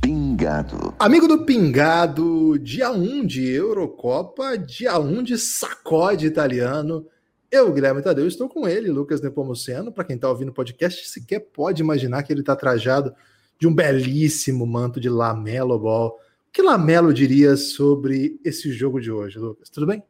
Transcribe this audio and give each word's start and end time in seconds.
Pingado. 0.00 0.94
Amigo 0.98 1.28
do 1.28 1.44
Pingado, 1.44 2.58
dia 2.58 2.90
1 2.90 3.26
de 3.26 3.46
Eurocopa, 3.46 4.56
dia 4.56 4.98
1 4.98 5.22
de 5.22 5.36
sacode 5.36 6.26
italiano. 6.26 7.06
Eu, 7.50 7.70
Guilherme 7.74 8.00
Tadeu, 8.00 8.26
estou 8.26 8.48
com 8.48 8.66
ele, 8.66 8.88
Lucas 8.88 9.20
Nepomuceno. 9.20 9.92
Para 9.92 10.04
quem 10.04 10.16
está 10.16 10.30
ouvindo 10.30 10.48
o 10.48 10.54
podcast, 10.54 11.06
sequer 11.06 11.40
pode 11.40 11.82
imaginar 11.82 12.22
que 12.22 12.32
ele 12.32 12.40
está 12.40 12.56
trajado 12.56 13.14
de 13.60 13.68
um 13.68 13.74
belíssimo 13.74 14.66
manto 14.66 14.98
de 14.98 15.10
Lamelo 15.10 15.78
Ball. 15.78 16.18
O 16.48 16.50
que 16.50 16.62
Lamelo 16.62 17.12
diria 17.12 17.58
sobre 17.58 18.40
esse 18.42 18.72
jogo 18.72 18.98
de 18.98 19.12
hoje, 19.12 19.38
Lucas? 19.38 19.68
Tudo 19.68 19.86
bem? 19.86 20.02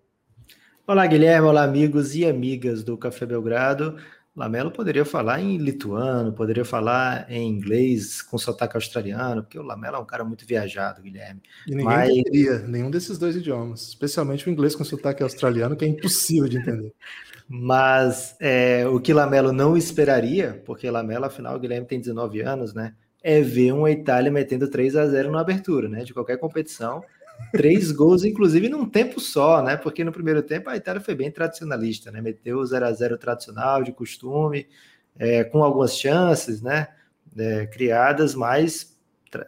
Olá, 0.87 1.05
Guilherme. 1.05 1.49
Olá, 1.49 1.65
amigos 1.65 2.15
e 2.15 2.25
amigas 2.25 2.85
do 2.85 2.97
Café 2.97 3.27
Belgrado. 3.27 3.97
Lamelo 4.37 4.71
poderia 4.71 5.05
falar 5.05 5.41
em 5.41 5.57
lituano, 5.57 6.33
poderia 6.33 6.65
falar 6.65 7.27
em 7.29 7.49
inglês 7.49 8.23
com 8.23 8.39
sotaque 8.39 8.77
australiano, 8.77 9.43
porque 9.43 9.59
o 9.59 9.63
Lamelo 9.63 9.97
é 9.97 9.99
um 9.99 10.07
cara 10.07 10.25
muito 10.25 10.47
viajado, 10.47 11.03
Guilherme. 11.03 11.43
E 11.67 11.73
ninguém 11.73 11.85
Mas... 11.85 12.09
entenderia 12.09 12.59
nenhum 12.61 12.89
desses 12.89 13.19
dois 13.19 13.35
idiomas, 13.35 13.89
especialmente 13.89 14.49
o 14.49 14.51
inglês 14.51 14.77
com 14.77 14.85
sotaque 14.85 15.25
australiano, 15.25 15.77
que 15.77 15.85
é 15.85 15.89
impossível 15.89 16.49
de 16.49 16.59
entender. 16.59 16.95
Mas 17.49 18.37
é, 18.39 18.87
o 18.87 19.01
que 19.01 19.13
Lamelo 19.13 19.53
não 19.53 19.77
esperaria, 19.77 20.63
porque 20.65 20.89
Lamelo, 20.89 21.25
afinal, 21.25 21.57
o 21.57 21.59
Guilherme 21.59 21.89
tem 21.89 21.99
19 21.99 22.41
anos, 22.43 22.73
né? 22.73 22.95
É 23.23 23.41
ver 23.41 23.73
uma 23.73 23.91
Itália 23.91 24.31
metendo 24.31 24.69
3 24.69 24.97
a 24.97 25.07
0 25.07 25.31
na 25.31 25.41
abertura, 25.41 25.89
né? 25.89 26.05
De 26.05 26.15
qualquer 26.15 26.39
competição 26.39 27.03
três 27.53 27.91
gols, 27.93 28.25
inclusive 28.25 28.69
num 28.69 28.87
tempo 28.87 29.21
só, 29.21 29.63
né? 29.63 29.77
Porque 29.77 30.05
no 30.05 30.13
primeiro 30.13 30.43
tempo 30.43 30.69
a 30.69 30.77
Itália 30.77 31.01
foi 31.01 31.15
bem 31.15 31.31
tradicionalista, 31.31 32.11
né? 32.11 32.21
Meteu 32.21 32.59
o 32.59 32.67
0 32.67 32.85
a 32.85 32.93
0 32.93 33.19
tradicional, 33.19 33.83
de 33.83 33.93
costume, 33.93 34.67
é, 35.19 35.45
com 35.45 35.63
algumas 35.63 35.97
chances, 35.97 36.61
né? 36.61 36.89
É, 37.37 37.67
criadas, 37.67 38.35
mas 38.35 38.99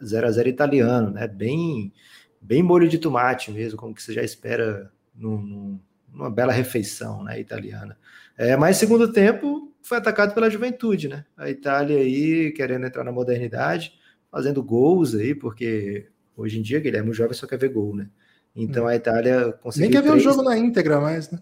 0 0.03 0.27
a 0.27 0.31
0 0.31 0.49
italiano, 0.49 1.11
né? 1.11 1.27
Bem, 1.27 1.93
bem 2.41 2.63
molho 2.63 2.87
de 2.87 2.97
tomate 2.97 3.51
mesmo, 3.51 3.77
como 3.77 3.93
que 3.93 4.01
você 4.01 4.13
já 4.13 4.23
espera 4.23 4.91
num, 5.15 5.79
numa 6.11 6.29
bela 6.29 6.53
refeição, 6.53 7.23
né? 7.23 7.39
Italiana. 7.39 7.97
É, 8.37 8.55
mas 8.57 8.77
segundo 8.77 9.11
tempo 9.11 9.72
foi 9.83 9.97
atacado 9.97 10.33
pela 10.33 10.49
juventude, 10.49 11.07
né? 11.07 11.25
A 11.37 11.49
Itália 11.49 11.97
aí 11.97 12.51
querendo 12.51 12.85
entrar 12.85 13.03
na 13.03 13.11
modernidade, 13.11 13.93
fazendo 14.31 14.63
gols 14.63 15.13
aí, 15.13 15.35
porque 15.35 16.07
Hoje 16.35 16.59
em 16.59 16.61
dia, 16.61 16.79
Guilherme, 16.79 17.11
o 17.11 17.13
jovem 17.13 17.33
só 17.33 17.45
quer 17.45 17.57
ver 17.57 17.69
gol, 17.69 17.95
né? 17.95 18.09
Então 18.55 18.85
hum. 18.85 18.87
a 18.87 18.95
Itália 18.95 19.53
conseguiu. 19.61 19.89
Nem 19.89 20.01
quer 20.01 20.03
ver 20.03 20.15
o 20.15 20.19
jogo 20.19 20.41
na 20.43 20.57
íntegra 20.57 20.99
mais, 20.99 21.29
né? 21.31 21.39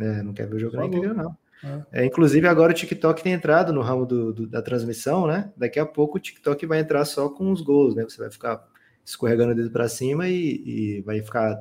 É, 0.00 0.22
não 0.22 0.32
quer 0.32 0.48
ver 0.48 0.56
o 0.56 0.58
jogo 0.58 0.76
na 0.76 0.86
íntegra, 0.86 1.14
não. 1.14 1.36
É. 1.92 2.02
É, 2.02 2.04
inclusive, 2.04 2.46
agora 2.48 2.72
o 2.72 2.74
TikTok 2.74 3.22
tem 3.22 3.34
entrado 3.34 3.72
no 3.72 3.82
ramo 3.82 4.04
do, 4.04 4.32
do, 4.32 4.46
da 4.46 4.60
transmissão, 4.60 5.26
né? 5.26 5.52
Daqui 5.56 5.78
a 5.78 5.86
pouco 5.86 6.16
o 6.16 6.20
TikTok 6.20 6.66
vai 6.66 6.80
entrar 6.80 7.04
só 7.04 7.28
com 7.28 7.52
os 7.52 7.60
gols, 7.60 7.94
né? 7.94 8.02
Você 8.04 8.18
vai 8.18 8.30
ficar 8.30 8.66
escorregando 9.04 9.52
o 9.52 9.54
dedo 9.54 9.70
para 9.70 9.88
cima 9.88 10.28
e, 10.28 10.98
e, 10.98 11.02
vai 11.02 11.20
ficar 11.20 11.60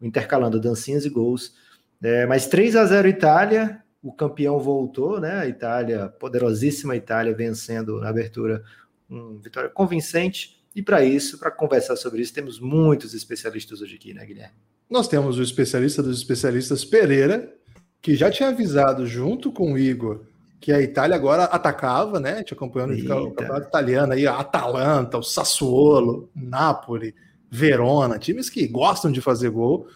intercalando 0.00 0.60
dancinhas 0.60 1.04
e 1.04 1.10
gols. 1.10 1.54
É, 2.02 2.26
mas 2.26 2.46
3 2.46 2.76
a 2.76 2.84
0 2.84 3.08
Itália, 3.08 3.82
o 4.06 4.12
campeão 4.12 4.58
voltou, 4.58 5.20
né? 5.20 5.38
A 5.40 5.46
Itália, 5.48 6.08
poderosíssima 6.08 6.94
Itália, 6.94 7.34
vencendo 7.34 8.00
na 8.00 8.08
abertura, 8.08 8.62
uma 9.08 9.40
vitória 9.40 9.68
convincente. 9.68 10.62
E 10.74 10.82
para 10.82 11.04
isso, 11.04 11.38
para 11.38 11.50
conversar 11.50 11.96
sobre 11.96 12.22
isso, 12.22 12.32
temos 12.32 12.60
muitos 12.60 13.14
especialistas 13.14 13.80
hoje 13.80 13.96
aqui, 13.96 14.14
né, 14.14 14.24
Guilherme? 14.24 14.54
Nós 14.88 15.08
temos 15.08 15.38
o 15.38 15.42
especialista 15.42 16.02
dos 16.02 16.18
especialistas 16.18 16.84
Pereira, 16.84 17.52
que 18.00 18.14
já 18.14 18.30
tinha 18.30 18.50
avisado 18.50 19.06
junto 19.06 19.50
com 19.50 19.72
o 19.72 19.78
Igor 19.78 20.20
que 20.60 20.72
a 20.72 20.80
Itália 20.80 21.14
agora 21.16 21.44
atacava, 21.44 22.18
né? 22.18 22.42
Te 22.42 22.54
acompanhando 22.54 22.94
o 22.94 23.30
campeonato 23.32 23.68
italiano 23.68 24.12
aí, 24.12 24.26
a 24.26 24.38
Atalanta, 24.38 25.18
o 25.18 25.22
Sassuolo, 25.22 26.30
Napoli, 26.34 27.14
Verona, 27.50 28.18
times 28.18 28.50
que 28.50 28.66
gostam 28.66 29.12
de 29.12 29.20
fazer 29.20 29.50
gol. 29.50 29.86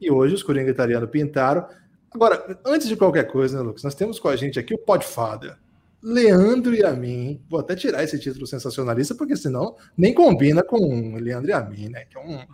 E 0.00 0.10
hoje 0.10 0.34
os 0.34 0.42
Coringa 0.42 0.70
italiano 0.70 1.08
pintaram. 1.08 1.66
Agora, 2.12 2.58
antes 2.64 2.88
de 2.88 2.96
qualquer 2.96 3.24
coisa, 3.24 3.58
né, 3.58 3.62
Lucas? 3.62 3.82
Nós 3.84 3.94
temos 3.94 4.18
com 4.18 4.28
a 4.28 4.36
gente 4.36 4.58
aqui 4.58 4.74
o 4.74 4.78
Podfather. 4.78 5.56
Leandro 6.02 6.74
e 6.74 6.84
a 6.84 6.92
mim. 6.92 7.40
Vou 7.48 7.60
até 7.60 7.76
tirar 7.76 8.02
esse 8.02 8.18
título 8.18 8.46
sensacionalista, 8.46 9.14
porque 9.14 9.36
senão 9.36 9.76
nem 9.96 10.14
combina 10.14 10.62
com 10.62 11.16
Leandro 11.16 11.50
e 11.50 11.52
a 11.52 11.60
mim, 11.60 11.88
né? 11.88 12.04
Que 12.06 12.16
é 12.16 12.20
um 12.20 12.46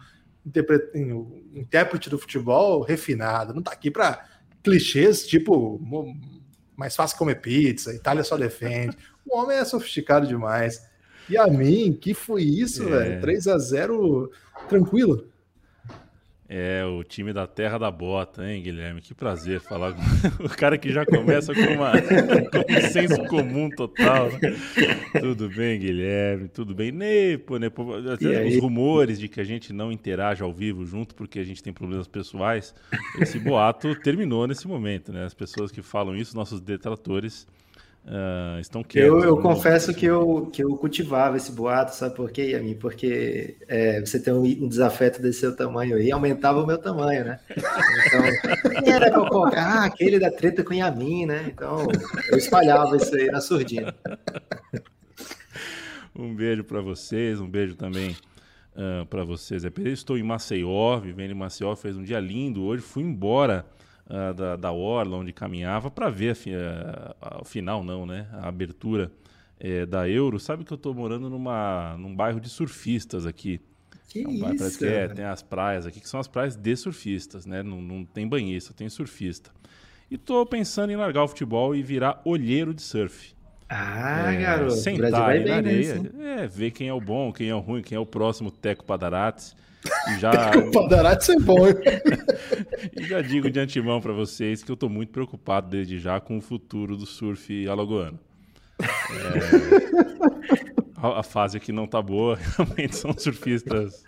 intérprete 1.54 2.10
do 2.10 2.18
futebol 2.18 2.82
refinado. 2.82 3.54
Não 3.54 3.62
tá 3.62 3.72
aqui 3.72 3.90
para 3.90 4.24
clichês 4.62 5.26
tipo 5.26 5.80
mais 6.76 6.94
fácil 6.94 7.16
comer 7.16 7.36
pizza, 7.36 7.94
Itália 7.94 8.22
só 8.22 8.36
defende. 8.36 8.96
O 9.24 9.38
homem 9.38 9.56
é 9.56 9.64
sofisticado 9.64 10.26
demais. 10.26 10.86
E 11.28 11.36
a 11.36 11.46
mim, 11.46 11.92
que 11.92 12.14
foi 12.14 12.42
isso, 12.42 12.82
é. 12.84 12.86
velho? 12.86 13.20
3 13.20 13.48
a 13.48 13.58
0 13.58 14.30
tranquilo. 14.68 15.28
É, 16.48 16.84
o 16.84 17.02
time 17.02 17.32
da 17.32 17.44
terra 17.44 17.76
da 17.76 17.90
bota, 17.90 18.48
hein, 18.48 18.62
Guilherme? 18.62 19.00
Que 19.00 19.12
prazer 19.12 19.60
falar 19.60 19.94
com 19.94 20.02
o 20.46 20.48
cara 20.48 20.78
que 20.78 20.92
já 20.92 21.04
começa 21.04 21.52
com, 21.52 21.60
uma, 21.60 21.90
com 21.92 22.72
um 22.72 22.80
senso 22.88 23.24
comum 23.24 23.68
total. 23.68 24.30
Né? 24.30 24.56
Tudo 25.20 25.48
bem, 25.48 25.80
Guilherme? 25.80 26.46
Tudo 26.48 26.72
bem? 26.72 26.92
Nepo, 26.92 27.58
Nepo. 27.58 27.84
Os 27.84 28.60
rumores 28.60 29.18
de 29.18 29.28
que 29.28 29.40
a 29.40 29.44
gente 29.44 29.72
não 29.72 29.90
interage 29.90 30.42
ao 30.42 30.52
vivo 30.52 30.86
junto 30.86 31.16
porque 31.16 31.40
a 31.40 31.44
gente 31.44 31.60
tem 31.60 31.72
problemas 31.72 32.06
pessoais, 32.06 32.72
esse 33.20 33.40
boato 33.40 33.94
terminou 33.96 34.46
nesse 34.46 34.68
momento, 34.68 35.12
né? 35.12 35.24
As 35.24 35.34
pessoas 35.34 35.72
que 35.72 35.82
falam 35.82 36.14
isso, 36.16 36.36
nossos 36.36 36.60
detratores, 36.60 37.46
Uh, 38.06 38.60
estão 38.60 38.84
quietos. 38.84 39.24
Eu, 39.24 39.30
eu 39.30 39.36
confesso 39.38 39.92
que 39.92 40.06
eu, 40.06 40.48
que 40.52 40.62
eu 40.62 40.76
cultivava 40.76 41.36
esse 41.36 41.50
boato, 41.50 41.92
sabe 41.92 42.14
por 42.14 42.30
quê, 42.30 42.52
Yami? 42.52 42.76
Porque 42.76 43.56
é, 43.66 43.98
você 43.98 44.20
tem 44.20 44.32
um, 44.32 44.68
desafeto 44.68 45.20
desse 45.20 45.40
seu 45.40 45.56
tamanho 45.56 45.96
aí, 45.96 46.12
aumentava 46.12 46.62
o 46.62 46.66
meu 46.66 46.78
tamanho, 46.78 47.24
né? 47.24 47.40
Então, 47.50 48.84
era 48.86 49.10
colocar? 49.10 49.60
Ah, 49.60 49.84
aquele 49.86 50.20
da 50.20 50.30
treta 50.30 50.62
com 50.62 50.72
Yamin, 50.72 51.26
né? 51.26 51.46
Então, 51.52 51.88
eu 52.30 52.38
espalhava 52.38 52.96
isso 52.96 53.12
aí 53.16 53.26
na 53.26 53.40
surdina. 53.40 53.92
Um 56.14 56.32
beijo 56.32 56.62
para 56.62 56.80
vocês, 56.80 57.40
um 57.40 57.48
beijo 57.48 57.74
também 57.74 58.12
uh, 58.76 59.02
ah, 59.02 59.06
para 59.10 59.24
vocês. 59.24 59.64
É, 59.64 59.72
estou 59.86 60.16
em 60.16 60.22
Maceió, 60.22 60.96
vivendo 61.00 61.32
em 61.32 61.34
Maceió, 61.34 61.74
fez 61.74 61.96
um 61.96 62.04
dia 62.04 62.20
lindo 62.20 62.62
hoje, 62.62 62.82
fui 62.82 63.02
embora 63.02 63.66
uh, 64.06 64.34
da, 64.34 64.56
da 64.56 64.72
Orla, 64.72 65.16
onde 65.16 65.32
caminhava, 65.32 65.90
para 65.90 66.08
ver 66.08 66.36
o 67.40 67.44
final, 67.44 67.84
não, 67.84 68.06
né? 68.06 68.26
A 68.32 68.48
abertura 68.48 69.10
é, 69.58 69.86
da 69.86 70.08
Euro. 70.08 70.38
Sabe 70.38 70.64
que 70.64 70.72
eu 70.72 70.76
estou 70.76 70.94
morando 70.94 71.28
numa, 71.28 71.96
num 71.98 72.14
bairro 72.14 72.40
de 72.40 72.48
surfistas 72.48 73.26
aqui. 73.26 73.60
Que 74.08 74.24
é 74.24 74.28
um 74.28 74.38
bairro, 74.38 74.54
isso? 74.56 74.78
que 74.78 74.86
é, 74.86 75.08
tem 75.08 75.24
as 75.24 75.42
praias 75.42 75.86
aqui, 75.86 76.00
que 76.00 76.08
são 76.08 76.20
as 76.20 76.28
praias 76.28 76.56
de 76.56 76.76
surfistas, 76.76 77.44
né? 77.44 77.62
Não, 77.62 77.82
não 77.82 78.04
tem 78.04 78.26
banhista, 78.26 78.72
tem 78.72 78.88
surfista. 78.88 79.50
E 80.10 80.14
estou 80.14 80.46
pensando 80.46 80.90
em 80.90 80.96
largar 80.96 81.24
o 81.24 81.28
futebol 81.28 81.74
e 81.74 81.82
virar 81.82 82.20
olheiro 82.24 82.72
de 82.72 82.82
surf. 82.82 83.34
Ah, 83.68 84.32
é, 84.32 84.40
garoto. 84.40 84.76
Sentar 84.76 85.30
aí 85.30 85.44
na 85.44 85.56
areia. 85.56 86.00
É, 86.20 86.46
ver 86.46 86.70
quem 86.70 86.88
é 86.88 86.94
o 86.94 87.00
bom, 87.00 87.32
quem 87.32 87.48
é 87.48 87.54
o 87.54 87.58
ruim, 87.58 87.82
quem 87.82 87.96
é 87.96 87.98
o 87.98 88.06
próximo 88.06 88.50
Teco 88.50 88.84
Padarates. 88.84 89.56
Já... 90.20 90.52
o 90.56 90.70
Padarati 90.70 91.32
é 91.32 91.40
bom. 91.40 91.66
e 92.96 93.04
já 93.04 93.20
digo 93.20 93.50
de 93.50 93.60
antemão 93.60 94.00
para 94.00 94.12
vocês 94.12 94.62
que 94.62 94.70
eu 94.70 94.74
estou 94.74 94.88
muito 94.88 95.10
preocupado 95.10 95.68
desde 95.68 95.98
já 95.98 96.20
com 96.20 96.38
o 96.38 96.40
futuro 96.40 96.96
do 96.96 97.06
surf 97.06 97.68
alagoano. 97.68 98.18
É... 98.80 98.86
a, 100.96 101.22
fase 101.22 101.56
aqui 101.56 101.72
não 101.72 101.86
tá 101.86 102.02
boa, 102.02 102.36
realmente 102.56 102.96
são 102.96 103.16
surfistas 103.16 104.04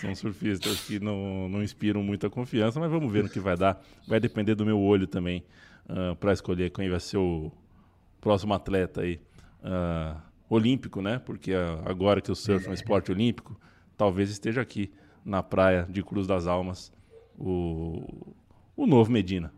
são 0.00 0.14
surfistas 0.14 0.80
que 0.80 0.98
não, 1.00 1.48
não 1.48 1.62
inspiram 1.62 2.02
muita 2.02 2.28
confiança, 2.28 2.80
mas 2.80 2.90
vamos 2.90 3.10
ver 3.12 3.22
no 3.24 3.28
que 3.28 3.40
vai 3.40 3.56
dar. 3.56 3.80
Vai 4.06 4.20
depender 4.20 4.54
do 4.54 4.64
meu 4.64 4.78
olho 4.78 5.06
também 5.06 5.44
uh, 5.88 6.12
ah, 6.12 6.16
para 6.16 6.32
escolher 6.32 6.70
quem 6.70 6.88
vai 6.88 7.00
ser 7.00 7.16
o 7.16 7.52
próximo 8.20 8.54
atleta 8.54 9.02
aí. 9.02 9.20
Uh, 9.62 10.20
olímpico, 10.48 11.00
né? 11.00 11.18
Porque 11.18 11.52
uh, 11.52 11.82
agora 11.84 12.20
que 12.20 12.30
o 12.30 12.34
surf 12.36 12.66
é 12.66 12.70
um 12.70 12.74
esporte 12.74 13.10
olímpico, 13.10 13.58
talvez 13.96 14.30
esteja 14.30 14.60
aqui 14.60 14.92
na 15.24 15.42
praia 15.42 15.86
de 15.88 16.02
Cruz 16.02 16.26
das 16.26 16.46
Almas 16.46 16.92
o, 17.38 18.34
o 18.76 18.86
novo 18.86 19.10
Medina. 19.10 19.52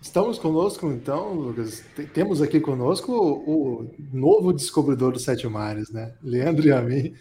Estamos 0.00 0.38
conosco, 0.38 0.90
então, 0.92 1.32
Lucas. 1.34 1.84
Temos 2.12 2.40
aqui 2.40 2.60
conosco 2.60 3.12
o, 3.12 3.80
o 3.82 3.90
novo 4.12 4.52
descobridor 4.52 5.12
dos 5.12 5.24
Sete 5.24 5.48
Mares, 5.48 5.90
né? 5.90 6.14
Leandro 6.22 6.66
e 6.66 6.72
a 6.72 6.80
mim, 6.80 7.14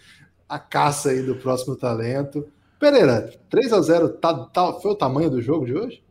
a 0.48 0.60
caça 0.60 1.10
aí 1.10 1.22
do 1.22 1.36
próximo 1.36 1.76
talento. 1.76 2.48
Pereira, 2.80 3.34
3 3.50 3.74
a 3.74 3.82
0 3.82 4.10
tá, 4.10 4.34
tá, 4.46 4.74
foi 4.74 4.92
o 4.92 4.96
tamanho 4.96 5.30
do 5.30 5.42
jogo 5.42 5.66
de 5.66 5.74
hoje? 5.74 6.04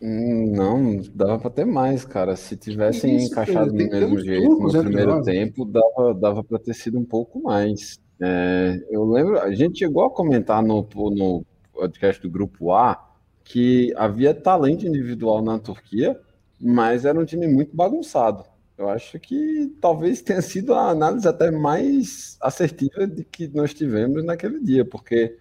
Hum, 0.00 0.52
não, 0.54 1.00
dava 1.14 1.38
para 1.38 1.50
ter 1.50 1.64
mais, 1.64 2.04
cara. 2.04 2.36
Se 2.36 2.56
tivessem 2.56 3.16
isso, 3.16 3.32
encaixado 3.32 3.70
do 3.70 3.76
mesmo 3.76 4.18
jeito 4.20 4.48
no 4.48 4.70
primeiro 4.70 5.22
tempo, 5.22 5.64
dava, 5.64 6.14
dava 6.14 6.44
para 6.44 6.58
ter 6.58 6.74
sido 6.74 6.98
um 6.98 7.04
pouco 7.04 7.40
mais. 7.40 7.98
É, 8.20 8.80
eu 8.90 9.04
lembro, 9.04 9.40
a 9.40 9.52
gente 9.54 9.78
chegou 9.78 10.04
a 10.04 10.10
comentar 10.10 10.62
no, 10.62 10.86
no 10.94 11.44
podcast 11.82 12.22
do 12.22 12.30
Grupo 12.30 12.72
A 12.72 13.08
que 13.44 13.92
havia 13.96 14.32
talento 14.32 14.86
individual 14.86 15.42
na 15.42 15.58
Turquia, 15.58 16.18
mas 16.60 17.04
era 17.04 17.18
um 17.18 17.24
time 17.24 17.48
muito 17.48 17.74
bagunçado. 17.74 18.44
Eu 18.78 18.88
acho 18.88 19.18
que 19.18 19.74
talvez 19.80 20.22
tenha 20.22 20.40
sido 20.40 20.74
a 20.74 20.90
análise 20.90 21.26
até 21.26 21.50
mais 21.50 22.36
assertiva 22.40 23.06
de 23.06 23.24
que 23.24 23.48
nós 23.48 23.74
tivemos 23.74 24.24
naquele 24.24 24.60
dia, 24.60 24.84
porque 24.84 25.36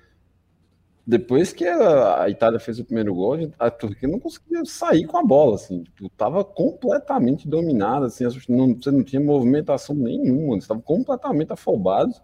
depois 1.06 1.54
que 1.54 1.66
a 1.68 2.28
Itália 2.28 2.60
fez 2.60 2.80
o 2.80 2.86
primeiro 2.86 3.14
gol, 3.14 3.38
a 3.60 3.70
Turquia 3.70 4.10
não 4.10 4.20
conseguia 4.20 4.66
sair 4.66 5.06
com 5.06 5.18
a 5.18 5.24
bola, 5.24 5.56
assim, 5.56 5.84
tipo, 5.84 6.10
completamente 6.56 7.48
dominada, 7.48 8.08
assim, 8.08 8.24
não, 8.50 8.74
você 8.74 8.90
não 8.90 9.04
tinha 9.04 9.22
movimentação 9.22 9.96
nenhuma, 9.96 10.54
eles 10.54 10.64
estavam 10.64 10.82
completamente 10.82 11.54
afobados 11.54 12.20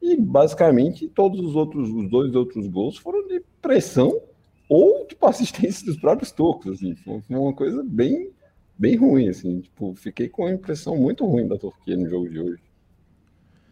e 0.00 0.16
basicamente 0.16 1.08
todos 1.08 1.40
os 1.40 1.56
outros, 1.56 1.90
os 1.90 2.08
dois 2.08 2.34
outros 2.34 2.66
gols 2.66 2.96
foram 2.96 3.26
de 3.26 3.42
pressão 3.60 4.20
ou 4.68 5.06
tipo 5.06 5.24
assistência 5.26 5.84
dos 5.86 5.96
próprios 5.96 6.30
turcos, 6.30 6.74
assim, 6.74 6.94
foi 6.96 7.22
uma 7.28 7.52
coisa 7.52 7.82
bem 7.84 8.30
bem 8.78 8.96
ruim, 8.96 9.28
assim, 9.28 9.60
tipo, 9.60 9.94
fiquei 9.96 10.28
com 10.28 10.42
uma 10.42 10.52
impressão 10.52 10.96
muito 10.96 11.26
ruim 11.26 11.48
da 11.48 11.58
Turquia 11.58 11.96
no 11.96 12.08
jogo 12.08 12.28
de 12.28 12.38
hoje. 12.38 12.62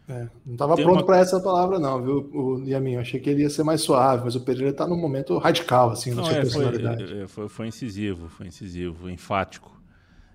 É, 0.09 0.29
não 0.45 0.53
estava 0.53 0.75
pronto 0.75 0.99
uma... 0.99 1.05
para 1.05 1.19
essa 1.19 1.39
palavra, 1.39 1.79
não, 1.79 2.01
viu, 2.01 2.29
o 2.33 2.63
Yamin? 2.63 2.93
Eu 2.93 3.01
achei 3.01 3.19
que 3.19 3.29
ele 3.29 3.41
ia 3.41 3.49
ser 3.49 3.63
mais 3.63 3.81
suave, 3.81 4.23
mas 4.23 4.35
o 4.35 4.41
Pereira 4.41 4.69
está 4.69 4.87
num 4.87 4.97
momento 4.97 5.37
radical, 5.37 5.91
assim, 5.91 6.13
na 6.13 6.23
sua 6.23 6.33
é, 6.33 6.41
personalidade. 6.41 7.07
Foi, 7.07 7.19
é, 7.19 7.27
foi, 7.27 7.49
foi, 7.49 7.67
incisivo, 7.67 8.29
foi 8.29 8.47
incisivo, 8.47 9.09
enfático. 9.09 9.77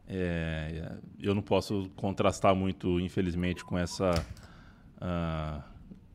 É, 0.07 0.93
eu 1.19 1.35
não 1.35 1.41
posso 1.41 1.89
contrastar 1.97 2.55
muito, 2.55 3.01
infelizmente, 3.01 3.65
com 3.65 3.79
essa, 3.79 4.11
uh, 4.99 5.63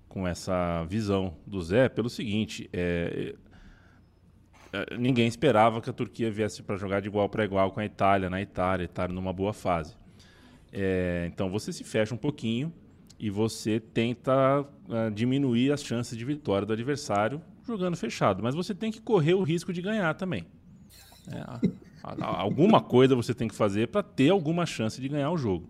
com 0.07 0.27
essa 0.27 0.83
visão 0.85 1.33
do 1.45 1.61
Zé, 1.61 1.89
pelo 1.89 2.09
seguinte: 2.09 2.69
é, 2.73 3.35
é, 4.73 4.97
ninguém 4.97 5.27
esperava 5.27 5.81
que 5.81 5.89
a 5.89 5.93
Turquia 5.93 6.29
viesse 6.31 6.61
para 6.61 6.75
jogar 6.75 7.01
de 7.01 7.07
igual 7.07 7.29
para 7.29 7.45
igual 7.45 7.71
com 7.71 7.79
a 7.79 7.85
Itália, 7.85 8.29
na 8.29 8.41
Itália, 8.41 8.83
a 8.83 8.85
Itália 8.85 9.13
numa 9.13 9.33
boa 9.33 9.53
fase. 9.53 9.95
É, 10.71 11.29
então 11.31 11.49
você 11.49 11.71
se 11.71 11.83
fecha 11.83 12.13
um 12.13 12.17
pouquinho 12.17 12.73
e 13.19 13.29
você 13.29 13.79
tenta 13.79 14.61
uh, 14.61 15.11
diminuir 15.13 15.71
as 15.71 15.83
chances 15.83 16.17
de 16.17 16.23
vitória 16.23 16.65
do 16.65 16.73
adversário 16.73 17.41
jogando 17.65 17.97
fechado, 17.97 18.43
mas 18.43 18.53
você 18.53 18.73
tem 18.73 18.91
que 18.91 19.01
correr 19.01 19.33
o 19.33 19.43
risco 19.43 19.73
de 19.73 19.81
ganhar 19.81 20.13
também. 20.13 20.45
É, 21.29 21.43
alguma 22.21 22.79
coisa 22.79 23.15
você 23.15 23.33
tem 23.33 23.47
que 23.47 23.55
fazer 23.55 23.87
para 23.87 24.03
ter 24.03 24.29
alguma 24.29 24.65
chance 24.65 25.01
de 25.01 25.09
ganhar 25.09 25.31
o 25.31 25.37
jogo. 25.37 25.67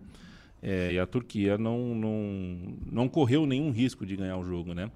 É, 0.62 0.92
e 0.92 0.98
a 0.98 1.06
Turquia 1.06 1.56
não, 1.56 1.94
não, 1.94 2.76
não 2.90 3.08
correu 3.08 3.46
nenhum 3.46 3.70
risco 3.70 4.04
de 4.04 4.16
ganhar 4.16 4.36
o 4.36 4.44
jogo, 4.44 4.74
né? 4.74 4.90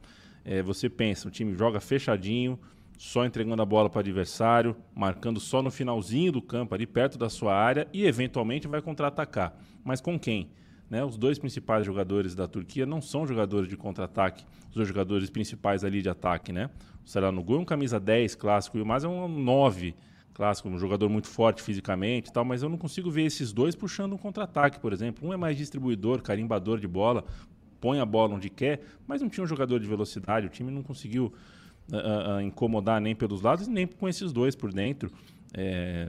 É, 0.45 0.63
você 0.63 0.89
pensa, 0.89 1.29
o 1.29 1.31
time 1.31 1.55
joga 1.55 1.81
fechadinho, 1.81 2.59
só 2.99 3.25
entregando 3.25 3.63
a 3.63 3.65
bola 3.65 3.89
para 3.89 3.99
o 3.99 4.01
adversário, 4.01 4.77
marcando 4.95 5.41
só 5.41 5.63
no 5.63 5.71
finalzinho 5.71 6.33
do 6.33 6.43
campo, 6.43 6.75
ali 6.75 6.87
perto 6.87 7.17
da 7.17 7.29
sua 7.29 7.55
área, 7.55 7.87
e 7.93 8.05
eventualmente 8.05 8.67
vai 8.67 8.83
contra-atacar. 8.83 9.57
Mas 9.85 10.01
com 10.01 10.19
quem? 10.19 10.51
Né? 10.91 11.05
Os 11.05 11.17
dois 11.17 11.39
principais 11.39 11.87
jogadores 11.87 12.35
da 12.35 12.47
Turquia 12.47 12.85
não 12.85 13.01
são 13.01 13.27
jogadores 13.27 13.69
de 13.69 13.77
contra-ataque, 13.77 14.45
os 14.69 14.75
dois 14.75 14.89
jogadores 14.89 15.31
principais 15.31 15.85
ali 15.85 16.03
de 16.03 16.09
ataque. 16.09 16.53
Né? 16.53 16.71
O 17.05 17.09
Saranoglu 17.09 17.57
é 17.57 17.61
um 17.61 17.65
camisa 17.65 17.99
10 17.99 18.35
clássico 18.35 18.79
e 18.79 18.83
o 18.83 18.87
Mas 18.87 19.03
é 19.03 19.09
um 19.09 19.27
9 19.27 19.95
clássico, 20.35 20.69
um 20.69 20.79
jogador 20.79 21.09
muito 21.09 21.29
forte 21.29 21.63
fisicamente 21.63 22.31
e 22.31 22.33
tal, 22.33 22.45
mas 22.45 22.63
eu 22.63 22.69
não 22.69 22.79
consigo 22.79 23.11
ver 23.11 23.23
esses 23.23 23.53
dois 23.53 23.75
puxando 23.75 24.15
um 24.15 24.19
contra-ataque, 24.19 24.81
por 24.81 24.93
exemplo. 24.93 25.29
Um 25.29 25.33
é 25.33 25.37
mais 25.37 25.57
distribuidor, 25.57 26.23
carimbador 26.23 26.79
de 26.79 26.89
bola, 26.89 27.25
põe 27.81 28.01
a 28.01 28.07
bola 28.07 28.35
onde 28.35 28.49
quer, 28.49 28.81
mas 29.07 29.21
não 29.21 29.29
tinha 29.29 29.45
um 29.45 29.47
jogador 29.47 29.79
de 29.79 29.87
velocidade, 29.87 30.47
o 30.47 30.51
time 30.51 30.71
não 30.71 30.83
conseguiu 30.83 31.33
uh, 31.91 32.41
incomodar 32.41 33.01
nem 33.01 33.15
pelos 33.15 33.43
lados 33.43 33.67
nem 33.67 33.87
com 33.87 34.09
esses 34.09 34.33
dois 34.33 34.55
por 34.55 34.73
dentro. 34.73 35.11
É, 35.55 36.09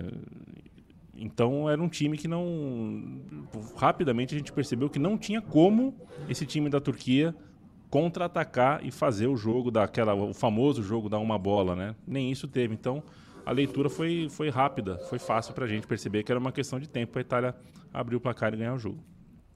então 1.15 1.69
era 1.69 1.81
um 1.81 1.89
time 1.89 2.17
que 2.17 2.27
não. 2.27 3.21
Rapidamente 3.75 4.33
a 4.33 4.37
gente 4.37 4.51
percebeu 4.51 4.89
que 4.89 4.99
não 4.99 5.17
tinha 5.17 5.41
como 5.41 5.95
esse 6.27 6.45
time 6.45 6.69
da 6.69 6.79
Turquia 6.79 7.35
contra-atacar 7.89 8.83
e 8.83 8.89
fazer 8.89 9.27
o 9.27 9.35
jogo 9.35 9.69
daquela. 9.69 10.13
o 10.15 10.33
famoso 10.33 10.81
jogo 10.81 11.09
da 11.09 11.19
uma 11.19 11.37
bola, 11.37 11.75
né? 11.75 11.95
Nem 12.07 12.31
isso 12.31 12.47
teve. 12.47 12.73
Então 12.73 13.03
a 13.45 13.51
leitura 13.51 13.89
foi, 13.89 14.27
foi 14.29 14.49
rápida, 14.49 14.97
foi 15.09 15.19
fácil 15.19 15.53
para 15.53 15.65
a 15.65 15.67
gente 15.67 15.87
perceber 15.87 16.23
que 16.23 16.31
era 16.31 16.39
uma 16.39 16.51
questão 16.51 16.79
de 16.79 16.87
tempo 16.87 17.13
para 17.13 17.21
a 17.21 17.23
Itália 17.23 17.55
abrir 17.93 18.15
o 18.15 18.21
placar 18.21 18.53
e 18.53 18.57
ganhar 18.57 18.73
o 18.73 18.79
jogo. 18.79 19.03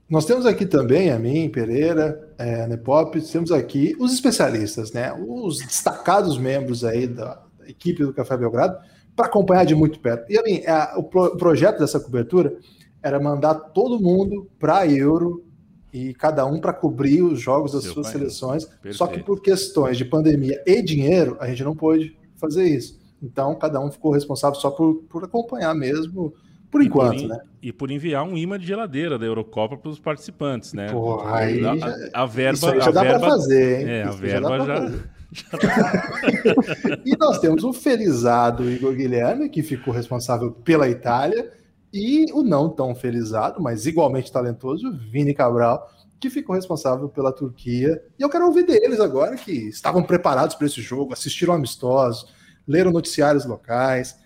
Nós 0.10 0.26
temos 0.26 0.46
aqui 0.46 0.66
também, 0.66 1.12
a 1.12 1.20
mim, 1.20 1.50
Pereira, 1.50 2.34
é, 2.38 2.66
Nepop, 2.68 3.20
temos 3.20 3.52
aqui 3.52 3.96
os 4.00 4.14
especialistas, 4.14 4.94
né? 4.94 5.14
Os 5.14 5.58
destacados 5.58 6.38
membros 6.38 6.86
aí 6.86 7.08
da, 7.08 7.44
equipe 7.68 8.04
do 8.04 8.14
Café 8.14 8.38
Belgrado, 8.38 8.78
para 9.16 9.26
acompanhar 9.26 9.66
de 9.66 9.76
muito 9.76 10.00
perto. 10.00 10.32
E 10.32 10.38
a 10.38 10.44
mim, 10.44 10.62
é, 10.64 10.96
o 10.96 11.04
pro, 11.04 11.36
projeto 11.38 11.80
dessa 11.80 12.00
cobertura 12.00 12.56
era 13.02 13.20
mandar 13.20 13.56
todo 13.56 14.00
mundo 14.00 14.50
para 14.60 14.80
a 14.80 14.88
Euro 14.88 15.44
e 15.92 16.14
cada 16.14 16.46
um 16.46 16.60
para 16.60 16.74
cobrir 16.74 17.22
os 17.22 17.40
jogos 17.40 17.72
das 17.72 17.84
suas 17.86 18.08
pai. 18.08 18.14
seleções. 18.14 18.66
Perfeito. 18.66 18.98
Só 18.98 19.08
que 19.08 19.22
por 19.22 19.42
questões 19.42 19.98
de 19.98 20.06
pandemia 20.06 20.62
e 20.66 20.82
dinheiro, 20.82 21.38
a 21.40 21.48
gente 21.48 21.64
não 21.64 21.76
pôde 21.76 22.16
fazer 22.36 22.66
isso. 22.66 23.00
Então, 23.22 23.56
cada 23.56 23.80
um 23.80 23.92
ficou 23.92 24.12
responsável 24.12 24.60
só 24.60 24.70
por, 24.70 25.04
por 25.10 25.24
acompanhar 25.24 25.74
mesmo 25.74 26.34
por 26.70 26.82
enquanto, 26.82 27.22
por 27.22 27.30
né? 27.30 27.40
E 27.62 27.72
por 27.72 27.92
enviar 27.92 28.24
um 28.24 28.38
imã 28.38 28.60
de 28.60 28.66
geladeira 28.66 29.18
da 29.18 29.26
Eurocopa 29.26 29.78
para 29.78 29.90
os 29.90 30.00
participantes, 30.00 30.74
né? 30.74 30.92
Porra, 30.92 31.38
aí 31.38 31.66
a, 31.66 31.76
já, 31.76 32.10
a, 32.14 32.26
verba, 32.26 32.80
já 32.80 32.90
a 32.90 32.92
dá 32.92 33.06
para 33.06 33.20
fazer, 33.20 33.82
hein? 33.82 33.90
É, 33.90 34.04
a 34.04 34.12
verba 34.12 34.66
já. 34.66 34.92
e 37.06 37.18
nós 37.18 37.40
temos 37.40 37.64
o 37.64 37.74
felizado 37.74 38.70
Igor 38.70 38.94
Guilherme, 38.94 39.50
que 39.50 39.64
ficou 39.64 39.94
responsável 39.94 40.52
pela 40.52 40.90
Itália, 40.90 41.52
e 41.94 42.26
o 42.34 42.44
não 42.44 42.70
tão 42.70 42.94
felizado, 42.94 43.62
mas 43.62 43.86
igualmente 43.86 44.32
talentoso, 44.32 44.92
Vini 45.10 45.34
Cabral, 45.34 45.90
que 46.20 46.30
ficou 46.30 46.56
responsável 46.56 47.08
pela 47.08 47.32
Turquia. 47.32 48.02
E 48.20 48.22
eu 48.22 48.30
quero 48.30 48.46
ouvir 48.46 48.66
deles 48.66 49.00
agora, 49.00 49.36
que 49.36 49.52
estavam 49.70 50.04
preparados 50.04 50.56
para 50.56 50.68
esse 50.68 50.82
jogo, 50.82 51.14
assistiram 51.14 51.54
amistosos, 51.54 52.28
leram 52.68 52.92
noticiários 52.92 53.46
locais. 53.46 54.18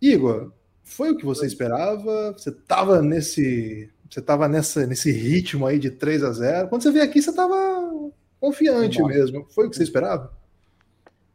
Igor, 0.00 0.52
foi 0.82 1.10
o 1.10 1.16
que 1.16 1.24
você 1.24 1.46
esperava? 1.46 2.32
Você 2.32 2.50
estava 2.50 3.00
nesse, 3.00 3.90
você 4.10 4.20
tava 4.20 4.48
nessa, 4.48 4.86
nesse 4.86 5.10
ritmo 5.12 5.66
aí 5.66 5.78
de 5.78 5.90
3 5.90 6.24
a 6.24 6.32
0. 6.32 6.68
Quando 6.68 6.82
você 6.82 6.90
veio 6.90 7.04
aqui, 7.04 7.22
você 7.22 7.30
estava 7.30 7.54
confiante 8.40 9.00
Nossa. 9.00 9.14
mesmo. 9.14 9.46
Foi 9.50 9.66
o 9.66 9.70
que 9.70 9.76
você 9.76 9.84
esperava? 9.84 10.32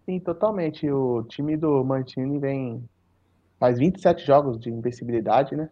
Sim, 0.05 0.19
totalmente. 0.19 0.89
O 0.89 1.23
time 1.23 1.57
do 1.57 1.83
Mantini 1.83 2.39
vem 2.39 2.87
faz 3.59 3.79
27 3.79 4.25
jogos 4.25 4.59
de 4.59 4.69
invencibilidade, 4.69 5.55
né? 5.55 5.69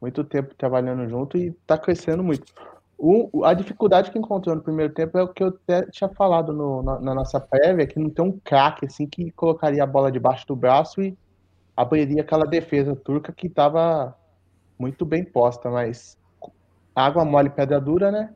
Muito 0.00 0.24
tempo 0.24 0.54
trabalhando 0.54 1.08
junto 1.08 1.36
e 1.36 1.48
está 1.48 1.76
crescendo 1.76 2.22
muito. 2.22 2.44
O, 2.98 3.44
a 3.44 3.52
dificuldade 3.52 4.10
que 4.10 4.18
encontrou 4.18 4.56
no 4.56 4.62
primeiro 4.62 4.92
tempo 4.92 5.18
é 5.18 5.22
o 5.22 5.28
que 5.28 5.42
eu 5.44 5.58
tinha 5.90 6.08
falado 6.08 6.52
no, 6.52 6.82
na, 6.82 7.00
na, 7.00 7.14
nossa 7.14 7.38
prévia, 7.38 7.86
que 7.86 7.98
não 7.98 8.08
tem 8.08 8.24
um 8.24 8.38
craque 8.38 8.86
assim 8.86 9.06
que 9.06 9.30
colocaria 9.32 9.82
a 9.82 9.86
bola 9.86 10.10
debaixo 10.10 10.46
do 10.46 10.56
braço 10.56 11.02
e 11.02 11.16
abriria 11.76 12.22
aquela 12.22 12.46
defesa 12.46 12.96
turca 12.96 13.32
que 13.32 13.48
estava 13.48 14.16
muito 14.78 15.04
bem 15.04 15.22
posta, 15.22 15.70
mas 15.70 16.16
água 16.94 17.24
mole, 17.24 17.50
pedra 17.50 17.78
dura, 17.78 18.10
né? 18.10 18.34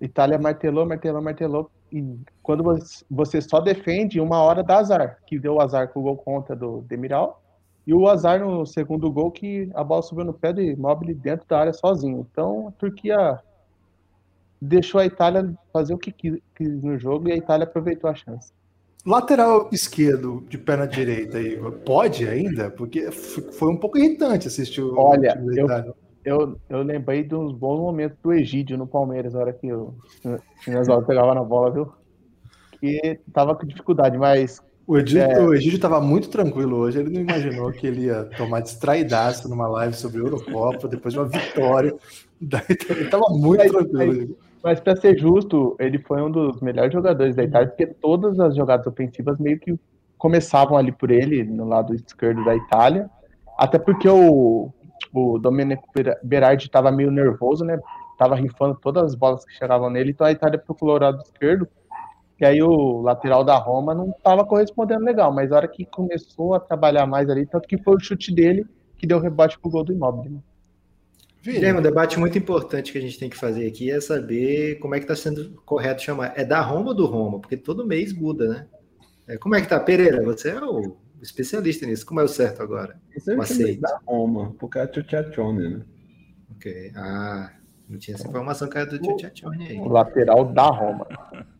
Itália 0.00 0.38
martelou, 0.38 0.86
martelou, 0.86 1.20
martelou. 1.20 1.70
E 1.92 2.18
quando 2.42 2.64
você 3.10 3.42
só 3.42 3.60
defende, 3.60 4.20
uma 4.20 4.40
hora 4.40 4.62
dá 4.62 4.78
azar, 4.78 5.18
que 5.26 5.38
deu 5.38 5.54
o 5.54 5.60
azar 5.60 5.88
com 5.88 6.00
o 6.00 6.02
gol 6.02 6.16
contra 6.16 6.56
do 6.56 6.80
Demiral, 6.82 7.42
e 7.86 7.92
o 7.92 8.06
azar 8.08 8.40
no 8.40 8.64
segundo 8.66 9.10
gol 9.10 9.30
que 9.30 9.70
a 9.74 9.82
bola 9.82 10.02
subiu 10.02 10.24
no 10.24 10.32
pé 10.32 10.52
do 10.52 10.60
Immobile 10.60 11.14
dentro 11.14 11.46
da 11.46 11.60
área 11.60 11.72
sozinho. 11.72 12.26
Então 12.30 12.68
a 12.68 12.72
Turquia 12.72 13.38
deixou 14.60 15.00
a 15.00 15.06
Itália 15.06 15.54
fazer 15.72 15.94
o 15.94 15.98
que 15.98 16.12
quis 16.12 16.82
no 16.82 16.98
jogo 16.98 17.28
e 17.28 17.32
a 17.32 17.36
Itália 17.36 17.64
aproveitou 17.64 18.10
a 18.10 18.14
chance. 18.14 18.52
Lateral 19.06 19.68
esquerdo 19.72 20.44
de 20.48 20.58
perna 20.58 20.86
direita, 20.86 21.40
Igor, 21.40 21.72
pode 21.72 22.28
ainda? 22.28 22.70
Porque 22.70 23.10
foi 23.10 23.70
um 23.70 23.76
pouco 23.76 23.96
irritante 23.96 24.48
assistir 24.48 24.82
o 24.82 24.98
Olha, 24.98 25.32
time 25.32 25.60
eu, 25.60 25.94
eu, 26.24 26.60
eu 26.68 26.82
lembrei 26.82 27.22
de 27.22 27.34
uns 27.34 27.52
bons 27.52 27.78
momentos 27.78 28.18
do 28.22 28.32
Egídio 28.32 28.76
no 28.76 28.86
Palmeiras, 28.86 29.32
na 29.32 29.40
hora 29.40 29.52
que 29.52 29.72
o 29.72 29.94
Chinezal 30.60 31.02
pegava 31.04 31.34
na 31.34 31.42
bola, 31.42 31.70
viu? 31.70 31.92
Que 32.80 33.18
tava 33.32 33.54
com 33.54 33.66
dificuldade, 33.66 34.18
mas. 34.18 34.62
O 34.88 34.96
Egídio, 34.96 35.20
é... 35.20 35.40
o 35.40 35.54
Egídio 35.54 35.78
tava 35.78 36.00
muito 36.00 36.28
tranquilo 36.30 36.78
hoje, 36.78 36.98
ele 36.98 37.10
não 37.10 37.20
imaginou 37.20 37.70
que 37.70 37.86
ele 37.86 38.06
ia 38.06 38.24
tomar 38.36 38.60
distraidaço 38.60 39.48
numa 39.48 39.68
live 39.68 39.94
sobre 39.94 40.18
a 40.18 40.24
Eurocopa, 40.24 40.88
depois 40.88 41.14
de 41.14 41.20
uma 41.20 41.28
vitória. 41.28 41.94
Ele 42.88 43.08
tava 43.10 43.26
muito 43.30 43.58
mas, 43.58 43.72
tranquilo. 43.72 44.28
Mas 44.28 44.48
mas 44.62 44.80
para 44.80 44.96
ser 44.96 45.18
justo, 45.18 45.76
ele 45.78 45.98
foi 45.98 46.20
um 46.20 46.30
dos 46.30 46.60
melhores 46.60 46.92
jogadores 46.92 47.36
da 47.36 47.44
Itália, 47.44 47.68
porque 47.68 47.86
todas 47.86 48.38
as 48.40 48.56
jogadas 48.56 48.86
ofensivas 48.86 49.38
meio 49.38 49.58
que 49.58 49.78
começavam 50.16 50.76
ali 50.76 50.90
por 50.90 51.10
ele, 51.10 51.44
no 51.44 51.64
lado 51.66 51.94
esquerdo 51.94 52.44
da 52.44 52.56
Itália. 52.56 53.08
Até 53.56 53.78
porque 53.78 54.08
o, 54.08 54.72
o 55.14 55.38
Domenico 55.38 55.88
Berardi 56.22 56.66
estava 56.66 56.90
meio 56.90 57.10
nervoso, 57.10 57.64
né? 57.64 57.78
Tava 58.18 58.34
rifando 58.34 58.76
todas 58.80 59.04
as 59.04 59.14
bolas 59.14 59.44
que 59.44 59.52
chegavam 59.52 59.90
nele, 59.90 60.10
então 60.10 60.26
a 60.26 60.32
Itália 60.32 60.58
procurou 60.58 60.96
o 60.96 61.00
lado 61.00 61.22
esquerdo. 61.22 61.68
E 62.40 62.44
aí 62.44 62.62
o 62.62 63.00
lateral 63.00 63.42
da 63.42 63.56
Roma 63.56 63.94
não 63.94 64.10
estava 64.10 64.44
correspondendo 64.44 65.04
legal, 65.04 65.32
mas 65.32 65.50
a 65.50 65.56
hora 65.56 65.68
que 65.68 65.84
começou 65.84 66.54
a 66.54 66.60
trabalhar 66.60 67.06
mais 67.06 67.28
ali, 67.28 67.44
tanto 67.44 67.66
que 67.66 67.76
foi 67.78 67.96
o 67.96 68.00
chute 68.00 68.32
dele 68.32 68.64
que 68.96 69.06
deu 69.06 69.18
rebote 69.18 69.58
pro 69.58 69.70
gol 69.70 69.84
do 69.84 69.92
Immobile. 69.92 70.34
Né? 70.34 70.40
Guilherme, 71.42 71.80
um 71.80 71.82
debate 71.82 72.18
muito 72.18 72.36
importante 72.36 72.92
que 72.92 72.98
a 72.98 73.00
gente 73.00 73.18
tem 73.18 73.30
que 73.30 73.36
fazer 73.36 73.66
aqui 73.66 73.90
é 73.90 74.00
saber 74.00 74.78
como 74.80 74.94
é 74.94 74.98
que 74.98 75.04
está 75.04 75.16
sendo 75.16 75.50
correto 75.64 76.02
chamar. 76.02 76.32
É 76.36 76.44
da 76.44 76.60
Roma 76.60 76.88
ou 76.88 76.94
do 76.94 77.06
Roma? 77.06 77.40
Porque 77.40 77.56
todo 77.56 77.86
mês 77.86 78.12
muda, 78.12 78.48
né? 78.48 78.66
É, 79.26 79.36
como 79.36 79.54
é 79.54 79.60
que 79.60 79.68
tá, 79.68 79.78
Pereira? 79.78 80.22
Você 80.24 80.50
é 80.50 80.62
o 80.62 80.96
especialista 81.22 81.86
nisso. 81.86 82.04
Como 82.04 82.20
é 82.20 82.24
o 82.24 82.28
certo 82.28 82.62
agora? 82.62 83.00
Você 83.14 83.72
é 83.72 83.76
da 83.76 84.00
Roma, 84.06 84.54
porque 84.58 84.78
é 84.78 84.86
Tchotchone, 84.86 85.68
né? 85.68 85.80
Ok. 86.56 86.92
Ah, 86.94 87.52
não 87.88 87.98
tinha 87.98 88.14
essa 88.14 88.28
informação 88.28 88.68
que 88.68 88.76
era 88.76 88.86
do 88.86 88.98
Tchotchone 88.98 89.68
aí. 89.68 89.78
O 89.78 89.88
lateral 89.88 90.44
da 90.44 90.66
Roma. 90.66 91.06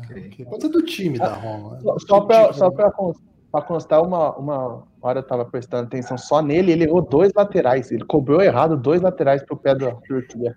Okay. 0.00 0.44
Pode 0.44 0.62
ser 0.62 0.68
do 0.68 0.82
time 0.82 1.18
da 1.18 1.32
Roma. 1.32 1.78
Só, 2.06 2.20
para 2.20 2.52
só 2.52 2.70
para 2.70 3.62
constar, 3.62 4.02
uma, 4.02 4.36
uma 4.36 4.84
hora 5.00 5.20
eu 5.20 5.22
estava 5.22 5.44
prestando 5.44 5.86
atenção 5.86 6.18
só 6.18 6.42
nele, 6.42 6.72
ele 6.72 6.84
errou 6.84 7.00
dois 7.00 7.32
laterais. 7.34 7.90
Ele 7.90 8.04
cobrou 8.04 8.42
errado 8.42 8.76
dois 8.76 9.00
laterais 9.00 9.42
pro 9.42 9.56
pé 9.56 9.74
da 9.74 9.92
Turquia. 9.94 10.54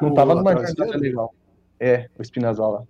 Não 0.00 0.10
estava 0.10 0.34
numa 0.34 0.52
jogada 0.52 0.96
legal. 0.96 1.34
É, 1.78 2.08
o 2.18 2.22
Spinazzola. 2.22 2.86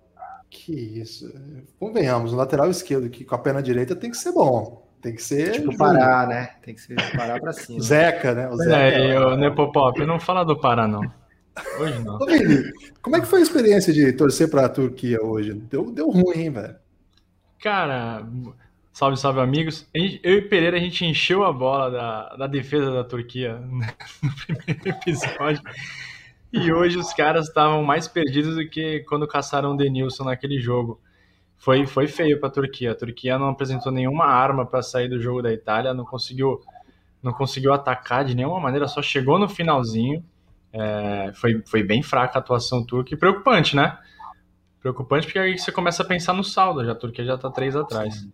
Que 0.50 0.73
isso. 0.73 1.31
Convenhamos, 1.79 2.33
o 2.33 2.37
lateral 2.37 2.71
esquerdo 2.71 3.11
que 3.11 3.25
com 3.25 3.35
a 3.35 3.38
perna 3.38 3.62
direita 3.62 3.95
tem 3.95 4.11
que 4.11 4.17
ser 4.17 4.33
bom. 4.33 4.87
Tem 5.00 5.15
que 5.15 5.23
ser. 5.23 5.53
Tipo, 5.53 5.77
parar, 5.77 6.27
né? 6.27 6.50
Tem 6.62 6.75
que 6.75 6.81
ser 6.81 6.97
parar 7.17 7.41
pra 7.41 7.53
cima. 7.55 7.81
Zeca, 7.81 8.35
né? 8.35 8.49
O 8.49 8.57
Zeca. 8.57 8.77
É, 8.77 9.17
eu, 9.17 9.37
Nepopop, 9.37 10.05
não 10.07 10.19
fala 10.19 10.45
do 10.45 10.59
Pará, 10.59 10.88
não. 10.88 11.03
Hoje 11.79 11.99
não. 12.00 12.17
Ô, 12.17 12.27
Vini, 12.27 12.73
como 13.03 13.17
é 13.17 13.21
que 13.21 13.27
foi 13.27 13.41
a 13.41 13.43
experiência 13.43 13.93
de 13.93 14.12
torcer 14.12 14.50
pra 14.50 14.69
Turquia 14.69 15.23
hoje? 15.23 15.55
Deu, 15.55 15.91
deu 15.91 16.11
ruim, 16.11 16.38
hein, 16.38 16.50
velho? 16.50 16.77
Cara, 17.61 18.27
salve, 18.93 19.17
salve, 19.17 19.41
amigos. 19.41 19.87
Eu 19.95 20.35
e 20.38 20.43
Pereira, 20.43 20.77
a 20.77 20.81
gente 20.81 21.05
encheu 21.05 21.45
a 21.45 21.53
bola 21.53 21.91
da, 21.91 22.37
da 22.37 22.47
defesa 22.47 22.93
da 22.93 23.05
Turquia 23.05 23.59
no 24.23 24.35
primeiro 24.47 24.88
episódio. 24.88 25.62
E 26.53 26.73
hoje 26.73 26.97
os 26.97 27.12
caras 27.12 27.49
estavam 27.49 27.83
mais 27.83 28.09
perdidos 28.09 28.57
do 28.57 28.69
que 28.69 29.00
quando 29.00 29.29
caçaram 29.29 29.75
o 29.75 29.77
Denilson 29.77 30.25
naquele 30.25 30.59
jogo. 30.59 31.00
Foi, 31.59 31.87
foi 31.87 32.07
feio 32.07 32.38
para 32.38 32.49
a 32.49 32.53
Turquia. 32.53 32.93
A 32.93 32.95
Turquia 32.95 33.38
não 33.38 33.49
apresentou 33.49 33.93
nenhuma 33.93 34.27
arma 34.27 34.65
para 34.65 34.81
sair 34.81 35.09
do 35.09 35.21
jogo 35.21 35.43
da 35.43 35.53
Itália, 35.53 35.93
não 35.93 36.05
conseguiu, 36.05 36.61
não 37.23 37.33
conseguiu 37.33 37.73
atacar 37.73 38.25
de 38.25 38.35
nenhuma 38.35 38.61
maneira, 38.61 38.87
só 38.87 39.03
chegou 39.03 39.38
no 39.38 39.49
finalzinho. 39.49 40.25
É, 40.72 41.32
foi, 41.34 41.62
foi 41.66 41.82
bem 41.82 42.02
fraca 42.02 42.38
a 42.38 42.40
atuação 42.40 42.84
turca 42.84 43.14
e 43.14 43.16
preocupante, 43.16 43.75
né? 43.75 43.98
Preocupante 44.80 45.26
porque 45.26 45.38
aí 45.38 45.58
você 45.58 45.72
começa 45.72 46.02
a 46.02 46.06
pensar 46.06 46.32
no 46.32 46.44
saldo, 46.44 46.84
já 46.84 46.92
a 46.92 46.94
Turquia 46.94 47.25
já 47.25 47.34
está 47.34 47.50
três 47.50 47.75
atrás. 47.75 48.26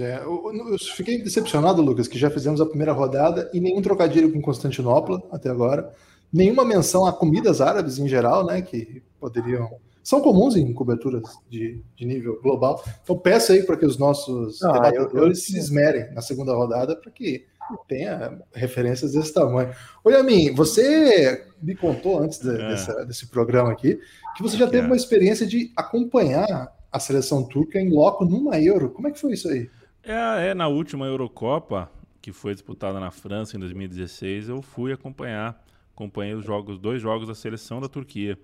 É, 0.00 0.18
eu, 0.18 0.52
eu, 0.70 0.78
fiquei 0.78 1.22
decepcionado, 1.22 1.80
Lucas, 1.80 2.08
que 2.08 2.18
já 2.18 2.28
fizemos 2.28 2.60
a 2.60 2.66
primeira 2.66 2.92
rodada 2.92 3.48
e 3.54 3.60
nenhum 3.60 3.80
trocadilho 3.80 4.32
com 4.32 4.42
Constantinopla 4.42 5.22
até 5.30 5.48
agora 5.48 5.94
nenhuma 6.32 6.64
menção 6.64 7.06
a 7.06 7.12
comidas 7.12 7.60
árabes 7.60 7.98
em 7.98 8.08
geral, 8.08 8.44
né, 8.44 8.62
que 8.62 9.02
poderiam 9.18 9.68
são 10.02 10.20
comuns 10.20 10.54
em 10.54 10.72
coberturas 10.72 11.24
de, 11.50 11.82
de 11.96 12.06
nível 12.06 12.40
global. 12.40 12.80
Então 13.02 13.18
peço 13.18 13.50
aí 13.50 13.64
para 13.64 13.76
que 13.76 13.84
os 13.84 13.98
nossos 13.98 14.62
ah, 14.62 14.70
debatedores 14.70 15.14
eu, 15.14 15.28
eu... 15.28 15.34
se 15.34 15.58
esmerem 15.58 16.12
na 16.14 16.20
segunda 16.20 16.54
rodada 16.54 16.94
para 16.94 17.10
que 17.10 17.44
tenha 17.88 18.38
referências 18.54 19.12
desse 19.12 19.32
tamanho. 19.32 19.74
Oi, 20.04 20.14
Amin, 20.14 20.54
você 20.54 21.46
me 21.60 21.74
contou 21.74 22.18
antes 22.18 22.38
de, 22.38 22.50
é. 22.50 22.68
desse, 22.68 23.06
desse, 23.06 23.26
programa 23.28 23.72
aqui 23.72 23.98
que 24.36 24.42
você 24.42 24.56
já 24.56 24.66
teve 24.66 24.84
é. 24.84 24.86
uma 24.86 24.96
experiência 24.96 25.46
de 25.46 25.72
acompanhar 25.76 26.72
a 26.92 26.98
seleção 26.98 27.42
turca 27.44 27.80
em 27.80 27.90
loco 27.90 28.24
numa 28.24 28.60
Euro. 28.60 28.90
Como 28.90 29.08
é 29.08 29.10
que 29.10 29.20
foi 29.20 29.32
isso 29.32 29.48
aí? 29.48 29.70
É, 30.02 30.48
é 30.48 30.54
na 30.54 30.68
última 30.68 31.06
Eurocopa, 31.06 31.90
que 32.20 32.32
foi 32.32 32.52
disputada 32.52 33.00
na 33.00 33.10
França 33.10 33.56
em 33.56 33.60
2016, 33.60 34.48
eu 34.48 34.62
fui 34.62 34.92
acompanhar 34.92 35.64
acompanhei 35.96 36.34
os 36.34 36.44
jogos, 36.44 36.78
dois 36.78 37.00
jogos 37.00 37.26
da 37.26 37.34
seleção 37.34 37.80
da 37.80 37.88
Turquia. 37.88 38.38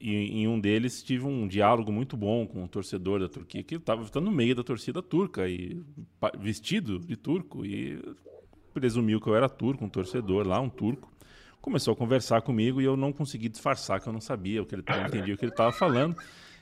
E 0.00 0.40
em 0.40 0.48
um 0.48 0.58
deles 0.58 1.02
tive 1.02 1.26
um 1.26 1.46
diálogo 1.46 1.92
muito 1.92 2.16
bom 2.16 2.46
com 2.46 2.62
um 2.62 2.66
torcedor 2.66 3.20
da 3.20 3.28
Turquia, 3.28 3.62
que 3.62 3.74
estava 3.74 4.08
no 4.18 4.30
meio 4.30 4.54
da 4.54 4.62
torcida 4.62 5.02
turca, 5.02 5.46
e 5.46 5.82
vestido 6.38 6.98
de 6.98 7.16
turco, 7.16 7.66
e 7.66 8.00
presumiu 8.72 9.20
que 9.20 9.28
eu 9.28 9.36
era 9.36 9.48
turco, 9.48 9.84
um 9.84 9.88
torcedor 9.90 10.46
lá, 10.46 10.58
um 10.58 10.70
turco. 10.70 11.12
Começou 11.60 11.92
a 11.92 11.96
conversar 11.96 12.40
comigo 12.40 12.80
e 12.80 12.84
eu 12.84 12.96
não 12.96 13.12
consegui 13.12 13.50
disfarçar 13.50 14.00
que 14.00 14.08
eu 14.08 14.12
não 14.12 14.20
sabia 14.20 14.62
o 14.62 14.66
que 14.66 14.74
ele 14.74 14.84
não 14.88 15.06
entendia 15.06 15.34
o 15.34 15.36
que 15.36 15.44
ele 15.44 15.52
estava 15.52 15.70
falando. 15.72 16.16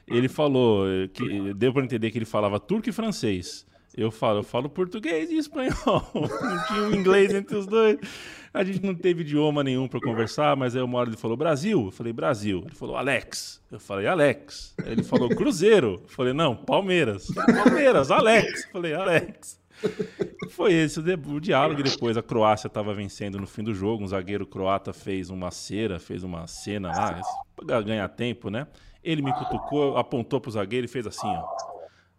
Ele 0.04 0.28
falou 0.28 0.88
eh, 0.88 1.06
que 1.06 1.54
deu 1.54 1.72
para 1.72 1.84
entender 1.84 2.10
que 2.10 2.18
ele 2.18 2.24
falava 2.24 2.58
turco 2.58 2.88
e 2.88 2.92
francês. 2.92 3.64
Eu 3.98 4.12
falo, 4.12 4.38
eu 4.38 4.42
falo 4.44 4.70
português 4.70 5.28
e 5.28 5.36
espanhol. 5.36 5.74
Não 6.14 6.66
tinha 6.68 6.96
inglês 6.96 7.34
entre 7.34 7.56
os 7.56 7.66
dois. 7.66 7.98
A 8.54 8.62
gente 8.62 8.82
não 8.82 8.94
teve 8.94 9.20
idioma 9.22 9.62
nenhum 9.62 9.86
para 9.86 10.00
conversar, 10.00 10.56
mas 10.56 10.74
aí 10.74 10.80
uma 10.80 10.98
hora 10.98 11.10
ele 11.10 11.16
falou 11.16 11.36
Brasil. 11.36 11.86
Eu 11.86 11.90
falei 11.90 12.12
Brasil. 12.12 12.62
Ele 12.64 12.74
falou 12.74 12.96
Alex. 12.96 13.60
Eu 13.70 13.78
falei 13.78 14.06
Alex. 14.06 14.74
Aí 14.84 14.92
ele 14.92 15.02
falou 15.02 15.28
Cruzeiro. 15.28 16.00
Eu 16.02 16.08
falei 16.08 16.32
não, 16.32 16.56
Palmeiras. 16.56 17.26
Palmeiras, 17.64 18.10
Alex. 18.10 18.64
Eu 18.64 18.72
falei 18.72 18.94
Alex. 18.94 19.60
Foi 20.50 20.72
esse 20.72 21.00
o 21.00 21.40
diálogo. 21.40 21.82
Depois 21.82 22.16
a 22.16 22.22
Croácia 22.22 22.68
estava 22.68 22.94
vencendo 22.94 23.38
no 23.38 23.46
fim 23.46 23.62
do 23.62 23.74
jogo. 23.74 24.04
Um 24.04 24.08
zagueiro 24.08 24.46
croata 24.46 24.92
fez 24.92 25.28
uma 25.28 25.50
cera, 25.50 25.98
fez 25.98 26.22
uma 26.22 26.46
cena 26.46 26.88
lá, 26.88 27.20
para 27.54 27.82
ganhar 27.82 28.08
tempo, 28.08 28.48
né? 28.48 28.66
Ele 29.02 29.22
me 29.22 29.32
cutucou, 29.32 29.96
apontou 29.96 30.40
pro 30.40 30.50
zagueiro 30.50 30.86
e 30.86 30.88
fez 30.88 31.06
assim, 31.06 31.26
ó. 31.26 31.67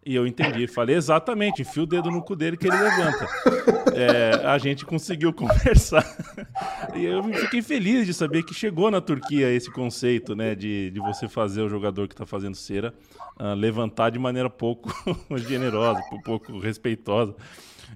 E 0.04 0.14
eu 0.14 0.26
entendi, 0.26 0.66
falei 0.66 0.96
exatamente, 0.96 1.60
enfia 1.60 1.82
o 1.82 1.86
dedo 1.86 2.10
no 2.10 2.22
cu 2.22 2.34
dele 2.34 2.56
que 2.56 2.66
ele 2.66 2.76
levanta. 2.76 3.28
É, 3.94 4.46
a 4.46 4.56
gente 4.56 4.86
conseguiu 4.86 5.30
conversar. 5.34 6.04
E 6.94 7.04
eu 7.04 7.22
fiquei 7.22 7.60
feliz 7.60 8.06
de 8.06 8.14
saber 8.14 8.42
que 8.42 8.54
chegou 8.54 8.90
na 8.90 9.00
Turquia 9.02 9.50
esse 9.50 9.70
conceito, 9.70 10.34
né, 10.34 10.54
de, 10.54 10.90
de 10.90 11.00
você 11.00 11.28
fazer 11.28 11.60
o 11.60 11.68
jogador 11.68 12.08
que 12.08 12.14
está 12.14 12.24
fazendo 12.24 12.54
cera 12.54 12.94
uh, 13.38 13.54
levantar 13.54 14.08
de 14.08 14.18
maneira 14.18 14.48
pouco 14.48 14.90
generosa, 15.36 16.00
pouco 16.24 16.58
respeitosa. 16.58 17.36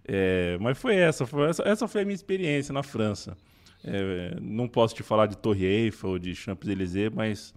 É, 0.07 0.59
mas 0.61 0.77
foi 0.77 0.97
essa, 0.97 1.25
foi 1.25 1.49
essa, 1.49 1.63
essa 1.63 1.89
foi 1.89 2.03
a 2.03 2.05
minha 2.05 2.15
experiência 2.15 2.73
na 2.75 2.83
França. 2.83 3.35
É, 3.83 4.37
não 4.43 4.69
posso 4.69 4.95
te 4.95 5.03
falar 5.03 5.27
de 5.27 5.39
Torre 5.39 5.65
Eiffel, 5.65 6.19
de 6.19 6.35
Champs-Élysées, 6.35 7.11
mas 7.15 7.55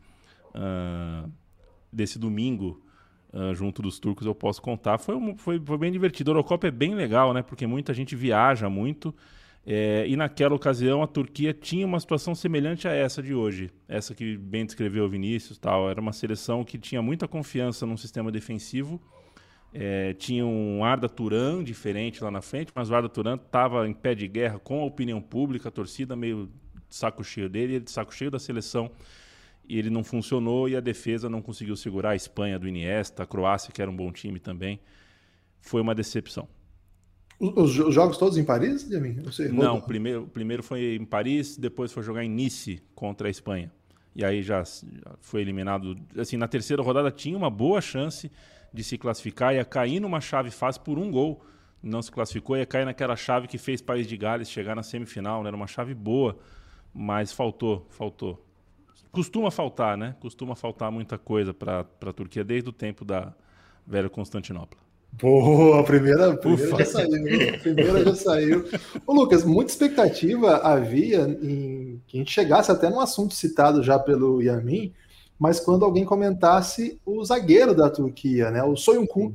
uh, 0.56 1.30
desse 1.92 2.18
domingo 2.18 2.82
uh, 3.38 3.54
junto 3.54 3.82
dos 3.82 4.00
turcos, 4.00 4.26
eu 4.26 4.34
posso 4.34 4.62
contar. 4.62 4.98
Foi, 4.98 5.16
um, 5.16 5.38
foi, 5.38 5.62
foi 5.64 5.78
bem 5.78 5.92
divertido. 5.92 6.32
A 6.32 6.34
Eurocopa 6.34 6.68
é 6.68 6.72
bem 6.72 6.96
legal, 6.96 7.34
né? 7.34 7.44
Porque 7.44 7.68
muita 7.68 7.94
gente 7.94 8.16
viaja 8.16 8.70
muito. 8.70 9.14
É, 9.70 10.08
e 10.08 10.16
naquela 10.16 10.56
ocasião 10.56 11.04
a 11.04 11.08
Turquia 11.08 11.54
tinha 11.54 11.86
uma 11.86 12.00
situação 12.00 12.34
semelhante 12.34 12.88
a 12.88 12.94
essa 12.94 13.22
de 13.22 13.34
hoje, 13.34 13.70
essa 13.86 14.16
que 14.16 14.38
bem 14.38 14.66
descreveu 14.66 15.04
o 15.04 15.10
Vinícius, 15.10 15.58
tal. 15.58 15.90
Era 15.90 16.00
uma 16.00 16.14
seleção 16.14 16.64
que 16.64 16.78
tinha 16.78 17.02
muita 17.02 17.28
confiança 17.28 17.86
num 17.86 17.98
sistema 17.98 18.32
defensivo. 18.32 19.02
É, 19.74 20.14
tinha 20.14 20.46
um 20.46 20.86
Arda 20.86 21.10
Turan 21.10 21.62
diferente 21.62 22.24
lá 22.24 22.32
na 22.32 22.42
frente, 22.42 22.72
mas 22.74 22.90
o 22.90 22.96
Arda 22.96 23.10
Turan 23.10 23.36
estava 23.36 23.86
em 23.88 23.94
pé 23.94 24.16
de 24.16 24.26
guerra 24.26 24.58
com 24.58 24.82
a 24.82 24.86
opinião 24.86 25.22
pública, 25.22 25.68
a 25.68 25.72
torcida 25.72 26.16
meio 26.16 26.50
de 26.88 26.96
saco 26.96 27.22
cheio 27.22 27.50
dele, 27.50 27.74
ele 27.74 27.84
de 27.84 27.92
saco 27.92 28.16
cheio 28.16 28.32
da 28.32 28.40
seleção 28.40 28.90
e 29.68 29.78
ele 29.78 29.90
não 29.90 30.04
funcionou 30.04 30.70
e 30.70 30.76
a 30.76 30.80
defesa 30.80 31.30
não 31.30 31.42
conseguiu 31.42 31.76
segurar 31.76 32.12
a 32.12 32.16
Espanha 32.16 32.58
do 32.58 32.68
Iniesta, 32.68 33.24
a 33.24 33.26
Croácia, 33.26 33.72
que 33.72 33.82
era 33.82 33.92
um 33.92 33.96
bom 33.96 34.12
time 34.12 34.40
também. 34.40 34.80
Foi 35.60 35.82
uma 35.82 35.94
decepção. 35.94 36.48
Os, 37.40 37.78
os 37.78 37.94
jogos 37.94 38.18
todos 38.18 38.38
em 38.38 38.44
Paris, 38.44 38.90
Yamin? 38.90 39.22
Não, 39.52 39.80
primeiro, 39.82 40.26
primeiro 40.28 40.64
foi 40.64 40.96
em 40.96 41.06
Paris, 41.06 41.58
depois 41.58 41.92
foi 41.92 42.02
jogar 42.02 42.24
em 42.24 42.30
Nice 42.30 42.82
contra 42.96 43.28
a 43.28 43.32
Espanha. 43.32 43.72
E 44.16 44.26
aí 44.26 44.42
já, 44.42 44.64
já 44.64 45.16
foi 45.20 45.42
eliminado. 45.42 45.96
Assim, 46.18 46.38
na 46.38 46.48
terceira 46.48 46.82
rodada 46.82 47.12
tinha 47.12 47.38
uma 47.38 47.50
boa 47.50 47.82
chance 47.82 48.32
de 48.74 48.84
se 48.84 48.98
classificar, 48.98 49.54
ia 49.54 49.66
cair 49.66 50.00
numa 50.00 50.22
chave 50.22 50.50
fácil 50.50 50.82
por 50.82 50.98
um 50.98 51.12
gol. 51.12 51.44
Não 51.84 52.02
se 52.02 52.12
classificou, 52.12 52.58
ia 52.58 52.66
cair 52.66 52.86
naquela 52.86 53.16
chave 53.16 53.48
que 53.48 53.58
fez 53.60 53.82
País 53.82 54.08
de 54.08 54.18
Gales 54.18 54.50
chegar 54.50 54.76
na 54.76 54.82
semifinal. 54.82 55.44
Né? 55.44 55.50
Era 55.50 55.56
uma 55.56 55.68
chave 55.68 55.94
boa, 55.94 56.40
mas 56.92 57.32
faltou, 57.32 57.86
faltou 57.92 58.47
costuma 59.12 59.52
faltar, 59.52 59.98
né? 59.98 60.16
Costuma 60.20 60.56
faltar 60.56 60.92
muita 60.92 61.18
coisa 61.18 61.54
para 61.54 61.86
a 62.02 62.14
Turquia 62.14 62.44
desde 62.44 62.70
o 62.70 62.74
tempo 62.74 63.04
da 63.04 63.34
velha 63.86 64.10
Constantinopla. 64.10 64.88
Boa, 65.14 65.80
a 65.80 65.84
primeira, 65.84 66.34
a 66.34 66.38
primeira 66.38 66.78
já 66.78 66.86
saiu. 66.86 67.56
A 67.56 67.58
primeira 67.58 68.04
já 68.04 68.16
saiu. 68.16 68.66
Ô, 69.06 69.14
Lucas, 69.14 69.44
muita 69.44 69.72
expectativa 69.72 70.58
havia 70.58 71.22
em 71.42 72.02
que 72.06 72.18
a 72.18 72.20
gente 72.20 72.32
chegasse 72.32 72.72
até 72.72 72.90
num 72.90 73.00
assunto 73.00 73.34
citado 73.34 73.82
já 73.82 73.98
pelo 73.98 74.42
Yamin, 74.42 74.94
mas 75.40 75.60
quando 75.60 75.86
alguém 75.86 76.06
comentasse 76.06 77.00
o 77.06 77.24
zagueiro 77.24 77.74
da 77.74 77.90
Turquia, 77.90 78.52
né, 78.52 78.64
o 78.64 78.76
Soyuncu, 78.76 79.34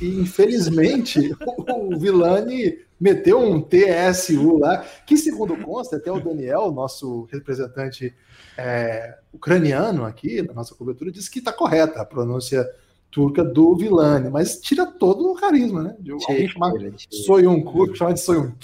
e 0.00 0.06
infelizmente 0.20 1.34
o, 1.58 1.94
o 1.94 1.98
Vilani 1.98 2.78
meteu 3.04 3.38
um 3.38 3.60
TSU 3.60 4.56
lá, 4.56 4.78
que 5.06 5.14
segundo 5.18 5.54
consta, 5.58 5.98
até 5.98 6.10
o 6.10 6.18
Daniel, 6.18 6.72
nosso 6.72 7.28
representante 7.30 8.16
é, 8.56 9.18
ucraniano 9.30 10.06
aqui 10.06 10.40
na 10.40 10.54
nossa 10.54 10.74
cobertura, 10.74 11.12
disse 11.12 11.30
que 11.30 11.38
está 11.38 11.52
correta 11.52 12.00
a 12.00 12.06
pronúncia 12.06 12.66
turca 13.14 13.44
do 13.44 13.76
Vilani, 13.76 14.28
mas 14.28 14.60
tira 14.60 14.84
todo 14.84 15.30
o 15.30 15.36
carisma, 15.36 15.84
né? 15.84 15.96
De 16.00 16.10
alguém 16.10 16.48
chamar 16.48 16.72
Soyuncu, 17.08 17.94
chamar 17.94 18.12
de 18.12 18.20
Soyuncu. 18.20 18.56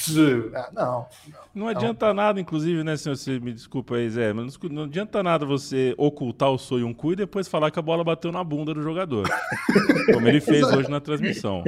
Ah, 0.52 0.69
não, 0.75 0.85
não. 0.85 1.40
Não 1.54 1.69
adianta 1.69 2.12
nada, 2.12 2.40
inclusive, 2.40 2.83
né, 2.83 2.97
senhor? 2.97 3.16
Você 3.16 3.38
me 3.38 3.52
desculpa 3.52 3.95
aí, 3.95 4.11
Zé, 4.11 4.33
mas 4.33 4.59
não 4.69 4.83
adianta 4.83 5.23
nada 5.23 5.47
você 5.47 5.95
ocultar 5.97 6.50
o 6.50 6.59
Soyuncu 6.59 7.12
e 7.12 7.16
depois 7.16 7.47
falar 7.47 7.71
que 7.71 7.78
a 7.78 7.83
bola 7.83 8.02
bateu 8.02 8.33
na 8.33 8.42
bunda 8.42 8.75
do 8.75 8.83
jogador. 8.83 9.28
como 10.12 10.26
ele 10.26 10.40
fez 10.40 10.64
hoje 10.64 10.90
na 10.90 11.00
transmissão. 11.00 11.62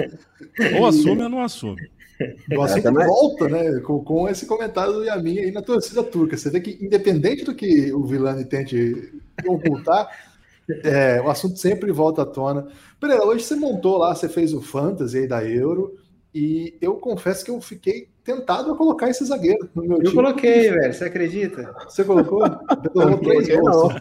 Ou 0.77 0.85
assume 0.85 1.23
ou 1.23 1.29
não 1.29 1.41
assume. 1.41 1.89
Você 2.55 2.81
é, 2.81 2.91
volta, 2.91 3.49
né, 3.49 3.81
com, 3.81 4.03
com, 4.03 4.29
esse 4.29 4.45
comentário 4.47 4.93
do 4.93 5.05
Yamin 5.05 5.39
aí 5.39 5.53
na 5.53 5.62
torcida 5.62 6.03
turca. 6.03 6.37
Você 6.37 6.51
vê 6.51 6.61
que, 6.61 6.85
independente 6.85 7.45
do 7.45 7.55
que 7.55 7.93
o 7.93 8.05
Vilani 8.05 8.45
tente 8.45 9.12
ocultar, 9.47 10.09
é, 10.69 11.21
o 11.21 11.28
assunto 11.31 11.59
sempre 11.59 11.92
volta 11.92 12.23
à 12.23 12.26
tona. 12.26 12.66
Pereira, 13.00 13.25
hoje 13.25 13.45
você 13.45 13.57
montou 13.57 13.99
lá, 13.99 14.14
você 14.14 14.28
fez 14.28 14.54
o 14.54 14.61
Fantasy 14.61 15.19
aí 15.19 15.26
da 15.26 15.45
Euro, 15.45 15.97
e 16.35 16.77
eu 16.81 16.95
confesso 16.95 17.45
que 17.45 17.51
eu 17.51 17.61
fiquei 17.61 18.09
tentado 18.25 18.73
a 18.73 18.77
colocar 18.77 19.11
esse 19.11 19.25
zagueiro 19.25 19.69
no 19.75 19.83
meu 19.83 19.99
eu 19.99 20.05
time. 20.05 20.09
Eu 20.09 20.15
coloquei, 20.15 20.71
velho, 20.71 20.95
você 20.95 21.05
acredita? 21.05 21.75
Você 21.85 22.05
colocou? 22.05 22.43
Tomou 22.95 23.19
três 23.19 23.49
gols. 23.49 23.95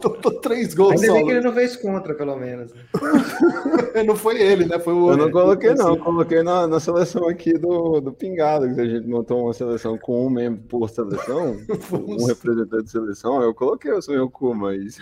Tomou 0.00 0.40
três 0.40 0.74
gols. 0.74 1.02
Ainda 1.02 1.12
bem 1.14 1.24
que 1.24 1.30
ele 1.30 1.40
não 1.40 1.52
fez 1.52 1.76
contra, 1.76 2.14
pelo 2.14 2.36
menos. 2.36 2.72
não 4.06 4.16
foi 4.16 4.42
ele, 4.42 4.66
né? 4.66 4.78
Foi 4.78 4.92
o 4.92 4.98
outro. 4.98 5.20
Eu 5.20 5.26
não 5.26 5.32
coloquei, 5.32 5.74
não. 5.74 5.90
Eu 5.90 5.98
coloquei 5.98 6.42
na, 6.42 6.66
na 6.66 6.80
seleção 6.80 7.28
aqui 7.28 7.52
do, 7.54 8.00
do 8.00 8.12
Pingado, 8.12 8.74
que 8.74 8.80
a 8.80 8.86
gente 8.86 9.06
montou 9.06 9.44
uma 9.44 9.54
seleção 9.54 9.96
com 9.96 10.26
um 10.26 10.30
membro 10.30 10.62
por 10.68 10.90
seleção, 10.90 11.56
um 11.92 12.26
representante 12.26 12.84
de 12.84 12.90
seleção. 12.90 13.40
Eu 13.42 13.54
coloquei 13.54 13.92
o 13.92 14.02
seu 14.02 14.28
cu, 14.28 14.54
mas 14.54 14.98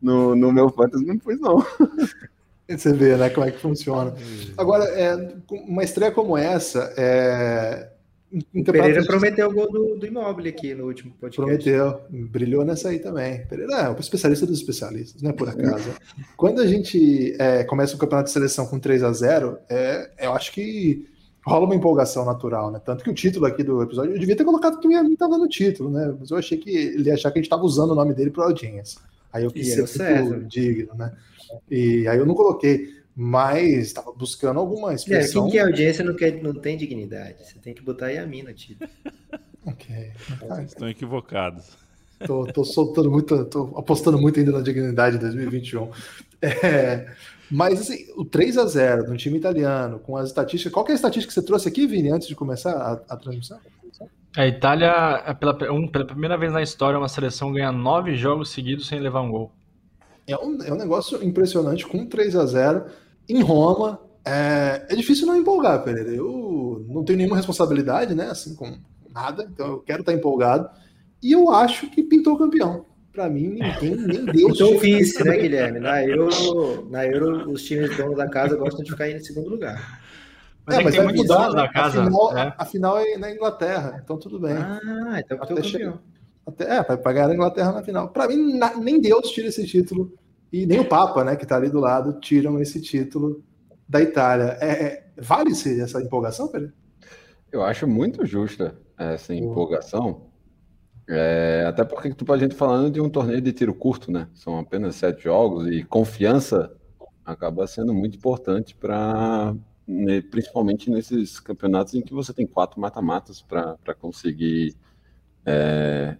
no, 0.00 0.36
no 0.36 0.52
meu 0.52 0.70
fantasy 0.70 1.04
não 1.04 1.18
pus, 1.18 1.38
não. 1.40 1.64
Você 2.78 2.92
vê, 2.92 3.16
né, 3.16 3.30
como 3.30 3.46
é 3.46 3.50
que 3.50 3.58
funciona. 3.58 4.14
Agora, 4.56 4.84
é, 4.84 5.34
uma 5.50 5.82
estreia 5.82 6.12
como 6.12 6.36
essa, 6.36 6.92
é, 6.96 7.88
o 8.54 8.64
Pereira 8.64 9.04
prometeu 9.04 9.50
o 9.50 9.52
gol 9.52 9.70
do, 9.70 9.96
do 9.96 10.06
Imóvel 10.06 10.48
aqui 10.48 10.74
no 10.74 10.86
último 10.86 11.12
podcast. 11.20 11.36
Prometeu, 11.36 12.00
brilhou 12.10 12.64
nessa 12.64 12.88
aí 12.88 12.98
também. 12.98 13.44
Pereira 13.46 13.74
é 13.74 13.90
o 13.90 14.00
especialista 14.00 14.46
dos 14.46 14.58
especialistas, 14.58 15.20
não 15.20 15.30
é 15.30 15.34
por 15.34 15.50
acaso. 15.50 15.90
Quando 16.34 16.62
a 16.62 16.66
gente 16.66 17.36
é, 17.38 17.62
começa 17.64 17.94
o 17.94 17.98
campeonato 17.98 18.28
de 18.28 18.32
seleção 18.32 18.66
com 18.66 18.78
3 18.78 19.02
a 19.02 19.12
0 19.12 19.58
é, 19.68 20.10
eu 20.18 20.32
acho 20.32 20.50
que 20.52 21.06
rola 21.44 21.66
uma 21.66 21.74
empolgação 21.74 22.24
natural, 22.24 22.70
né? 22.70 22.80
Tanto 22.82 23.04
que 23.04 23.10
o 23.10 23.14
título 23.14 23.44
aqui 23.44 23.62
do 23.62 23.82
episódio, 23.82 24.14
eu 24.14 24.18
devia 24.18 24.36
ter 24.36 24.44
colocado 24.44 24.80
que 24.80 24.88
o 24.88 24.92
Yamin 24.92 25.12
estava 25.12 25.36
no 25.36 25.48
título, 25.48 25.90
né? 25.90 26.14
Mas 26.18 26.30
eu 26.30 26.38
achei 26.38 26.56
que 26.56 26.70
ele 26.70 27.08
ia 27.08 27.14
achar 27.14 27.30
que 27.30 27.38
a 27.38 27.40
gente 27.40 27.46
estava 27.46 27.64
usando 27.64 27.90
o 27.90 27.94
nome 27.94 28.14
dele 28.14 28.30
para 28.30 28.44
audiência. 28.44 28.98
Aí 29.30 29.44
eu 29.44 29.50
quis 29.50 29.74
ser 29.90 30.46
digno, 30.46 30.94
né? 30.94 31.12
E 31.70 32.06
aí 32.08 32.18
eu 32.18 32.26
não 32.26 32.34
coloquei, 32.34 32.88
mas 33.14 33.86
estava 33.86 34.12
buscando 34.12 34.58
alguma 34.58 34.94
expressão. 34.94 35.42
É, 35.42 35.44
quem 35.44 35.52
que 35.52 35.58
é 35.58 35.62
audiência 35.62 36.04
não, 36.04 36.14
quer, 36.14 36.42
não 36.42 36.54
tem 36.54 36.76
dignidade. 36.76 37.46
Você 37.46 37.58
tem 37.58 37.74
que 37.74 37.82
botar 37.82 38.06
aí 38.06 38.18
a 38.18 38.26
mina, 38.26 38.52
tio. 38.52 38.76
ok. 39.66 40.12
Estão 40.64 40.88
equivocados. 40.88 41.76
Tô, 42.26 42.46
tô 42.46 42.64
soltando 42.64 43.10
muito, 43.10 43.44
tô 43.46 43.72
apostando 43.76 44.18
muito 44.18 44.38
ainda 44.38 44.52
na 44.52 44.60
dignidade 44.60 45.16
de 45.16 45.22
2021. 45.22 45.90
É, 46.40 47.06
mas 47.50 47.80
assim, 47.82 48.06
o 48.16 48.24
3 48.24 48.58
a 48.58 48.66
0 48.66 49.08
no 49.08 49.16
time 49.16 49.38
italiano, 49.38 49.98
com 49.98 50.16
as 50.16 50.28
estatísticas. 50.28 50.72
Qual 50.72 50.84
que 50.84 50.92
é 50.92 50.94
a 50.94 50.96
estatística 50.96 51.28
que 51.28 51.34
você 51.34 51.44
trouxe 51.44 51.68
aqui, 51.68 51.86
Vini, 51.86 52.10
antes 52.10 52.26
de 52.26 52.34
começar 52.34 52.72
a, 52.72 53.14
a 53.14 53.16
transmissão? 53.16 53.60
A 54.36 54.46
Itália, 54.46 55.22
é 55.26 55.34
pela, 55.34 55.56
um, 55.70 55.86
pela 55.86 56.06
primeira 56.06 56.38
vez 56.38 56.52
na 56.52 56.62
história, 56.62 56.98
uma 56.98 57.08
seleção 57.08 57.52
ganha 57.52 57.70
nove 57.70 58.16
jogos 58.16 58.50
seguidos 58.50 58.88
sem 58.88 58.98
levar 58.98 59.20
um 59.20 59.30
gol. 59.30 59.52
É 60.32 60.38
um, 60.38 60.62
é 60.62 60.72
um 60.72 60.76
negócio 60.76 61.22
impressionante 61.22 61.86
com 61.86 62.06
3 62.06 62.36
a 62.36 62.46
0 62.46 62.86
em 63.28 63.42
Roma. 63.42 64.00
É, 64.24 64.86
é 64.88 64.96
difícil 64.96 65.26
não 65.26 65.36
empolgar, 65.36 65.82
Pereira. 65.82 66.10
Eu 66.10 66.84
não 66.88 67.04
tenho 67.04 67.18
nenhuma 67.18 67.36
responsabilidade, 67.36 68.14
né? 68.14 68.28
Assim, 68.30 68.54
com 68.54 68.78
nada, 69.12 69.48
então 69.52 69.66
eu 69.66 69.78
quero 69.80 70.00
estar 70.00 70.12
empolgado. 70.12 70.68
E 71.22 71.32
eu 71.32 71.50
acho 71.50 71.88
que 71.90 72.02
pintou 72.02 72.38
campeão. 72.38 72.86
Para 73.12 73.28
mim, 73.28 73.48
ninguém, 73.48 73.96
nem 73.96 74.24
Deus. 74.32 74.52
Pintou 74.52 74.78
vice, 74.78 75.22
né, 75.22 75.36
Guilherme? 75.36 75.80
Na 75.80 76.02
Euro, 76.02 76.88
na 76.90 77.06
Euro, 77.06 77.50
os 77.50 77.62
times 77.62 77.94
donos 77.96 78.16
da 78.16 78.28
casa 78.28 78.56
gostam 78.56 78.82
de 78.82 78.90
ficar 78.90 79.10
em 79.10 79.20
segundo 79.20 79.50
lugar. 79.50 80.00
Mas, 80.64 80.78
é, 80.78 80.84
mas 80.84 80.96
vai 80.96 81.12
mudar, 81.12 81.50
da 81.50 81.68
casa. 81.68 82.02
Afinal, 82.02 82.38
é. 82.38 82.54
afinal 82.56 82.98
é 82.98 83.18
na 83.18 83.30
Inglaterra, 83.30 84.00
então 84.02 84.16
tudo 84.16 84.40
bem. 84.40 84.54
Ah, 84.54 85.18
então 85.18 85.38
pintou 85.38 85.56
campeão. 85.56 86.00
Até, 86.46 86.76
é, 86.76 86.82
vai 86.82 86.96
pagar 86.96 87.30
a 87.30 87.34
Inglaterra 87.34 87.72
na 87.72 87.82
final. 87.82 88.08
Para 88.08 88.28
mim, 88.28 88.56
na, 88.56 88.74
nem 88.76 89.00
Deus 89.00 89.30
tira 89.30 89.48
esse 89.48 89.66
título 89.66 90.12
e 90.52 90.66
nem 90.66 90.80
o 90.80 90.84
Papa, 90.84 91.24
né, 91.24 91.34
que 91.34 91.44
está 91.44 91.56
ali 91.56 91.70
do 91.70 91.80
lado, 91.80 92.20
tiram 92.20 92.60
esse 92.60 92.80
título 92.80 93.42
da 93.88 94.02
Itália. 94.02 94.58
É, 94.60 94.84
é, 94.84 95.12
Vale-se 95.16 95.80
essa 95.80 96.02
empolgação, 96.02 96.48
Pedro? 96.48 96.72
Eu 97.50 97.62
acho 97.62 97.86
muito 97.86 98.26
justa 98.26 98.76
essa 98.98 99.34
empolgação. 99.34 100.30
É, 101.08 101.64
até 101.66 101.84
porque 101.84 102.14
tu 102.14 102.24
pode 102.24 102.42
gente 102.42 102.54
falando 102.54 102.90
de 102.90 103.00
um 103.00 103.08
torneio 103.08 103.40
de 103.40 103.52
tiro 103.52 103.74
curto, 103.74 104.10
né? 104.10 104.28
São 104.34 104.58
apenas 104.58 104.94
sete 104.94 105.24
jogos 105.24 105.66
e 105.66 105.82
confiança 105.82 106.74
acaba 107.24 107.66
sendo 107.66 107.92
muito 107.94 108.16
importante 108.16 108.74
para, 108.74 109.54
né, 109.86 110.20
principalmente 110.22 110.90
nesses 110.90 111.38
campeonatos 111.40 111.94
em 111.94 112.02
que 112.02 112.12
você 112.12 112.32
tem 112.32 112.46
quatro 112.46 112.80
mata-matas 112.80 113.42
para 113.42 113.94
conseguir 113.98 114.74
é, 115.46 116.16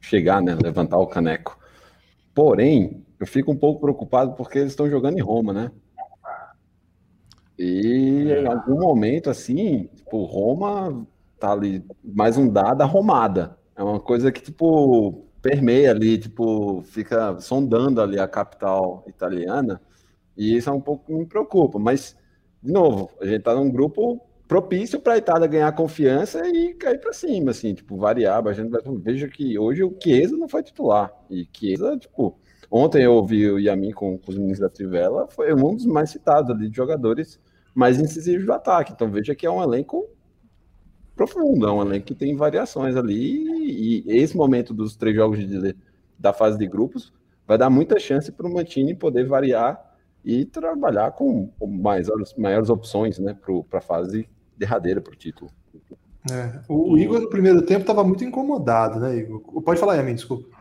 chegar, 0.00 0.42
né, 0.42 0.56
levantar 0.60 0.98
o 0.98 1.06
caneco. 1.06 1.58
Porém, 2.34 3.04
eu 3.20 3.26
fico 3.26 3.52
um 3.52 3.56
pouco 3.56 3.82
preocupado 3.82 4.32
porque 4.32 4.58
eles 4.58 4.72
estão 4.72 4.88
jogando 4.88 5.18
em 5.18 5.22
Roma, 5.22 5.52
né? 5.52 5.70
E 7.58 8.32
em 8.32 8.46
algum 8.46 8.80
momento, 8.80 9.28
assim, 9.28 9.90
tipo, 9.94 10.24
Roma 10.24 11.06
tá 11.38 11.52
ali 11.52 11.84
mais 12.02 12.38
um 12.38 12.48
dado 12.48 12.80
arrumada. 12.80 13.58
É 13.76 13.82
uma 13.82 14.00
coisa 14.00 14.32
que, 14.32 14.40
tipo, 14.40 15.26
permeia 15.42 15.90
ali, 15.90 16.16
tipo, 16.16 16.80
fica 16.82 17.38
sondando 17.38 18.00
ali 18.00 18.18
a 18.18 18.26
capital 18.26 19.04
italiana. 19.06 19.78
E 20.34 20.56
isso 20.56 20.70
é 20.70 20.72
um 20.72 20.80
pouco 20.80 21.04
que 21.06 21.12
me 21.12 21.26
preocupa. 21.26 21.78
Mas, 21.78 22.16
de 22.62 22.72
novo, 22.72 23.10
a 23.20 23.26
gente 23.26 23.42
tá 23.42 23.54
num 23.54 23.70
grupo 23.70 24.18
propício 24.48 24.98
para 24.98 25.12
a 25.12 25.18
Itália 25.18 25.46
ganhar 25.46 25.70
confiança 25.72 26.40
e 26.48 26.72
cair 26.74 26.98
para 26.98 27.12
cima, 27.12 27.50
assim, 27.50 27.74
tipo, 27.74 27.98
variar. 27.98 28.46
A 28.46 28.52
gente 28.54 28.70
vai 28.70 28.80
veja 29.00 29.28
que 29.28 29.58
hoje 29.58 29.84
o 29.84 29.94
Chiesa 30.02 30.36
não 30.38 30.48
foi 30.48 30.62
titular. 30.62 31.12
E 31.28 31.46
Chiesa, 31.52 31.98
tipo, 31.98 32.38
ontem 32.70 33.02
eu 33.02 33.14
ouvi 33.14 33.50
o 33.50 33.58
Yamin 33.58 33.92
com, 33.92 34.18
com 34.18 34.30
os 34.30 34.36
meninos 34.36 34.58
da 34.58 34.68
Trivela, 34.68 35.26
foi 35.28 35.52
um 35.52 35.74
dos 35.74 35.86
mais 35.86 36.10
citados 36.10 36.50
ali 36.50 36.68
de 36.68 36.76
jogadores 36.76 37.40
mais 37.74 37.98
incisivos 37.98 38.46
do 38.46 38.52
ataque. 38.52 38.92
Então 38.92 39.10
veja 39.10 39.34
que 39.34 39.46
é 39.46 39.50
um 39.50 39.62
elenco 39.62 40.08
profundo, 41.14 41.66
é 41.66 41.72
um 41.72 41.82
elenco 41.82 42.06
que 42.06 42.14
tem 42.14 42.34
variações 42.34 42.96
ali. 42.96 44.04
E, 44.06 44.18
esse 44.18 44.36
momento 44.36 44.72
dos 44.72 44.96
três 44.96 45.14
jogos 45.14 45.38
de, 45.38 45.76
da 46.18 46.32
fase 46.32 46.58
de 46.58 46.66
grupos 46.66 47.12
vai 47.46 47.58
dar 47.58 47.70
muita 47.70 47.98
chance 47.98 48.30
para 48.30 48.46
o 48.46 48.52
Mantini 48.52 48.94
poder 48.94 49.26
variar 49.26 49.90
e 50.24 50.44
trabalhar 50.44 51.12
com, 51.12 51.48
com 51.58 51.66
mais, 51.66 52.08
maiores 52.36 52.70
opções 52.70 53.18
né, 53.18 53.36
para 53.68 53.78
a 53.78 53.82
fase 53.82 54.28
derradeira 54.56 55.00
para 55.00 55.12
o 55.12 55.16
título. 55.16 55.50
É, 56.30 56.60
o, 56.68 56.92
o, 56.92 56.98
Igor 56.98 57.20
no 57.20 57.30
primeiro 57.30 57.62
tempo 57.62 57.80
estava 57.80 58.04
muito 58.04 58.22
incomodado, 58.22 59.00
né, 59.00 59.16
Igor? 59.16 59.40
Pode 59.62 59.80
falar, 59.80 59.96
Yamin, 59.96 60.14
desculpa. 60.14 60.59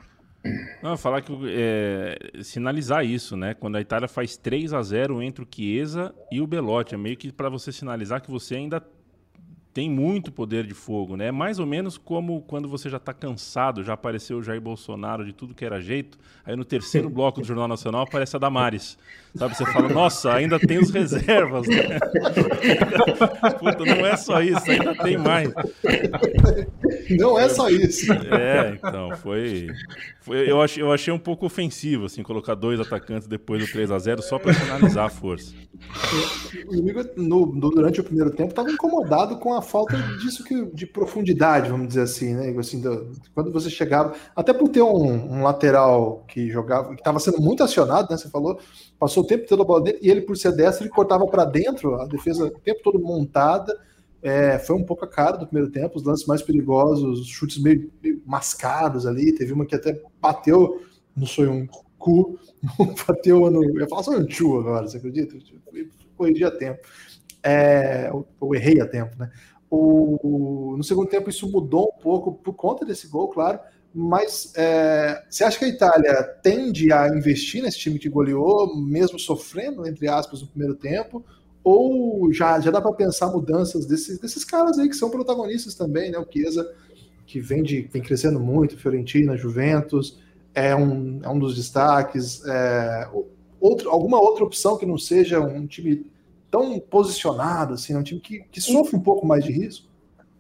Não, 0.82 0.98
falar 0.98 1.22
que 1.22 1.34
é, 1.50 2.42
sinalizar 2.42 3.06
isso, 3.06 3.36
né? 3.36 3.54
Quando 3.54 3.76
a 3.76 3.82
Itália 3.82 4.08
faz 4.08 4.38
3 4.38 4.74
a 4.74 4.82
0 4.82 5.22
entre 5.22 5.44
o 5.44 5.48
Chiesa 5.50 6.16
e 6.32 6.40
o 6.42 6.48
Belotti, 6.48 6.96
é 6.96 6.98
meio 6.98 7.18
que 7.18 7.32
para 7.32 7.50
você 7.50 7.72
sinalizar 7.72 8.22
que 8.22 8.32
você 8.32 8.56
ainda 8.56 8.82
tem 9.74 9.90
muito 9.90 10.32
poder 10.32 10.66
de 10.66 10.74
fogo, 10.74 11.16
né? 11.16 11.32
Mais 11.32 11.60
ou 11.60 11.66
menos 11.66 11.98
como 11.98 12.42
quando 12.42 12.68
você 12.68 12.90
já 12.90 12.98
está 12.98 13.14
cansado, 13.14 13.84
já 13.84 13.94
apareceu 13.94 14.40
o 14.40 14.44
Jair 14.44 14.60
Bolsonaro 14.60 15.24
de 15.24 15.32
tudo 15.32 15.54
que 15.54 15.64
era 15.64 15.80
jeito, 15.80 16.18
aí 16.44 16.56
no 16.56 16.66
terceiro 16.66 17.08
bloco 17.12 17.42
do 17.42 17.48
Jornal 17.48 17.68
Nacional 17.68 18.02
aparece 18.02 18.36
a 18.36 18.40
Damares. 18.40 18.98
Sabe, 19.36 19.56
você 19.56 19.64
fala, 19.68 19.88
nossa, 19.88 20.34
ainda 20.34 20.60
tem 20.60 20.80
os 20.80 20.90
reservas, 20.90 21.68
né? 21.68 22.00
Puta, 23.60 23.86
não 23.86 24.06
é 24.06 24.18
só 24.18 24.42
isso, 24.42 24.72
ainda 24.72 24.96
tem 24.96 25.18
mais. 25.18 25.54
Não 27.12 27.38
é 27.38 27.48
só 27.48 27.70
isso. 27.70 28.12
É, 28.12 28.74
então, 28.76 29.12
foi. 29.18 29.68
foi 30.22 30.50
eu, 30.50 30.60
achei, 30.60 30.82
eu 30.82 30.92
achei 30.92 31.14
um 31.14 31.20
pouco 31.20 31.46
ofensivo, 31.46 32.06
assim, 32.06 32.24
colocar 32.24 32.56
dois 32.56 32.80
atacantes 32.80 33.28
depois 33.28 33.64
do 33.64 33.72
3 33.72 33.92
a 33.92 34.00
0 34.00 34.22
só 34.24 34.40
para 34.40 34.52
finalizar 34.52 35.06
a 35.06 35.10
força. 35.10 35.54
O 36.68 37.22
no, 37.22 37.46
no, 37.46 37.70
durante 37.70 38.02
o 38.02 38.04
primeiro 38.04 38.32
tempo, 38.32 38.50
estava 38.50 38.72
incomodado 38.72 39.38
com 39.38 39.54
a 39.54 39.62
falta 39.62 39.98
disso 40.20 40.44
que, 40.44 40.66
de 40.74 40.86
profundidade, 40.86 41.70
vamos 41.70 41.88
dizer 41.90 42.02
assim, 42.02 42.34
né? 42.34 42.56
Assim, 42.58 42.82
do, 42.82 43.12
quando 43.34 43.52
você 43.52 43.70
chegava, 43.70 44.14
até 44.36 44.54
por 44.54 44.70
ter 44.70 44.82
um, 44.82 45.34
um 45.34 45.44
lateral 45.44 46.24
que 46.28 46.50
jogava, 46.50 46.90
que 46.90 47.02
estava 47.02 47.20
sendo 47.20 47.42
muito 47.42 47.64
acionado, 47.64 48.08
né? 48.10 48.18
Você 48.18 48.30
falou, 48.30 48.60
passou 49.00 49.24
o 49.24 49.28
tempo 49.28 49.48
todo 49.48 49.62
a 49.62 49.66
bola 49.66 49.84
dentro, 49.84 50.06
e 50.06 50.10
ele, 50.10 50.22
por 50.22 50.38
ser 50.38 50.52
destro, 50.52 50.84
ele 50.84 50.94
cortava 50.94 51.26
para 51.28 51.46
dentro, 51.46 51.96
a 51.96 52.06
defesa 52.06 52.46
o 52.46 52.60
tempo 52.60 52.82
todo 52.84 53.00
montada. 53.00 53.78
É, 54.22 54.60
foi 54.60 54.76
um 54.76 54.84
pouco 54.84 55.06
a 55.06 55.08
cara 55.08 55.38
do 55.38 55.48
primeiro 55.48 55.72
tempo, 55.72 55.98
os 55.98 56.04
lances 56.04 56.26
mais 56.26 56.42
perigosos, 56.42 57.22
os 57.22 57.28
chutes 57.28 57.62
meio, 57.62 57.90
meio 58.04 58.22
mascados 58.26 59.06
ali. 59.06 59.34
Teve 59.34 59.54
uma 59.54 59.66
que 59.66 59.76
até 59.76 60.02
bateu 60.22 60.82
no 61.16 61.26
sonho 61.26 61.68
cu, 62.00 62.40
bateu 63.08 63.52
no. 63.52 63.64
Eu 63.64 63.82
ia 63.82 63.88
falar 63.88 64.04
só 64.04 64.24
tchu 64.24 64.58
agora, 64.58 64.88
você 64.88 64.98
acredita? 64.98 65.38
Corrigi 66.16 66.44
a 66.44 66.52
tempo. 66.52 66.80
É, 67.44 68.10
eu 68.10 68.56
errei 68.56 68.82
a 68.82 68.88
tempo, 68.88 69.16
né? 69.20 69.30
O, 69.70 70.74
no 70.76 70.84
segundo 70.84 71.08
tempo 71.08 71.30
isso 71.30 71.50
mudou 71.52 71.94
um 71.96 72.02
pouco 72.02 72.34
por 72.34 72.54
conta 72.54 72.86
desse 72.86 73.08
gol, 73.08 73.28
claro. 73.28 73.60
Mas 73.94 74.54
é, 74.56 75.24
você 75.30 75.44
acha 75.44 75.58
que 75.58 75.66
a 75.66 75.70
Itália 75.70 76.24
tende 76.44 76.92
a 76.92 77.08
investir 77.08 77.62
nesse 77.62 77.80
time 77.80 78.00
que 78.00 78.10
goleou, 78.10 78.76
mesmo 78.76 79.20
sofrendo, 79.20 79.88
entre 79.88 80.08
aspas, 80.08 80.42
no 80.42 80.48
primeiro 80.48 80.76
tempo? 80.76 81.24
Ou 81.64 82.32
já, 82.32 82.60
já 82.60 82.72
dá 82.72 82.82
para 82.82 82.94
pensar 82.94 83.28
mudanças 83.28 83.86
desses, 83.86 84.20
desses 84.20 84.44
caras 84.44 84.80
aí 84.80 84.88
que 84.88 84.96
são 84.96 85.10
protagonistas 85.10 85.76
também, 85.76 86.12
né? 86.12 86.18
O 86.18 86.26
Chiesa, 86.32 86.72
que 87.26 87.40
vem, 87.40 87.62
de, 87.64 87.82
vem 87.82 88.02
crescendo 88.02 88.40
muito, 88.40 88.78
Fiorentina, 88.78 89.38
Juventus, 89.38 90.20
é 90.54 90.76
um, 90.76 91.20
é 91.24 91.30
um 91.30 91.40
dos 91.40 91.56
destaques. 91.56 92.46
É, 92.46 93.10
outro, 93.60 93.90
alguma 93.90 94.20
outra 94.20 94.44
opção 94.44 94.78
que 94.78 94.86
não 94.86 94.98
seja 94.98 95.40
um 95.40 95.66
time 95.68 96.06
tão 96.50 96.80
posicionado, 96.80 97.74
assim, 97.76 97.94
é 97.94 97.98
um 97.98 98.04
time 98.04 98.20
que, 98.20 98.40
que 98.52 98.62
sofre 98.62 98.96
um 98.96 99.02
pouco 99.02 99.26
mais 99.26 99.44
de 99.44 99.52
risco? 99.52 99.88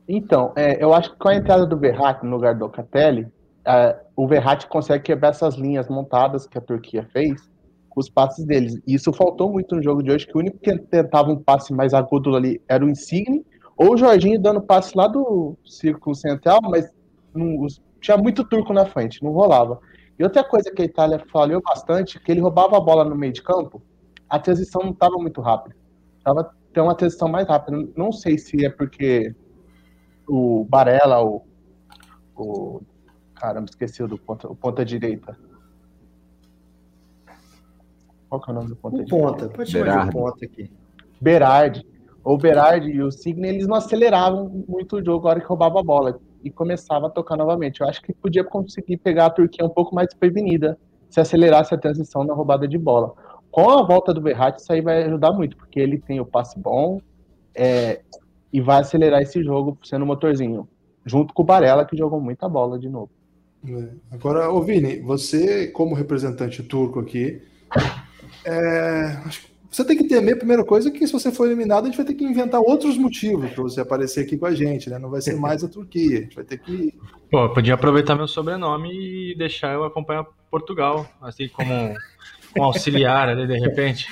Então, 0.07 0.51
é, 0.55 0.83
eu 0.83 0.93
acho 0.93 1.11
que 1.11 1.19
com 1.19 1.29
a 1.29 1.35
entrada 1.35 1.65
do 1.65 1.77
Verratti 1.77 2.25
no 2.25 2.31
lugar 2.31 2.55
do 2.55 2.67
Catelli, 2.67 3.27
é, 3.65 3.95
o 4.15 4.27
Verratti 4.27 4.67
consegue 4.67 5.03
quebrar 5.03 5.29
essas 5.29 5.55
linhas 5.55 5.87
montadas 5.87 6.47
que 6.47 6.57
a 6.57 6.61
Turquia 6.61 7.07
fez 7.13 7.47
os 7.95 8.09
passes 8.09 8.45
deles. 8.45 8.81
E 8.87 8.93
isso 8.95 9.11
faltou 9.11 9.51
muito 9.51 9.75
no 9.75 9.83
jogo 9.83 10.01
de 10.01 10.11
hoje, 10.11 10.25
que 10.25 10.35
o 10.35 10.39
único 10.39 10.57
que 10.57 10.77
tentava 10.77 11.31
um 11.31 11.37
passe 11.37 11.73
mais 11.73 11.93
agudo 11.93 12.35
ali 12.35 12.61
era 12.67 12.83
o 12.83 12.89
Insigne, 12.89 13.45
ou 13.77 13.93
o 13.93 13.97
Jorginho 13.97 14.39
dando 14.39 14.61
passe 14.61 14.97
lá 14.97 15.07
do 15.07 15.55
círculo 15.65 16.15
central, 16.15 16.59
mas 16.63 16.89
não, 17.33 17.67
tinha 18.01 18.17
muito 18.17 18.43
turco 18.43 18.73
na 18.73 18.85
frente, 18.85 19.23
não 19.23 19.31
rolava. 19.31 19.79
E 20.19 20.23
outra 20.23 20.43
coisa 20.43 20.69
que 20.69 20.81
a 20.81 20.85
Itália 20.85 21.23
falhou 21.31 21.61
bastante, 21.61 22.19
que 22.19 22.29
ele 22.29 22.41
roubava 22.41 22.75
a 22.75 22.81
bola 22.81 23.05
no 23.05 23.15
meio 23.15 23.31
de 23.31 23.41
campo, 23.41 23.81
a 24.29 24.37
transição 24.37 24.83
não 24.83 24.91
estava 24.91 25.15
muito 25.15 25.39
rápida. 25.39 25.75
Tava 26.21 26.53
tem 26.73 26.83
uma 26.83 26.93
transição 26.93 27.27
mais 27.27 27.47
rápida. 27.47 27.89
Não 27.95 28.11
sei 28.11 28.37
se 28.37 28.65
é 28.65 28.69
porque 28.69 29.33
o 30.27 30.65
Barella, 30.65 31.23
o, 31.23 31.41
o 32.35 32.81
caramba, 33.33 33.69
esqueci 33.69 34.03
o 34.03 34.07
do 34.07 34.17
ponta, 34.17 34.47
o 34.47 34.55
ponta 34.55 34.85
direita. 34.85 35.37
Qual 38.27 38.41
que 38.41 38.51
é 38.51 38.53
o 38.53 38.55
nome 38.55 38.69
do 38.69 38.75
ponta? 38.75 39.01
O 39.01 39.07
ponta, 39.07 39.49
pode 39.49 39.71
chamar 39.71 40.05
de 40.05 40.11
ponta 40.11 40.45
aqui. 40.45 40.71
Berardi. 41.19 41.87
O 42.23 42.37
Berardi 42.37 42.91
e 42.91 43.01
o 43.01 43.11
Signe, 43.11 43.47
eles 43.47 43.65
não 43.65 43.75
aceleravam 43.75 44.63
muito 44.67 44.97
o 44.97 45.03
jogo 45.03 45.23
na 45.23 45.31
hora 45.31 45.39
que 45.39 45.47
roubava 45.47 45.79
a 45.79 45.83
bola 45.83 46.19
e 46.43 46.49
começava 46.49 47.07
a 47.07 47.09
tocar 47.09 47.35
novamente. 47.35 47.81
Eu 47.81 47.87
acho 47.87 48.01
que 48.01 48.13
podia 48.13 48.43
conseguir 48.43 48.97
pegar 48.97 49.27
a 49.27 49.29
Turquia 49.29 49.65
um 49.65 49.69
pouco 49.69 49.93
mais 49.93 50.13
prevenida 50.13 50.77
se 51.09 51.19
acelerasse 51.19 51.73
a 51.73 51.77
transição 51.77 52.23
na 52.23 52.33
roubada 52.33 52.67
de 52.67 52.77
bola. 52.77 53.13
Com 53.51 53.69
a 53.69 53.83
volta 53.83 54.13
do 54.13 54.21
Verratti, 54.21 54.61
isso 54.61 54.71
aí 54.71 54.81
vai 54.81 55.03
ajudar 55.03 55.33
muito, 55.33 55.57
porque 55.57 55.79
ele 55.79 55.97
tem 55.97 56.19
o 56.19 56.25
passe 56.25 56.59
bom 56.59 57.01
é, 57.55 58.01
e 58.53 58.61
vai 58.61 58.81
acelerar 58.81 59.21
esse 59.21 59.43
jogo 59.43 59.77
sendo 59.83 60.05
motorzinho, 60.05 60.67
junto 61.05 61.33
com 61.33 61.41
o 61.41 61.45
Barella, 61.45 61.85
que 61.85 61.97
jogou 61.97 62.21
muita 62.21 62.47
bola 62.47 62.77
de 62.77 62.87
novo. 62.87 63.09
É. 63.67 63.89
Agora, 64.11 64.51
ô 64.51 64.61
Vini, 64.61 64.99
você, 64.99 65.67
como 65.67 65.95
representante 65.95 66.61
turco 66.63 66.99
aqui, 66.99 67.41
é, 68.45 69.17
você 69.69 69.85
tem 69.85 69.95
que 69.95 70.05
temer, 70.05 70.37
primeira 70.37 70.63
coisa, 70.63 70.89
que 70.89 71.05
se 71.05 71.13
você 71.13 71.31
for 71.31 71.45
eliminado, 71.45 71.83
a 71.83 71.87
gente 71.87 71.97
vai 71.97 72.05
ter 72.05 72.15
que 72.15 72.23
inventar 72.23 72.59
outros 72.59 72.97
motivos 72.97 73.51
para 73.51 73.63
você 73.63 73.81
aparecer 73.81 74.21
aqui 74.21 74.37
com 74.37 74.47
a 74.47 74.53
gente, 74.53 74.89
né? 74.89 74.97
Não 74.97 75.09
vai 75.09 75.21
ser 75.21 75.35
mais 75.35 75.63
a 75.63 75.67
Turquia, 75.67 76.19
a 76.19 76.21
gente 76.21 76.35
vai 76.35 76.43
ter 76.43 76.57
que. 76.57 76.93
Pô, 77.29 77.43
eu 77.43 77.53
podia 77.53 77.75
aproveitar 77.75 78.15
meu 78.15 78.27
sobrenome 78.27 78.89
e 78.91 79.35
deixar 79.37 79.73
eu 79.73 79.83
acompanhar 79.83 80.25
Portugal, 80.49 81.07
assim 81.21 81.47
como 81.47 81.71
um 82.57 82.63
auxiliar 82.63 83.29
ali, 83.29 83.45
de 83.45 83.59
repente. 83.59 84.07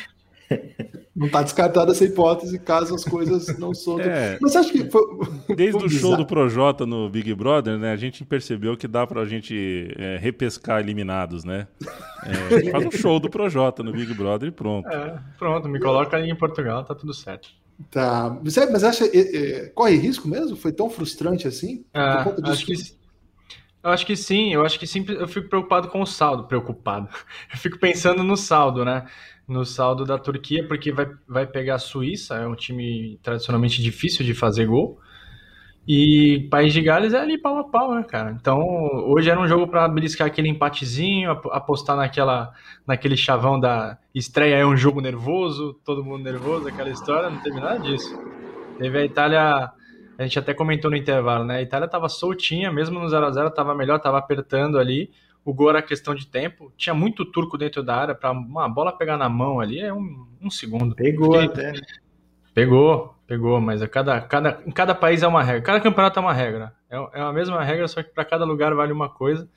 Não 1.18 1.26
está 1.26 1.42
descartada 1.42 1.92
essa 1.92 2.06
hipótese 2.06 2.60
caso 2.60 2.94
as 2.94 3.04
coisas 3.04 3.58
não 3.58 3.74
são. 3.74 3.98
É, 4.08 4.38
Mas 4.40 4.56
acho 4.56 4.72
que 4.72 4.90
foi, 4.90 5.02
desde 5.56 5.84
o 5.84 5.90
show 5.90 6.16
do 6.16 6.26
Projota 6.26 6.86
no 6.86 7.10
Big 7.10 7.34
Brother, 7.34 7.78
né, 7.78 7.92
a 7.92 7.96
gente 7.96 8.24
percebeu 8.24 8.78
que 8.78 8.88
dá 8.88 9.08
para 9.08 9.22
a 9.22 9.26
gente 9.26 9.92
é, 9.98 10.18
repescar 10.18 10.80
eliminados, 10.80 11.44
né? 11.44 11.68
É, 12.24 12.70
faz 12.72 12.86
um 12.86 12.92
show 12.92 13.20
do 13.20 13.30
Projota 13.30 13.82
no 13.82 13.92
Big 13.92 14.14
Brother 14.14 14.50
e 14.50 14.52
pronto. 14.52 14.88
É, 14.88 15.20
pronto, 15.38 15.68
me 15.68 15.80
coloca 15.80 16.16
aí 16.16 16.30
em 16.30 16.36
Portugal, 16.36 16.84
tá 16.84 16.94
tudo 16.94 17.14
certo. 17.14 17.50
Tá, 17.90 18.38
mas 18.72 18.84
acha 18.84 19.06
corre 19.74 19.96
risco 19.96 20.28
mesmo? 20.28 20.56
Foi 20.56 20.72
tão 20.72 20.90
frustrante 20.90 21.48
assim? 21.48 21.84
É, 21.94 22.00
acho 22.50 22.66
que 22.66 22.74
eu 23.88 23.94
acho 23.94 24.06
que 24.06 24.16
sim, 24.16 24.54
eu 24.54 24.66
acho 24.66 24.80
que 24.80 24.88
sim, 24.88 25.06
eu 25.08 25.28
fico 25.28 25.50
preocupado 25.50 25.88
com 25.90 26.02
o 26.02 26.06
saldo, 26.06 26.48
preocupado. 26.48 27.08
Eu 27.52 27.58
fico 27.58 27.80
pensando 27.80 28.24
no 28.24 28.36
saldo, 28.38 28.84
né? 28.84 29.06
no 29.48 29.64
saldo 29.64 30.04
da 30.04 30.18
Turquia, 30.18 30.68
porque 30.68 30.92
vai, 30.92 31.08
vai 31.28 31.48
pegar 31.48 31.76
a 31.76 31.80
Suíça, 31.80 32.36
é 32.36 32.46
um 32.46 32.56
time 32.56 33.18
tradicionalmente 33.24 33.82
difícil 33.82 34.26
de 34.26 34.34
fazer 34.34 34.66
gol. 34.66 35.00
E 35.88 36.50
País 36.52 36.74
de 36.74 36.82
Gales 36.82 37.14
é 37.14 37.20
ali 37.20 37.38
pau 37.38 37.58
a 37.58 37.64
pau, 37.64 37.96
né, 37.96 38.04
cara? 38.04 38.32
Então, 38.32 38.60
hoje 39.06 39.30
era 39.30 39.40
um 39.40 39.48
jogo 39.48 39.70
para 39.70 39.88
beliscar 39.88 40.28
aquele 40.28 40.50
empatezinho, 40.50 41.32
apostar 41.32 41.96
naquela, 41.96 42.52
naquele 42.86 43.16
chavão 43.16 43.58
da 43.58 43.98
estreia 44.14 44.56
é 44.56 44.66
um 44.66 44.76
jogo 44.76 45.00
nervoso, 45.00 45.80
todo 45.86 46.04
mundo 46.04 46.26
nervoso, 46.26 46.68
aquela 46.68 46.90
história, 46.90 47.30
não 47.30 47.40
teve 47.40 47.62
nada 47.62 47.80
disso. 47.80 48.20
Teve 48.78 48.98
a 48.98 49.06
Itália, 49.06 49.72
a 50.18 50.24
gente 50.24 50.40
até 50.40 50.54
comentou 50.54 50.90
no 50.90 50.98
intervalo, 50.98 51.46
né? 51.46 51.58
A 51.58 51.62
Itália 51.62 51.88
tava 51.88 52.10
soltinha, 52.10 52.72
mesmo 52.72 53.00
no 53.00 53.08
0 53.08 53.26
a 53.26 53.32
0 53.32 53.52
tava 53.52 53.76
melhor, 53.76 54.00
tava 54.00 54.18
apertando 54.18 54.80
ali. 54.80 55.12
O 55.46 55.54
gol 55.54 55.70
era 55.70 55.82
questão 55.82 56.16
de 56.16 56.28
tempo. 56.28 56.74
Tinha 56.76 56.94
muito 56.94 57.24
turco 57.24 57.58
dentro 57.58 57.84
da 57.84 57.96
área 57.96 58.16
para 58.16 58.32
uma 58.32 58.68
bola 58.68 58.92
pegar 58.92 59.16
na 59.16 59.30
mão 59.30 59.60
ali 59.60 59.80
é 59.80 59.94
um, 59.94 60.28
um 60.42 60.50
segundo. 60.50 60.96
Pegou 60.96 61.30
Porque... 61.30 61.46
até. 61.46 61.72
Né? 61.72 61.80
Pegou, 62.54 63.14
pegou, 63.28 63.62
mas 63.62 63.84
a 63.84 63.88
cada, 63.88 64.20
cada, 64.20 64.60
em 64.66 64.72
cada 64.72 64.96
país 64.96 65.22
é 65.22 65.28
uma 65.28 65.44
regra. 65.44 65.62
Cada 65.62 65.80
campeonato 65.80 66.18
é 66.18 66.22
uma 66.22 66.34
regra. 66.34 66.74
É, 66.90 67.20
é 67.20 67.22
a 67.22 67.32
mesma 67.32 67.64
regra, 67.64 67.88
só 67.88 68.02
que 68.02 68.10
para 68.10 68.26
cada 68.26 68.44
lugar 68.44 68.74
vale 68.74 68.92
uma 68.92 69.10
coisa. 69.10 69.48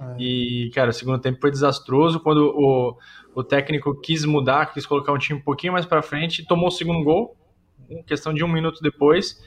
É. 0.00 0.16
E, 0.18 0.70
cara, 0.74 0.90
o 0.90 0.92
segundo 0.92 1.20
tempo 1.20 1.40
foi 1.40 1.50
desastroso. 1.50 2.18
Quando 2.18 2.52
o, 2.54 2.98
o 3.34 3.44
técnico 3.44 3.94
quis 4.00 4.24
mudar, 4.24 4.72
quis 4.72 4.84
colocar 4.84 5.12
um 5.12 5.18
time 5.18 5.38
um 5.38 5.42
pouquinho 5.42 5.72
mais 5.72 5.86
para 5.86 6.02
frente, 6.02 6.44
tomou 6.44 6.66
o 6.66 6.72
segundo 6.72 7.04
gol, 7.04 7.36
em 7.88 8.02
questão 8.02 8.34
de 8.34 8.42
um 8.42 8.48
minuto 8.48 8.80
depois. 8.82 9.40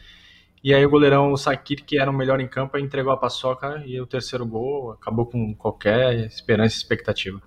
E 0.64 0.74
aí 0.74 0.86
o 0.86 0.90
goleirão, 0.90 1.32
o 1.32 1.38
Sakir, 1.38 1.84
que 1.84 1.98
era 1.98 2.12
o 2.12 2.14
melhor 2.14 2.40
em 2.40 2.48
campo, 2.48 2.78
entregou 2.78 3.12
a 3.12 3.18
paçoca 3.18 3.82
e 3.86 4.00
o 4.00 4.06
terceiro 4.06 4.46
gol 4.46 4.92
acabou 4.92 5.26
com 5.26 5.56
qualquer 5.56 6.28
esperança 6.28 6.76
e 6.76 6.78
expectativa. 6.78 7.42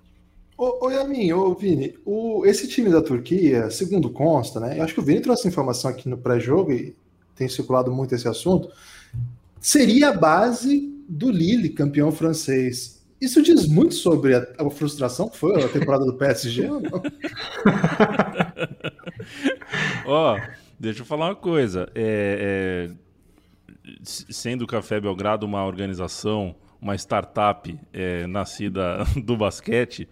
Ô, 0.57 0.85
ô 0.85 0.91
Yamin, 0.91 1.31
ô 1.31 1.53
Vini, 1.53 1.97
o, 2.05 2.45
esse 2.45 2.67
time 2.67 2.89
da 2.89 3.01
Turquia, 3.01 3.69
segundo 3.69 4.09
consta, 4.09 4.59
né? 4.59 4.79
Eu 4.79 4.83
acho 4.83 4.93
que 4.93 4.99
o 4.99 5.03
Vini 5.03 5.21
trouxe 5.21 5.47
informação 5.47 5.89
aqui 5.91 6.09
no 6.09 6.17
pré-jogo 6.17 6.73
e 6.73 6.93
tem 7.35 7.47
circulado 7.47 7.91
muito 7.91 8.13
esse 8.13 8.27
assunto. 8.27 8.69
Seria 9.61 10.09
a 10.09 10.13
base 10.13 10.93
do 11.07 11.29
Lille, 11.29 11.69
campeão 11.69 12.11
francês. 12.11 13.01
Isso 13.19 13.41
diz 13.41 13.65
muito 13.65 13.95
sobre 13.95 14.35
a, 14.35 14.45
a 14.59 14.69
frustração 14.69 15.29
que 15.29 15.37
foi 15.37 15.63
a 15.63 15.69
temporada 15.69 16.05
do 16.05 16.15
PSG 16.15 16.67
ou 16.69 16.81
não? 16.81 17.01
Ó, 20.05 20.35
oh, 20.35 20.41
deixa 20.77 21.01
eu 21.01 21.05
falar 21.05 21.27
uma 21.27 21.35
coisa. 21.35 21.89
É, 21.95 22.89
é 22.91 23.04
sendo 24.03 24.63
o 24.63 24.67
Café 24.67 24.99
Belgrado 24.99 25.45
uma 25.45 25.65
organização, 25.65 26.55
uma 26.81 26.95
startup 26.95 27.79
é, 27.93 28.27
nascida 28.27 29.03
do 29.23 29.35
basquete, 29.35 30.07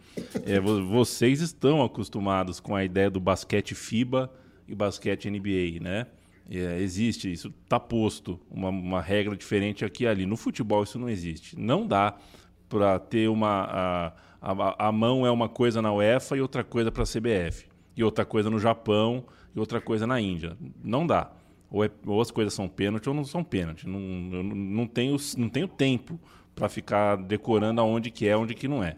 é, 0.45 0.59
vocês 0.59 1.41
estão 1.41 1.83
acostumados 1.83 2.59
com 2.59 2.75
a 2.75 2.83
ideia 2.83 3.09
do 3.09 3.19
basquete 3.19 3.75
FIBA 3.75 4.31
e 4.67 4.75
basquete 4.75 5.29
NBA, 5.29 5.81
né? 5.81 6.07
É, 6.49 6.79
existe, 6.79 7.31
isso 7.31 7.53
está 7.63 7.79
posto, 7.79 8.39
uma, 8.51 8.69
uma, 8.69 9.01
regra 9.01 9.36
diferente 9.36 9.86
aqui 9.86 10.03
e 10.03 10.07
ali. 10.07 10.25
No 10.25 10.36
futebol 10.36 10.83
isso 10.83 10.99
não 10.99 11.09
existe. 11.09 11.57
Não 11.57 11.88
dá 11.88 12.15
para 12.67 12.99
ter 12.99 13.29
uma. 13.29 13.63
A, 13.63 14.13
a, 14.41 14.88
a, 14.88 14.91
mão 14.91 15.25
é 15.25 15.31
uma 15.31 15.47
coisa 15.47 15.81
na 15.81 15.93
UEFA 15.93 16.36
e 16.36 16.41
outra 16.41 16.63
coisa 16.63 16.91
para 16.91 17.03
a 17.03 17.05
CBF. 17.05 17.65
E 17.95 18.03
outra 18.03 18.25
coisa 18.25 18.49
no 18.49 18.59
Japão 18.59 19.23
e 19.55 19.59
outra 19.59 19.79
coisa 19.79 20.05
na 20.05 20.19
Índia. 20.19 20.57
Não 20.83 21.07
dá 21.07 21.31
ou, 21.73 21.83
é, 21.83 21.89
ou 22.05 22.21
as 22.21 22.29
coisas 22.29 22.53
são 22.53 22.69
pênalti 22.69 23.09
ou 23.09 23.15
não 23.15 23.25
são 23.25 23.43
pênalti. 23.43 23.89
Não, 23.89 23.99
eu 23.99 24.43
não 24.43 24.86
tenho, 24.86 25.17
não 25.36 25.49
tenho 25.49 25.67
tempo 25.67 26.19
para 26.53 26.69
ficar 26.69 27.15
decorando 27.15 27.81
aonde 27.81 28.12
que 28.12 28.27
é, 28.27 28.38
onde 28.38 28.53
que 28.53 28.67
não 28.67 28.83
é. 28.83 28.95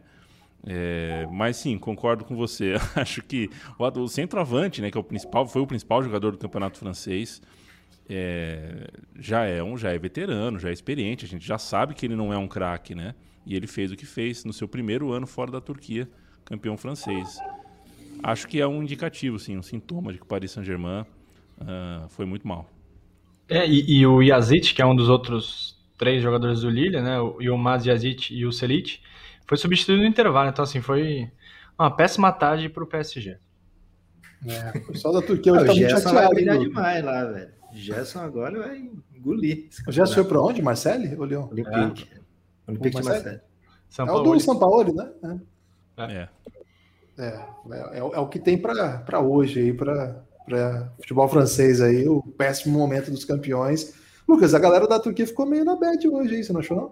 é. 0.68 1.26
mas 1.32 1.56
sim, 1.56 1.78
concordo 1.78 2.26
com 2.26 2.36
você. 2.36 2.76
Acho 2.94 3.24
que 3.24 3.50
o, 3.80 4.02
o 4.02 4.08
centroavante, 4.10 4.82
né, 4.82 4.92
que 4.92 4.98
é 4.98 5.00
o 5.00 5.04
principal, 5.04 5.48
foi 5.48 5.62
o 5.62 5.68
principal 5.68 6.04
jogador 6.04 6.34
do 6.34 6.38
campeonato 6.38 6.78
francês. 6.78 7.42
é, 8.10 8.90
já 9.18 9.46
é 9.46 9.64
um, 9.64 9.78
já 9.78 9.94
é 9.94 9.98
veterano, 9.98 10.60
já 10.60 10.70
é 10.70 10.74
experiente, 10.74 11.24
a 11.24 11.28
gente 11.30 11.48
já 11.48 11.58
sabe 11.58 11.94
que 11.94 12.06
ele 12.06 12.16
não 12.16 12.34
é 12.34 12.38
um 12.38 12.48
craque, 12.48 12.94
né? 12.94 13.16
E 13.46 13.56
ele 13.56 13.68
fez 13.68 13.90
o 13.90 13.96
que 13.96 14.06
fez 14.06 14.44
no 14.44 14.52
seu 14.52 14.68
primeiro 14.68 15.14
ano 15.14 15.26
fora 15.26 15.50
da 15.50 15.62
Turquia, 15.62 16.10
campeão 16.44 16.76
francês. 16.76 17.40
Acho 18.22 18.48
que 18.50 18.60
é 18.60 18.68
um 18.68 18.84
indicativo, 18.84 19.40
sim, 19.40 19.56
um 19.58 19.62
sintoma 19.62 20.12
de 20.12 20.18
que 20.18 20.26
o 20.26 20.28
Paris 20.28 20.52
Saint-Germain 20.52 21.06
uh, 21.62 22.08
foi 22.10 22.26
muito 22.26 22.48
mal. 22.48 22.70
É, 23.48 23.68
e, 23.68 24.00
e, 24.00 24.08
o 24.08 24.22
Yazid, 24.22 24.74
que 24.74 24.82
é 24.82 24.86
um 24.86 24.96
dos 24.96 25.10
outros 25.10 25.78
três 25.98 26.22
jogadores 26.22 26.62
do 26.62 26.70
Lille, 26.70 27.02
né? 27.02 27.20
O 27.20 27.42
Yilmaz 27.42 27.86
Yazid 27.86 28.34
e 28.34 28.46
o 28.46 28.52
Selic, 28.52 29.00
foi 29.48 29.58
substituído 29.58 30.02
no 30.02 30.08
intervalo. 30.08 30.50
Então, 30.50 30.64
assim, 30.64 30.82
foi 30.82 31.30
uma 31.78 31.92
péssima 31.92 32.32
tarde 32.32 32.70
para 32.70 32.84
o 32.84 32.88
PSG. 32.88 33.38
É, 34.48 34.78
o 34.78 34.88
pessoal 34.88 35.14
da 35.14 35.22
Turquia 35.22 35.54
hoje 35.54 35.62
está 35.62 35.74
muito 35.74 35.90
chateado. 35.90 36.16
Vai 36.16 36.30
brilhar 36.30 36.60
demais 36.60 37.04
lá, 37.04 37.26
velho. 37.26 37.54
Gerson 37.74 38.20
agora 38.20 38.60
vai 38.60 38.90
engolir. 39.14 39.70
O 39.88 39.92
Gerson 39.92 40.14
foi 40.14 40.24
para 40.24 40.42
onde? 40.42 40.62
Marcelo 40.62 41.04
ou 41.20 41.26
Leon? 41.26 41.48
Olympique. 41.50 42.10
É. 42.12 42.72
Olympique 42.72 42.98
de 42.98 43.04
Marseille. 43.04 43.42
São 43.90 44.08
é 44.08 44.12
o 44.12 44.22
do 44.22 44.40
São 44.40 44.58
Paulo, 44.58 44.94
né? 44.94 45.12
É. 45.98 46.04
É. 46.04 46.30
É, 47.18 47.28
é, 47.94 47.98
é, 47.98 48.02
o 48.02 48.28
que 48.28 48.40
tem 48.40 48.58
para 48.58 49.22
hoje 49.22 49.60
aí, 49.60 49.74
para 49.74 50.22
futebol 50.98 51.28
francês 51.28 51.82
aí, 51.82 52.08
o 52.08 52.22
péssimo 52.22 52.78
momento 52.78 53.12
dos 53.12 53.26
campeões. 53.26 53.94
Lucas, 54.28 54.54
a 54.54 54.60
galera 54.60 54.88
da 54.88 55.00
Turquia 55.00 55.28
ficou 55.28 55.46
meio 55.46 55.66
na 55.66 55.76
bad 55.76 56.08
hoje 56.08 56.36
aí, 56.36 56.44
você 56.44 56.54
não 56.54 56.60
achou 56.60 56.78
não? 56.78 56.92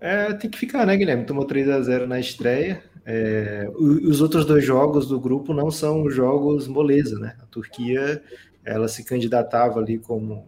É, 0.00 0.32
tem 0.32 0.48
que 0.48 0.58
ficar, 0.58 0.86
né, 0.86 0.96
Guilherme? 0.96 1.26
Tomou 1.26 1.44
3 1.44 1.68
a 1.68 1.82
0 1.82 2.06
na 2.06 2.18
estreia. 2.18 2.82
É, 3.04 3.68
os 3.74 4.20
outros 4.20 4.46
dois 4.46 4.64
jogos 4.64 5.06
do 5.08 5.20
grupo 5.20 5.52
não 5.52 5.70
são 5.70 6.08
jogos 6.08 6.66
moleza, 6.68 7.18
né? 7.18 7.36
A 7.40 7.46
Turquia, 7.46 8.22
ela 8.64 8.88
se 8.88 9.04
candidatava 9.04 9.80
ali 9.80 9.98
como 9.98 10.46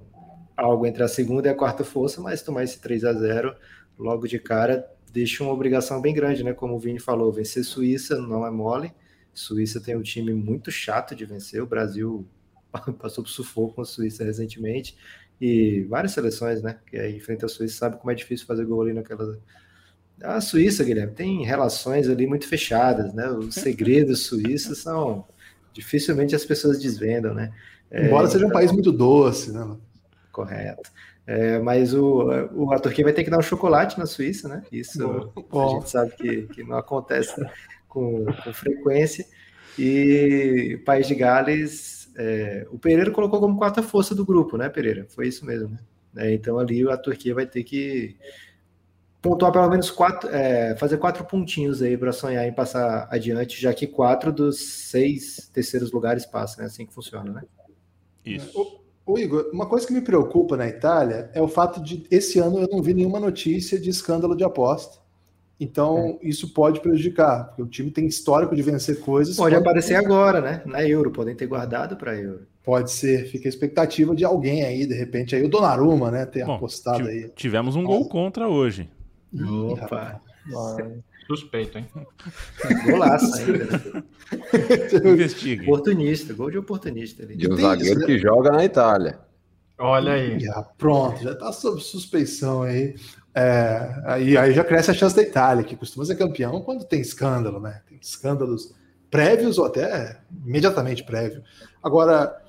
algo 0.57 0.87
entre 0.87 1.03
a 1.03 1.09
segunda 1.09 1.49
e 1.49 1.51
a 1.51 1.55
quarta 1.55 1.85
força, 1.85 2.21
mas 2.21 2.43
tomar 2.43 2.65
esse 2.65 2.81
3 2.81 3.05
a 3.05 3.12
0 3.12 3.55
logo 3.99 4.27
de 4.27 4.38
cara 4.38 4.87
deixa 5.12 5.45
uma 5.45 5.53
obrigação 5.53 6.01
bem 6.01 6.15
grande, 6.15 6.43
né? 6.43 6.53
Como 6.55 6.75
o 6.75 6.79
Vini 6.79 6.99
falou, 6.99 7.31
vencer 7.31 7.65
Suíça 7.65 8.17
não 8.17 8.47
é 8.47 8.51
mole. 8.51 8.93
Suíça 9.35 9.81
tem 9.81 9.97
um 9.97 10.03
time 10.03 10.33
muito 10.35 10.71
chato 10.71 11.14
de 11.14 11.25
vencer. 11.25 11.62
O 11.62 11.66
Brasil 11.66 12.27
passou 12.99 13.25
por 13.25 13.31
sufoco 13.31 13.75
com 13.75 13.83
a 13.83 13.85
Suíça 13.85 14.25
recentemente 14.25 14.97
e 15.40 15.83
várias 15.88 16.12
seleções, 16.12 16.62
né? 16.62 16.79
Que 16.87 16.99
aí 16.99 17.16
enfrenta 17.16 17.47
a 17.47 17.49
Suíça 17.49 17.79
sabe 17.79 17.97
como 17.97 18.11
é 18.11 18.14
difícil 18.14 18.47
fazer 18.47 18.64
gol 18.64 18.83
ali 18.83 18.92
naquela. 18.92 19.38
A 20.23 20.40
Suíça, 20.40 20.85
Guilherme, 20.85 21.14
tem 21.14 21.45
relações 21.45 22.09
ali 22.09 22.27
muito 22.27 22.47
fechadas, 22.47 23.12
né? 23.12 23.29
Os 23.31 23.55
segredos 23.57 24.27
suíços 24.27 24.79
são 24.79 25.27
dificilmente 25.73 26.35
as 26.35 26.45
pessoas 26.45 26.79
desvendam, 26.79 27.35
né? 27.35 27.53
Embora 27.90 28.27
é, 28.27 28.31
seja 28.31 28.45
um 28.45 28.49
então 28.49 28.59
país 28.59 28.71
muito 28.71 28.92
doce, 28.92 29.53
né? 29.53 29.77
Correto. 30.31 30.90
É, 31.27 31.59
mas 31.59 31.95
o, 31.95 32.29
o, 32.53 32.73
a 32.73 32.79
Turquia 32.79 33.05
vai 33.05 33.12
ter 33.12 33.23
que 33.23 33.31
dar 33.31 33.38
um 33.38 33.42
chocolate 33.42 33.99
na 33.99 34.07
Suíça, 34.07 34.49
né? 34.49 34.62
Isso 34.73 35.33
Bom. 35.51 35.66
a 35.66 35.81
gente 35.81 35.90
sabe 35.90 36.12
que, 36.16 36.42
que 36.49 36.64
não 36.64 36.77
acontece 36.77 37.35
com, 37.93 38.25
com 38.25 38.53
frequência. 38.55 39.27
E 39.79 40.79
o 40.81 40.85
País 40.85 41.07
de 41.07 41.15
Gales, 41.15 42.11
é, 42.17 42.67
o 42.71 42.79
Pereira 42.79 43.11
colocou 43.11 43.39
como 43.39 43.59
quarta 43.59 43.83
força 43.83 44.15
do 44.15 44.25
grupo, 44.25 44.57
né, 44.57 44.71
Pereira? 44.71 45.07
Foi 45.11 45.29
isso 45.29 45.45
mesmo, 45.45 45.69
né? 45.69 45.79
É, 46.17 46.33
então 46.33 46.59
ali 46.59 46.87
a 46.91 46.97
Turquia 46.97 47.35
vai 47.35 47.47
ter 47.47 47.63
que 47.65 48.17
pontuar 49.21 49.53
pelo 49.53 49.69
menos 49.71 49.91
quatro, 49.91 50.29
é, 50.31 50.77
fazer 50.77 50.99
quatro 50.99 51.25
pontinhos 51.25 51.81
aí 51.81 51.97
para 51.97 52.13
sonhar 52.13 52.47
em 52.47 52.53
passar 52.53 53.09
adiante, 53.11 53.61
já 53.61 53.73
que 53.73 53.87
quatro 53.87 54.33
dos 54.33 54.59
seis 54.91 55.51
terceiros 55.53 55.93
lugares 55.93 56.27
passam, 56.27 56.65
é 56.65 56.67
assim 56.67 56.85
que 56.85 56.93
funciona, 56.93 57.33
né? 57.33 57.43
Isso. 58.25 58.83
Ô 59.05 59.19
Igor, 59.19 59.51
uma 59.53 59.67
coisa 59.67 59.87
que 59.87 59.93
me 59.93 60.01
preocupa 60.01 60.57
na 60.57 60.69
Itália 60.69 61.31
é 61.35 61.41
o 61.41 61.49
fato 61.49 61.83
de 61.83 62.07
esse 62.11 62.39
ano 62.39 62.61
eu 62.61 62.69
não 62.71 62.83
vi 62.83 62.95
nenhuma 62.95 63.19
notícia 63.19 63.81
de 63.81 63.91
escândalo 63.91 64.37
de 64.37 64.45
aposta. 64.45 65.02
Então, 65.61 66.19
é. 66.21 66.29
isso 66.29 66.53
pode 66.53 66.81
prejudicar, 66.81 67.47
porque 67.47 67.62
o 67.62 67.67
time 67.67 67.91
tem 67.91 68.07
histórico 68.07 68.55
de 68.55 68.62
vencer 68.62 69.01
coisas. 69.01 69.37
Pode, 69.37 69.55
pode 69.55 69.62
aparecer 69.62 69.95
agora, 69.95 70.41
né? 70.41 70.62
Na 70.67 70.83
Euro, 70.83 71.11
podem 71.11 71.35
ter 71.35 71.47
guardado 71.47 71.97
para 71.97 72.17
Euro. 72.17 72.47
Pode 72.65 72.91
ser, 72.91 73.27
fica 73.27 73.49
a 73.49 73.51
expectativa 73.51 74.15
de 74.15 74.25
alguém 74.25 74.65
aí, 74.65 74.87
de 74.87 74.95
repente, 74.95 75.35
aí 75.35 75.45
o 75.45 75.49
Donnarumma, 75.49 76.11
né, 76.11 76.27
ter 76.27 76.45
Bom, 76.45 76.55
apostado 76.55 77.09
aí. 77.09 77.31
Tivemos 77.35 77.75
um 77.75 77.85
gol 77.85 78.09
contra 78.09 78.49
hoje. 78.49 78.88
Opa! 79.71 80.21
Suspeito, 81.27 81.79
hein? 81.79 81.87
Golaço 82.87 83.35
ainda. 83.37 83.65
Né? 83.65 84.03
Investigue. 85.12 85.62
Oportunista, 85.62 86.35
gol 86.35 86.51
de 86.51 86.59
oportunista. 86.59 87.23
Ali. 87.23 87.37
De 87.37 87.51
um 87.51 87.57
zagueiro 87.57 88.01
né? 88.01 88.07
que 88.07 88.19
joga 88.19 88.51
na 88.51 88.65
Itália. 88.65 89.19
Olha 89.79 90.12
aí. 90.12 90.38
Já, 90.38 90.62
pronto, 90.77 91.23
já 91.23 91.33
está 91.33 91.53
sob 91.53 91.81
suspeição 91.81 92.62
aí. 92.62 92.95
É, 93.35 94.03
aí, 94.05 94.37
aí 94.37 94.53
já 94.53 94.62
cresce 94.62 94.90
a 94.90 94.95
chance 94.95 95.16
da 95.16 95.23
Itália, 95.23 95.64
que 95.64 95.77
costuma 95.77 96.05
ser 96.05 96.16
campeão 96.16 96.61
quando 96.61 96.85
tem 96.85 97.01
escândalo, 97.01 97.61
né? 97.61 97.81
Tem 97.88 97.99
escândalos 98.01 98.75
prévios 99.11 99.59
ou 99.59 99.66
até 99.66 100.21
imediatamente 100.45 101.05
prévio. 101.05 101.42
Agora, 101.83 102.42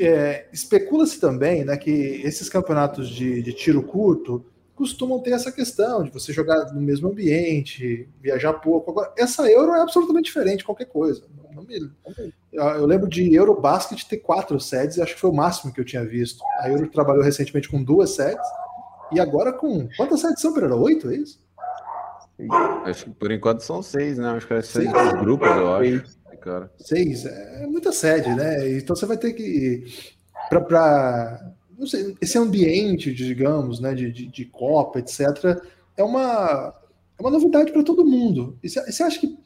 é, 0.00 0.46
especula-se 0.52 1.18
também 1.18 1.64
né, 1.64 1.76
que 1.76 1.90
esses 1.90 2.48
campeonatos 2.48 3.08
de, 3.08 3.42
de 3.42 3.52
tiro 3.52 3.82
curto 3.82 4.44
costumam 4.74 5.20
ter 5.20 5.30
essa 5.30 5.52
questão 5.52 6.02
de 6.02 6.10
você 6.10 6.32
jogar 6.32 6.72
no 6.72 6.80
mesmo 6.80 7.08
ambiente, 7.08 8.08
viajar 8.20 8.54
pouco. 8.54 8.90
Agora, 8.90 9.12
essa 9.16 9.48
Euro 9.50 9.72
é 9.72 9.80
absolutamente 9.80 10.26
diferente 10.26 10.58
de 10.58 10.64
qualquer 10.64 10.86
coisa. 10.86 11.22
Não 11.54 11.62
me... 11.62 11.90
Eu 12.52 12.86
lembro 12.86 13.08
de 13.08 13.34
Eurobasket 13.34 14.04
ter 14.06 14.18
quatro 14.18 14.58
sedes, 14.58 14.98
acho 14.98 15.14
que 15.14 15.20
foi 15.20 15.30
o 15.30 15.34
máximo 15.34 15.72
que 15.72 15.80
eu 15.80 15.84
tinha 15.84 16.04
visto. 16.04 16.42
A 16.58 16.68
Euro 16.68 16.90
trabalhou 16.90 17.22
recentemente 17.22 17.68
com 17.68 17.82
duas 17.82 18.10
sedes, 18.10 18.46
e 19.14 19.20
agora 19.20 19.52
com. 19.52 19.88
Quantas 19.96 20.20
sedes 20.20 20.40
são, 20.40 20.52
Pereira? 20.52 20.76
Oito, 20.76 21.10
é 21.10 21.16
isso? 21.16 21.40
Acho 22.84 23.04
que 23.04 23.10
por 23.10 23.30
enquanto 23.30 23.60
são 23.60 23.82
seis, 23.82 24.18
né? 24.18 24.30
Acho 24.30 24.46
que 24.46 24.54
é 24.54 24.62
seis, 24.62 24.90
seis. 24.90 25.12
grupos, 25.20 25.48
eu 25.48 25.74
acho. 25.74 26.22
Cara. 26.40 26.72
Seis, 26.76 27.24
é 27.24 27.66
muita 27.68 27.92
sede, 27.92 28.34
né? 28.34 28.68
Então 28.76 28.96
você 28.96 29.06
vai 29.06 29.16
ter 29.16 29.32
que. 29.32 29.84
Para 30.48 31.54
não 31.82 31.86
sei, 31.88 32.16
esse 32.20 32.38
ambiente, 32.38 33.12
digamos, 33.12 33.80
né, 33.80 33.92
de, 33.92 34.12
de, 34.12 34.26
de 34.28 34.44
Copa, 34.44 35.00
etc., 35.00 35.60
é 35.96 36.02
uma, 36.02 36.72
é 37.18 37.22
uma 37.22 37.30
novidade 37.30 37.72
para 37.72 37.82
todo 37.82 38.06
mundo. 38.06 38.56
E 38.62 38.68
você 38.68 39.02
acha 39.02 39.18
que 39.18 39.36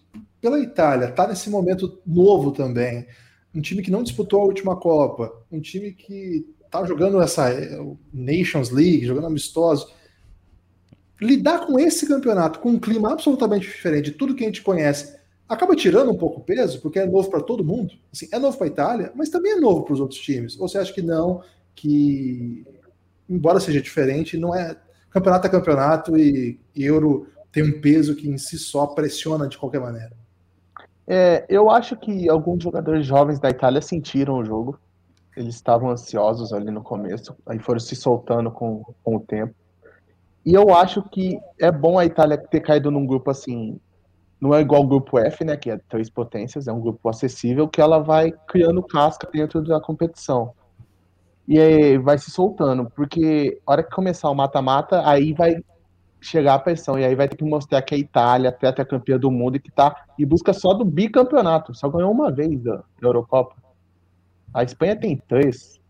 pela 0.41 0.61
Itália 0.61 1.07
está 1.09 1.27
nesse 1.27 1.49
momento 1.49 1.99
novo 2.07 2.53
também? 2.53 3.07
Um 3.55 3.61
time 3.63 3.83
que 3.83 3.91
não 3.91 4.03
disputou 4.03 4.43
a 4.43 4.45
última 4.45 4.77
Copa, 4.77 5.33
um 5.51 5.61
time 5.61 5.93
que 5.93 6.47
está 6.67 6.85
jogando 6.85 7.21
essa 7.21 7.49
é, 7.51 7.79
Nations 8.13 8.71
League, 8.71 9.07
jogando 9.07 9.27
amistoso. 9.27 9.91
Lidar 11.21 11.67
com 11.67 11.79
esse 11.79 12.07
campeonato, 12.07 12.59
com 12.59 12.71
um 12.71 12.79
clima 12.79 13.13
absolutamente 13.13 13.67
diferente 13.67 14.11
de 14.11 14.19
tudo 14.19 14.35
que 14.35 14.45
a 14.45 14.47
gente 14.47 14.63
conhece, 14.63 15.17
acaba 15.49 15.75
tirando 15.75 16.11
um 16.11 16.17
pouco 16.17 16.41
o 16.41 16.45
peso, 16.45 16.81
porque 16.81 16.99
é 16.99 17.07
novo 17.07 17.31
para 17.31 17.41
todo 17.41 17.65
mundo. 17.65 17.95
Assim, 18.13 18.29
é 18.31 18.39
novo 18.39 18.59
para 18.59 18.67
a 18.67 18.71
Itália, 18.71 19.13
mas 19.15 19.31
também 19.31 19.53
é 19.53 19.57
novo 19.57 19.85
para 19.85 19.95
os 19.95 20.01
outros 20.01 20.21
times. 20.21 20.59
Ou 20.61 20.69
você 20.69 20.79
acha 20.79 20.93
que 20.93 21.03
não, 21.03 21.43
que, 21.75 22.67
embora 23.29 23.61
seja 23.61 23.81
diferente, 23.81 24.37
não 24.37 24.55
é 24.55 24.77
campeonato 25.11 25.47
a 25.47 25.51
campeonato 25.51 26.19
e, 26.19 26.61
e 26.75 26.85
Euro 26.85 27.29
tem 27.51 27.63
um 27.63 27.81
peso 27.81 28.15
que 28.15 28.29
em 28.29 28.37
si 28.37 28.59
só 28.59 28.87
pressiona 28.87 29.49
de 29.49 29.57
qualquer 29.57 29.81
maneira. 29.81 30.13
É, 31.07 31.47
eu 31.49 31.71
acho 31.71 31.97
que 31.97 32.29
alguns 32.29 32.63
jogadores 32.63 33.07
jovens 33.07 33.39
da 33.39 33.49
Itália 33.49 33.81
sentiram 33.81 34.39
o 34.39 34.45
jogo. 34.45 34.79
Eles 35.37 35.55
estavam 35.55 35.91
ansiosos 35.91 36.53
ali 36.53 36.71
no 36.71 36.83
começo, 36.83 37.37
aí 37.47 37.59
foram 37.59 37.79
se 37.79 37.95
soltando 37.95 38.51
com, 38.51 38.83
com 39.03 39.17
o 39.17 39.21
tempo. 39.21 39.55
E 40.45 40.55
eu 40.55 40.75
acho 40.75 41.03
que 41.03 41.39
é 41.59 41.71
bom 41.71 41.99
a 41.99 42.05
Itália 42.07 42.39
ter 42.39 42.61
caído 42.61 42.91
num 42.91 43.07
grupo 43.07 43.31
assim. 43.31 43.79
Não 44.41 44.55
é 44.55 44.61
igual 44.61 44.83
o 44.83 44.87
grupo 44.87 45.19
F, 45.19 45.45
né? 45.45 45.57
Que 45.57 45.71
é 45.71 45.79
três 45.89 46.09
potências, 46.09 46.69
é 46.69 46.73
um 46.73 46.81
grupo 46.81 47.09
acessível 47.09 47.69
que 47.69 47.81
ela 47.81 47.99
vai 47.99 48.33
criando 48.49 48.83
casca 48.83 49.29
dentro 49.31 49.63
da 49.63 49.81
competição 49.81 50.53
e 51.49 51.61
aí 51.61 51.99
vai 51.99 52.19
se 52.19 52.31
soltando, 52.31 52.91
porque 52.91 53.61
a 53.67 53.73
hora 53.73 53.83
que 53.83 53.95
começar 53.95 54.29
o 54.29 54.35
mata-mata, 54.35 55.09
aí 55.09 55.33
vai 55.33 55.63
chegar 56.21 56.55
a 56.55 56.59
pressão, 56.59 56.99
e 56.99 57.05
aí 57.05 57.15
vai 57.15 57.29
ter 57.29 57.37
que 57.37 57.45
mostrar 57.45 57.83
que 57.83 57.95
a 57.95 57.99
Itália 57.99 58.51
até 58.51 58.69
a 58.69 58.85
campeã 58.85 59.17
do 59.17 59.31
mundo 59.31 59.57
e 59.57 59.61
que 59.61 59.71
tá 59.71 60.07
e 60.19 60.27
busca 60.27 60.53
só 60.53 60.75
do 60.75 60.85
bicampeonato, 60.85 61.75
só 61.75 61.89
ganhou 61.89 62.11
uma 62.11 62.33
vez 62.33 62.61
da 62.61 62.83
Eurocopa. 63.01 63.55
A 64.53 64.63
Espanha 64.63 64.97
tem 64.99 65.17
três. 65.29 65.81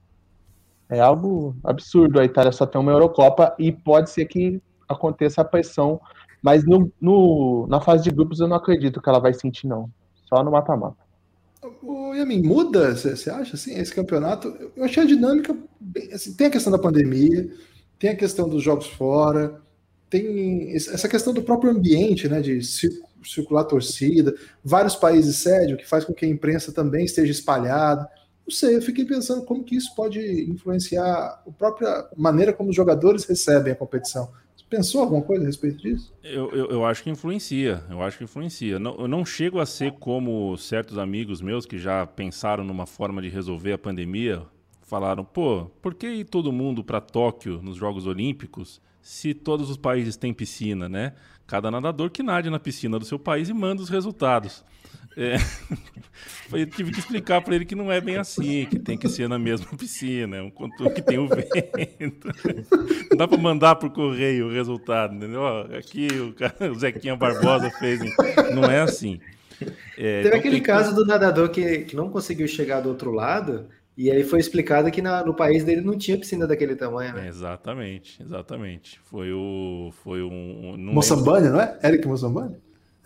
É 0.89 1.01
algo 1.01 1.57
absurdo 1.65 2.21
a 2.21 2.25
Itália 2.25 2.53
só 2.53 2.65
ter 2.65 2.79
uma 2.79 2.93
Eurocopa 2.93 3.55
e 3.59 3.73
pode 3.73 4.11
ser 4.11 4.27
que 4.27 4.61
aconteça 4.89 5.41
a 5.41 5.45
pressão, 5.45 6.01
mas 6.41 6.65
no, 6.65 6.93
no 7.01 7.67
na 7.69 7.81
fase 7.81 8.05
de 8.05 8.11
grupos 8.11 8.39
eu 8.39 8.47
não 8.47 8.57
acredito 8.57 9.01
que 9.01 9.09
ela 9.09 9.19
vai 9.19 9.35
sentir, 9.35 9.67
não. 9.67 9.91
Só 10.29 10.43
no 10.45 10.51
mata-mata. 10.51 11.07
O 11.83 12.15
Yamin, 12.15 12.43
muda, 12.43 12.95
você 12.95 13.31
acha, 13.31 13.57
assim, 13.57 13.75
esse 13.75 13.93
campeonato? 13.93 14.49
Eu 14.77 14.85
achei 14.85 15.03
a 15.03 15.07
dinâmica, 15.07 15.57
bem, 15.81 16.13
assim, 16.13 16.35
tem 16.35 16.47
a 16.47 16.51
questão 16.51 16.71
da 16.71 16.79
pandemia, 16.79 17.51
tem 17.99 18.11
a 18.11 18.17
questão 18.17 18.49
dos 18.49 18.63
jogos 18.63 18.87
fora, 18.87 19.61
tem 20.09 20.75
essa 20.75 21.09
questão 21.09 21.33
do 21.33 21.43
próprio 21.43 21.71
ambiente, 21.71 22.29
né, 22.29 22.41
de 22.41 22.61
circular 23.25 23.65
torcida, 23.65 24.35
vários 24.65 24.95
países 24.95 25.37
sede, 25.37 25.75
o 25.75 25.77
que 25.77 25.87
faz 25.87 26.05
com 26.05 26.15
que 26.15 26.25
a 26.25 26.29
imprensa 26.29 26.73
também 26.73 27.05
esteja 27.05 27.33
espalhada. 27.33 28.09
Não 28.47 28.55
sei, 28.55 28.77
eu 28.77 28.83
fiquei 28.83 29.05
pensando 29.05 29.45
como 29.45 29.65
que 29.65 29.75
isso 29.75 29.93
pode 29.97 30.21
influenciar 30.49 31.05
a 31.05 31.51
própria 31.59 32.09
maneira 32.17 32.53
como 32.53 32.71
os 32.71 32.77
jogadores 32.77 33.25
recebem 33.25 33.73
a 33.73 33.77
competição. 33.77 34.31
Você 34.57 34.65
pensou 34.71 35.01
alguma 35.01 35.21
coisa 35.21 35.43
a 35.43 35.47
respeito 35.47 35.79
disso? 35.79 36.15
Eu, 36.23 36.51
eu, 36.53 36.67
eu 36.67 36.85
acho 36.85 37.03
que 37.03 37.11
influencia, 37.11 37.83
eu 37.91 38.01
acho 38.01 38.19
que 38.19 38.25
influencia. 38.25 38.79
Não, 38.79 38.95
eu 39.01 39.09
não 39.09 39.27
chego 39.27 39.59
a 39.59 39.67
ser 39.67 39.93
como 39.95 40.57
certos 40.57 40.97
amigos 40.97 41.43
meus 41.43 41.67
que 41.67 41.77
já 41.77 42.07
pensaram 42.07 42.63
numa 42.63 42.87
forma 42.87 43.21
de 43.21 43.29
resolver 43.29 43.73
a 43.73 43.79
pandemia, 43.79 44.43
falaram, 44.83 45.25
pô, 45.25 45.67
por 45.83 45.95
que 45.95 46.07
ir 46.07 46.25
todo 46.25 46.53
mundo 46.53 46.85
para 46.85 47.01
Tóquio 47.01 47.61
nos 47.61 47.77
Jogos 47.77 48.07
Olímpicos 48.07 48.81
se 49.03 49.35
todos 49.35 49.71
os 49.71 49.77
países 49.77 50.17
têm 50.17 50.33
piscina, 50.33 50.89
né? 50.89 51.15
Cada 51.47 51.71
nadador 51.71 52.11
que 52.11 52.23
nade 52.23 52.51
na 52.51 52.59
piscina 52.59 52.99
do 52.99 53.05
seu 53.05 53.19
país 53.19 53.49
e 53.49 53.55
manda 53.55 53.83
os 53.83 53.89
resultados. 53.89 54.65
É, 55.17 55.37
eu 56.53 56.67
tive 56.67 56.93
que 56.93 56.99
explicar 56.99 57.41
para 57.41 57.55
ele 57.55 57.65
que 57.65 57.75
não 57.75 57.91
é 57.91 58.01
bem 58.01 58.19
assim, 58.19 58.67
que 58.67 58.79
tem 58.79 58.99
que 58.99 59.09
ser 59.09 59.29
na 59.29 59.39
mesma 59.39 59.67
piscina, 59.79 60.37
é 60.37 60.43
um 60.43 60.51
contorno 60.51 60.93
que 60.93 61.01
tem 61.01 61.19
o 61.19 61.27
vento. 61.29 62.29
Não 63.11 63.17
dá 63.17 63.27
para 63.27 63.39
mandar 63.39 63.77
por 63.77 63.91
correio 63.91 64.49
o 64.49 64.53
resultado, 64.53 65.15
entendeu? 65.15 65.47
Aqui 65.77 66.09
o, 66.09 66.35
cara, 66.35 66.55
o 66.71 66.75
Zequinha 66.75 67.17
Barbosa 67.17 67.71
fez. 67.71 68.01
Não 68.55 68.65
é 68.65 68.81
assim. 68.81 69.19
É, 69.97 70.23
Teve 70.23 70.29
então 70.29 70.39
aquele 70.39 70.61
caso 70.61 70.95
do 70.95 71.07
nadador 71.07 71.49
que, 71.49 71.79
que 71.81 71.97
não 71.97 72.11
conseguiu 72.11 72.47
chegar 72.47 72.81
do 72.81 72.91
outro 72.91 73.11
lado 73.11 73.69
e 73.97 74.11
aí 74.11 74.23
foi 74.23 74.39
explicado 74.39 74.91
que 74.91 75.01
na, 75.01 75.25
no 75.25 75.33
país 75.33 75.65
dele 75.65 75.81
não 75.81 75.97
tinha 75.97 76.19
piscina 76.19 76.47
daquele 76.47 76.77
tamanho, 76.77 77.15
né? 77.15 77.27
exatamente, 77.27 78.23
exatamente. 78.23 79.01
Foi 79.05 79.33
o. 79.33 79.91
Foi 80.05 80.23
um. 80.23 80.77
Não 80.77 80.93
Moçambane, 80.93 81.49
não 81.49 81.59
é? 81.59 81.79
Eric 81.83 82.07
Moçambane? 82.07 82.57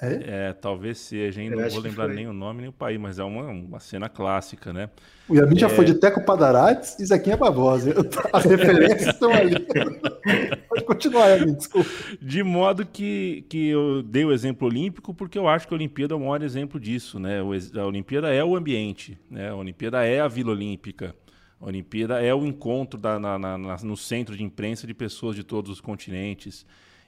É? 0.02 0.48
é, 0.48 0.52
talvez 0.54 0.98
seja, 0.98 1.42
hein? 1.42 1.50
Não 1.50 1.68
vou 1.68 1.80
lembrar 1.80 2.08
nem 2.08 2.26
o 2.26 2.32
nome 2.32 2.60
nem 2.62 2.70
o 2.70 2.72
país, 2.72 2.98
mas 2.98 3.18
é 3.18 3.24
uma, 3.24 3.44
uma 3.48 3.80
cena 3.80 4.08
clássica, 4.08 4.72
né? 4.72 4.88
O 5.28 5.34
Yamin 5.34 5.56
é... 5.56 5.58
já 5.58 5.68
foi 5.68 5.84
de 5.84 5.94
Teco 5.94 6.24
Padarates 6.24 6.98
e 6.98 7.04
Zequinha 7.04 7.36
Barbosa. 7.36 7.94
As 8.32 8.44
referências 8.44 9.14
estão 9.14 9.30
ali. 9.30 9.56
Pode 10.68 10.84
continuar, 10.84 11.28
Yamin, 11.28 11.52
desculpa. 11.52 11.90
De 12.20 12.42
modo 12.42 12.86
que, 12.86 13.44
que 13.48 13.68
eu 13.68 14.02
dei 14.02 14.24
o 14.24 14.32
exemplo 14.32 14.66
olímpico, 14.66 15.12
porque 15.12 15.38
eu 15.38 15.46
acho 15.46 15.68
que 15.68 15.74
a 15.74 15.76
Olimpíada 15.76 16.14
é 16.14 16.16
o 16.16 16.20
maior 16.20 16.42
exemplo 16.42 16.80
disso, 16.80 17.18
né? 17.18 17.40
A 17.40 17.84
Olimpíada 17.84 18.32
é 18.32 18.42
o 18.42 18.56
ambiente, 18.56 19.18
né? 19.30 19.50
A 19.50 19.54
Olimpíada 19.54 20.02
é 20.02 20.20
a 20.20 20.28
Vila 20.28 20.52
Olímpica. 20.52 21.14
A 21.60 21.66
Olimpíada 21.66 22.22
é 22.22 22.34
o 22.34 22.46
encontro 22.46 22.98
da, 22.98 23.18
na, 23.18 23.38
na, 23.38 23.58
no 23.58 23.96
centro 23.98 24.34
de 24.34 24.42
imprensa 24.42 24.86
de 24.86 24.94
pessoas 24.94 25.36
de 25.36 25.44
todos 25.44 25.70
os 25.70 25.78
continentes. 25.78 26.64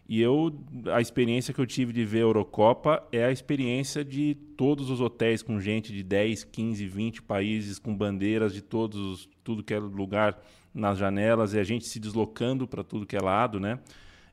E 0.08 0.20
eu, 0.20 0.52
a 0.92 1.00
experiência 1.00 1.54
que 1.54 1.60
eu 1.60 1.66
tive 1.66 1.92
de 1.92 2.04
ver 2.04 2.18
a 2.18 2.22
Eurocopa 2.22 3.02
é 3.12 3.24
a 3.24 3.32
experiência 3.32 4.04
de 4.04 4.34
todos 4.56 4.90
os 4.90 5.00
hotéis 5.00 5.42
com 5.42 5.60
gente 5.60 5.92
de 5.92 6.02
10, 6.02 6.44
15, 6.44 6.86
20 6.86 7.22
países, 7.22 7.78
com 7.78 7.96
bandeiras 7.96 8.52
de 8.52 8.60
todos, 8.60 9.28
tudo 9.44 9.62
que 9.62 9.72
é 9.72 9.78
lugar 9.78 10.38
nas 10.74 10.98
janelas, 10.98 11.54
e 11.54 11.58
a 11.58 11.64
gente 11.64 11.86
se 11.86 12.00
deslocando 12.00 12.66
para 12.66 12.82
tudo 12.82 13.06
que 13.06 13.16
é 13.16 13.20
lado, 13.20 13.60
né? 13.60 13.78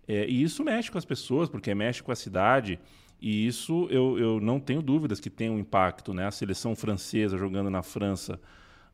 É, 0.08 0.28
e 0.28 0.42
isso 0.42 0.64
mexe 0.64 0.90
com 0.90 0.98
as 0.98 1.06
pessoas, 1.06 1.50
porque 1.50 1.74
mexe 1.76 2.02
com 2.02 2.12
a 2.12 2.16
cidade, 2.16 2.80
e 3.22 3.46
isso 3.46 3.88
eu, 3.92 4.18
eu 4.18 4.40
não 4.40 4.60
tenho 4.60 4.82
dúvidas 4.82 5.20
que 5.20 5.30
tem 5.30 5.50
um 5.50 5.60
impacto, 5.60 6.14
né? 6.14 6.26
A 6.26 6.32
seleção 6.32 6.76
francesa 6.76 7.38
jogando 7.38 7.70
na 7.70 7.84
França 7.84 8.40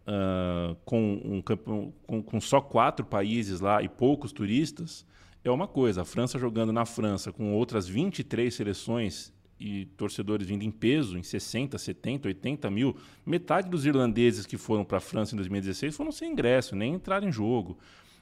uh, 0.06 0.76
com, 0.84 1.22
um, 1.24 1.42
com, 1.42 2.24
com 2.24 2.42
só 2.42 2.60
quatro 2.60 3.06
países 3.06 3.60
lá 3.60 3.82
e 3.82 3.90
poucos 3.90 4.32
turistas, 4.32 5.06
é 5.50 5.52
uma 5.52 5.68
coisa. 5.68 6.02
A 6.02 6.06
França 6.06 6.40
jogando 6.40 6.74
na 6.74 6.86
França 6.86 7.32
com 7.32 7.54
outras 7.54 7.88
23 7.88 8.54
seleções 8.54 9.34
e 9.60 9.86
torcedores 9.98 10.48
vindo 10.48 10.64
em 10.64 10.72
peso, 10.72 11.18
em 11.18 11.24
60, 11.24 11.78
70, 11.78 12.28
80 12.28 12.70
mil. 12.70 12.96
Metade 13.26 13.70
dos 13.70 13.86
irlandeses 13.86 14.46
que 14.46 14.58
foram 14.58 14.84
para 14.84 14.98
a 14.98 15.02
França 15.02 15.34
em 15.34 15.38
2016 15.38 15.96
foram 15.96 16.12
sem 16.12 16.32
ingresso, 16.32 16.76
nem 16.76 16.96
entraram 16.96 17.28
em 17.28 17.32
jogo. 17.32 17.78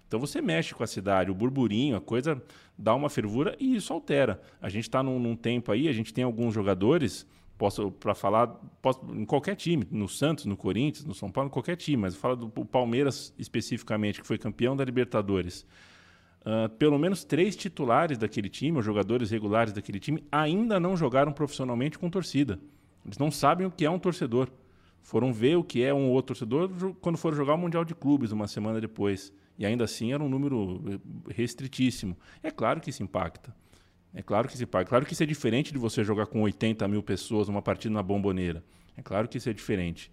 Então 0.08 0.20
você 0.20 0.42
mexe 0.42 0.76
com 0.76 0.84
a 0.84 0.88
cidade, 0.88 1.32
o 1.32 1.34
burburinho, 1.34 1.96
a 1.96 2.02
coisa 2.02 2.42
dá 2.78 2.94
uma 2.94 3.10
fervura 3.10 3.56
e 3.60 3.76
isso 3.76 3.92
altera. 3.94 4.42
A 4.62 4.70
gente 4.70 4.84
está 4.84 5.02
num, 5.02 5.18
num, 5.18 5.36
tempo 5.36 5.72
aí, 5.72 5.88
a 5.88 5.94
gente 5.94 6.14
tem 6.14 6.24
alguns 6.24 6.54
jogadores, 6.54 7.26
posso 7.58 7.90
para 7.90 8.14
falar, 8.14 8.48
posso, 8.80 9.00
em 9.12 9.26
qualquer 9.26 9.56
time, 9.56 9.88
no 9.90 10.08
Santos, 10.08 10.46
no 10.46 10.56
Corinthians, 10.56 11.06
no 11.06 11.16
São 11.16 11.32
Paulo, 11.32 11.48
em 11.48 11.52
qualquer 11.52 11.78
time, 11.78 11.98
mas 11.98 12.16
fala 12.16 12.36
do 12.36 12.48
Palmeiras 12.50 13.34
especificamente, 13.40 14.22
que 14.22 14.28
foi 14.28 14.38
campeão 14.38 14.76
da 14.76 14.84
Libertadores. 14.84 15.66
Uh, 16.46 16.68
pelo 16.78 17.00
menos 17.00 17.24
três 17.24 17.56
titulares 17.56 18.18
daquele 18.18 18.50
time, 18.50 18.78
os 18.78 18.86
jogadores 18.86 19.32
regulares 19.32 19.72
daquele 19.72 20.00
time, 20.00 20.24
ainda 20.30 20.78
não 20.80 20.98
jogaram 20.98 21.32
profissionalmente 21.32 21.98
com 21.98 22.10
torcida. 22.10 22.60
Eles 23.06 23.18
não 23.18 23.32
sabem 23.32 23.66
o 23.66 23.72
que 23.72 23.86
é 23.86 23.90
um 23.90 24.00
torcedor. 24.00 24.50
Foram 25.02 25.34
ver 25.34 25.58
o 25.58 25.64
que 25.64 25.84
é 25.84 25.94
um 25.94 26.10
outro 26.10 26.36
torcedor 26.36 26.96
quando 27.02 27.18
foram 27.18 27.36
jogar 27.36 27.56
o 27.56 27.58
Mundial 27.58 27.84
de 27.84 27.94
Clubes 27.94 28.32
uma 28.32 28.48
semana 28.48 28.80
depois. 28.80 29.34
E 29.58 29.66
ainda 29.66 29.84
assim 29.84 30.14
era 30.14 30.24
um 30.24 30.30
número 30.30 30.82
eh, 30.88 31.34
restritíssimo. 31.34 32.18
É 32.42 32.50
claro 32.50 32.82
que 32.82 32.90
isso 32.90 33.04
impacta. 33.04 33.54
É 34.14 34.22
claro 34.22 34.48
que 34.48 34.56
isso 34.56 34.64
impacta. 34.64 34.88
É 34.88 34.90
claro 34.90 35.06
que 35.06 35.14
isso 35.14 35.24
é 35.24 35.26
diferente 35.26 35.72
de 35.72 35.78
você 35.78 36.04
jogar 36.04 36.26
com 36.28 36.42
80 36.42 36.88
mil 36.88 37.04
pessoas 37.04 37.50
uma 37.50 37.62
partida 37.62 37.94
na 37.94 38.02
bomboneira. 38.02 38.64
É 38.96 39.02
claro 39.02 39.28
que 39.28 39.38
isso 39.38 39.50
é 39.50 39.54
diferente. 39.54 40.12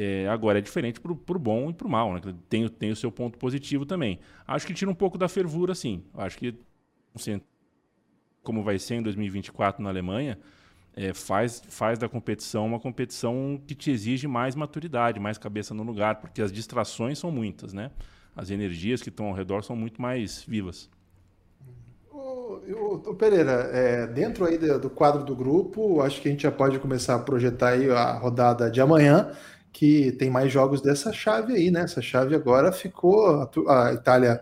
É, 0.00 0.28
agora 0.28 0.58
é 0.58 0.62
diferente 0.62 1.00
para 1.00 1.10
o 1.12 1.38
bom 1.40 1.70
e 1.70 1.72
para 1.74 1.84
o 1.84 1.90
mal, 1.90 2.14
né? 2.14 2.20
Tem, 2.48 2.68
tem 2.68 2.92
o 2.92 2.96
seu 2.96 3.10
ponto 3.10 3.36
positivo 3.36 3.84
também. 3.84 4.20
Acho 4.46 4.64
que 4.64 4.72
tira 4.72 4.88
um 4.88 4.94
pouco 4.94 5.18
da 5.18 5.28
fervura, 5.28 5.74
sim. 5.74 6.04
Acho 6.14 6.38
que, 6.38 6.54
como 8.44 8.62
vai 8.62 8.78
ser 8.78 8.94
em 8.94 9.02
2024 9.02 9.82
na 9.82 9.88
Alemanha, 9.88 10.38
é, 10.94 11.12
faz, 11.12 11.60
faz 11.68 11.98
da 11.98 12.08
competição 12.08 12.64
uma 12.64 12.78
competição 12.78 13.60
que 13.66 13.74
te 13.74 13.90
exige 13.90 14.28
mais 14.28 14.54
maturidade, 14.54 15.18
mais 15.18 15.36
cabeça 15.36 15.74
no 15.74 15.82
lugar, 15.82 16.20
porque 16.20 16.40
as 16.40 16.52
distrações 16.52 17.18
são 17.18 17.32
muitas, 17.32 17.72
né? 17.72 17.90
As 18.36 18.50
energias 18.50 19.02
que 19.02 19.08
estão 19.08 19.26
ao 19.26 19.34
redor 19.34 19.64
são 19.64 19.74
muito 19.74 20.00
mais 20.00 20.44
vivas. 20.44 20.88
O 22.70 23.14
Pereira, 23.14 23.68
é, 23.72 24.06
dentro 24.06 24.44
aí 24.44 24.58
do, 24.58 24.78
do 24.78 24.90
quadro 24.90 25.24
do 25.24 25.34
grupo, 25.34 26.00
acho 26.02 26.20
que 26.20 26.28
a 26.28 26.30
gente 26.30 26.42
já 26.44 26.52
pode 26.52 26.78
começar 26.78 27.16
a 27.16 27.18
projetar 27.18 27.70
aí 27.70 27.90
a 27.90 28.12
rodada 28.12 28.70
de 28.70 28.80
amanhã 28.80 29.32
que 29.72 30.12
tem 30.12 30.30
mais 30.30 30.52
jogos 30.52 30.80
dessa 30.80 31.12
chave 31.12 31.54
aí, 31.54 31.70
né? 31.70 31.82
Essa 31.82 32.02
chave 32.02 32.34
agora 32.34 32.72
ficou 32.72 33.48
a, 33.68 33.92
Itália 33.92 34.40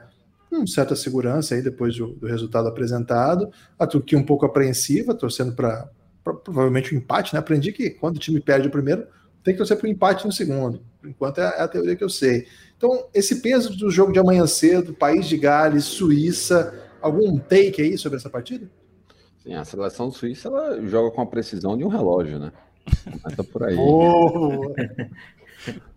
com 0.48 0.66
certa 0.66 0.94
segurança 0.94 1.54
aí 1.54 1.62
depois 1.62 1.96
do, 1.96 2.08
do, 2.14 2.26
resultado 2.26 2.68
apresentado, 2.68 3.50
a 3.78 3.86
Turquia 3.86 4.18
um 4.18 4.24
pouco 4.24 4.46
apreensiva, 4.46 5.14
torcendo 5.14 5.54
para 5.54 5.88
provavelmente 6.22 6.92
o 6.92 6.96
um 6.96 6.98
empate, 6.98 7.34
né? 7.34 7.40
Aprendi 7.40 7.72
que 7.72 7.90
quando 7.90 8.16
o 8.16 8.20
time 8.20 8.40
perde 8.40 8.68
o 8.68 8.70
primeiro, 8.70 9.06
tem 9.44 9.54
que 9.54 9.58
torcer 9.58 9.76
para 9.76 9.86
o 9.86 9.90
empate 9.90 10.26
no 10.26 10.32
segundo. 10.32 10.80
Por 11.00 11.08
enquanto 11.08 11.38
é, 11.38 11.44
é 11.44 11.62
a 11.62 11.68
teoria 11.68 11.94
que 11.94 12.02
eu 12.02 12.08
sei. 12.08 12.46
Então, 12.76 13.06
esse 13.14 13.40
peso 13.40 13.76
do 13.76 13.90
jogo 13.90 14.12
de 14.12 14.18
amanhã 14.18 14.46
cedo, 14.46 14.92
País 14.92 15.26
de 15.26 15.36
Gales, 15.36 15.84
Suíça, 15.84 16.74
algum 17.00 17.38
take 17.38 17.80
aí 17.80 17.96
sobre 17.96 18.18
essa 18.18 18.28
partida? 18.28 18.68
Sim, 19.42 19.54
a 19.54 19.64
seleção 19.64 20.10
suíça 20.10 20.48
ela 20.48 20.84
joga 20.84 21.14
com 21.14 21.20
a 21.20 21.26
precisão 21.26 21.76
de 21.76 21.84
um 21.84 21.88
relógio, 21.88 22.38
né? 22.38 22.52
Começa 23.22 23.44
por 23.44 23.62
aí. 23.64 23.76
Oh. 23.76 24.74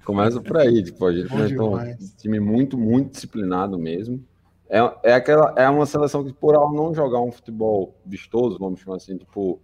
Começa 0.04 0.42
por 0.42 0.58
aí, 0.58 0.84
tipo, 0.84 1.06
a 1.06 1.14
gente 1.14 1.32
um 1.60 1.78
time 2.18 2.40
muito, 2.40 2.78
muito 2.78 3.12
disciplinado 3.12 3.78
mesmo. 3.78 4.24
É, 4.70 4.80
é, 5.04 5.14
aquela, 5.14 5.54
é 5.56 5.68
uma 5.70 5.86
seleção 5.86 6.24
que, 6.24 6.34
por 6.34 6.54
ela 6.54 6.72
não 6.72 6.94
jogar 6.94 7.20
um 7.22 7.32
futebol 7.32 7.96
vistoso, 8.06 8.58
vamos 8.60 8.80
chamar 8.80 8.98
assim, 8.98 9.18
tipo, 9.18 9.60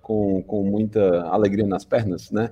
com, 0.00 0.42
com 0.42 0.64
muita 0.64 1.22
alegria 1.24 1.66
nas 1.66 1.84
pernas, 1.84 2.30
né? 2.30 2.50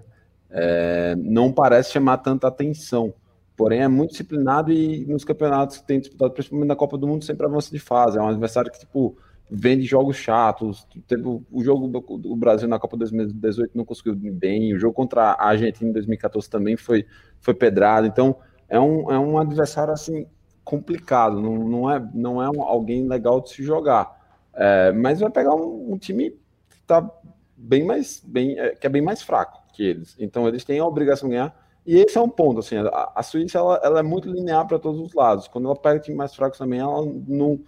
É, 0.51 1.15
não 1.17 1.53
parece 1.53 1.93
chamar 1.93 2.19
tanta 2.19 2.49
atenção. 2.49 3.13
Porém, 3.57 3.81
é 3.81 3.89
muito 3.89 4.11
disciplinado 4.11 4.73
e 4.73 5.05
nos 5.07 5.25
campeonatos 5.25 5.79
que 5.79 5.87
tem 5.87 6.01
disputado, 6.01 6.33
principalmente 6.33 6.69
na 6.69 6.77
Copa 6.77 6.97
do 6.97 7.07
Mundo, 7.07 7.25
sempre 7.25 7.45
avança 7.45 7.71
de 7.71 7.79
fase. 7.79 8.17
É 8.17 8.23
um 8.23 8.29
adversário 8.29 8.71
que, 8.71 8.79
tipo, 8.79 9.17
vende 9.51 9.85
jogos 9.85 10.17
chatos. 10.17 10.87
Teve 11.07 11.23
o 11.27 11.63
jogo 11.63 11.89
do 11.89 12.37
Brasil 12.37 12.69
na 12.69 12.79
Copa 12.79 12.97
2018 12.97 13.73
não 13.75 13.85
conseguiu 13.85 14.15
bem. 14.15 14.75
O 14.75 14.79
jogo 14.79 14.95
contra 14.95 15.33
a 15.33 15.49
Argentina 15.49 15.91
em 15.91 15.93
2014 15.93 16.49
também 16.49 16.77
foi, 16.77 17.07
foi 17.41 17.55
pedrado. 17.55 18.07
Então 18.07 18.37
é 18.69 18.79
um, 18.79 19.11
é 19.11 19.19
um 19.19 19.39
adversário 19.39 19.93
assim 19.93 20.27
complicado. 20.65 21.41
Não, 21.41 21.57
não 21.57 21.91
é 21.91 22.11
não 22.13 22.43
é 22.43 22.51
um, 22.51 22.63
alguém 22.63 23.09
legal 23.09 23.41
de 23.41 23.51
se 23.51 23.63
jogar. 23.63 24.17
É, 24.55 24.93
mas 24.93 25.21
vai 25.21 25.31
pegar 25.31 25.55
um, 25.55 25.93
um, 25.93 25.99
time 25.99 26.31
que 26.69 26.81
tá 26.87 27.09
bem 27.57 27.85
mais 27.85 28.23
bem 28.27 28.59
é, 28.59 28.75
que 28.75 28.87
é 28.87 28.91
bem 28.91 29.03
mais 29.03 29.23
fraco 29.23 29.63
que 29.73 29.83
eles. 29.83 30.17
Então 30.19 30.47
eles 30.47 30.65
têm 30.65 30.79
a 30.79 30.87
obrigação 30.87 31.29
de 31.29 31.37
ganhar. 31.37 31.69
E 31.87 31.97
esse 31.97 32.19
é 32.19 32.21
um 32.21 32.29
ponto, 32.29 32.61
assim, 32.61 32.77
a, 32.77 33.13
a 33.15 33.23
Suíça 33.23 33.57
ela, 33.57 33.81
ela 33.83 34.01
é 34.01 34.03
muito 34.03 34.31
linear 34.31 34.67
para 34.67 34.79
todos 34.79 35.01
os 35.01 35.15
lados. 35.15 35.49
Quando 35.49 35.65
ela 35.65 35.75
pega 35.75 35.99
time 35.99 36.15
mais 36.15 36.35
fraco 36.35 36.59
também, 36.59 36.81
ela 36.81 37.01
não, 37.27 37.59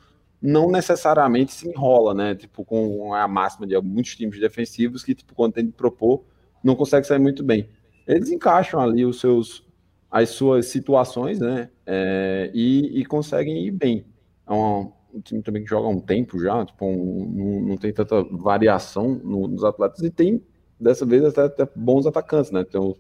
não 0.41 0.70
necessariamente 0.70 1.53
se 1.53 1.68
enrola, 1.68 2.14
né? 2.14 2.34
Tipo, 2.34 2.64
com 2.64 3.12
a 3.12 3.28
máxima 3.28 3.66
de 3.66 3.78
muitos 3.80 4.16
times 4.16 4.41
defensivos 4.41 5.05
que, 5.05 5.14
tipo, 5.14 5.34
quando 5.34 5.55
tem 5.55 5.66
de 5.66 5.72
propor, 5.72 6.24
não 6.64 6.74
consegue 6.74 7.07
sair 7.07 7.18
muito 7.18 7.45
bem. 7.45 7.68
Eles 8.07 8.30
encaixam 8.30 8.80
ali 8.80 9.05
os 9.05 9.20
seus, 9.20 9.64
as 10.11 10.30
suas 10.30 10.66
situações, 10.66 11.38
né? 11.38 11.70
É, 11.86 12.51
e, 12.55 13.01
e, 13.01 13.05
conseguem 13.05 13.66
ir 13.66 13.70
bem. 13.70 14.05
É 14.49 14.53
um, 14.53 14.93
um, 15.14 15.20
time 15.20 15.43
também 15.43 15.62
que 15.62 15.68
joga 15.68 15.86
há 15.86 15.91
um 15.91 16.01
tempo 16.01 16.41
já, 16.41 16.64
tipo, 16.64 16.86
um, 16.86 17.66
não, 17.68 17.76
tem 17.76 17.93
tanta 17.93 18.22
variação 18.22 19.20
no, 19.22 19.47
nos 19.47 19.62
atletas 19.62 20.01
e 20.01 20.11
tem, 20.11 20.43
dessa 20.78 21.05
vez, 21.05 21.24
até, 21.24 21.43
até 21.43 21.68
bons 21.76 22.07
atacantes, 22.07 22.51
né? 22.51 22.64
Tem 22.64 22.80
o, 22.80 22.97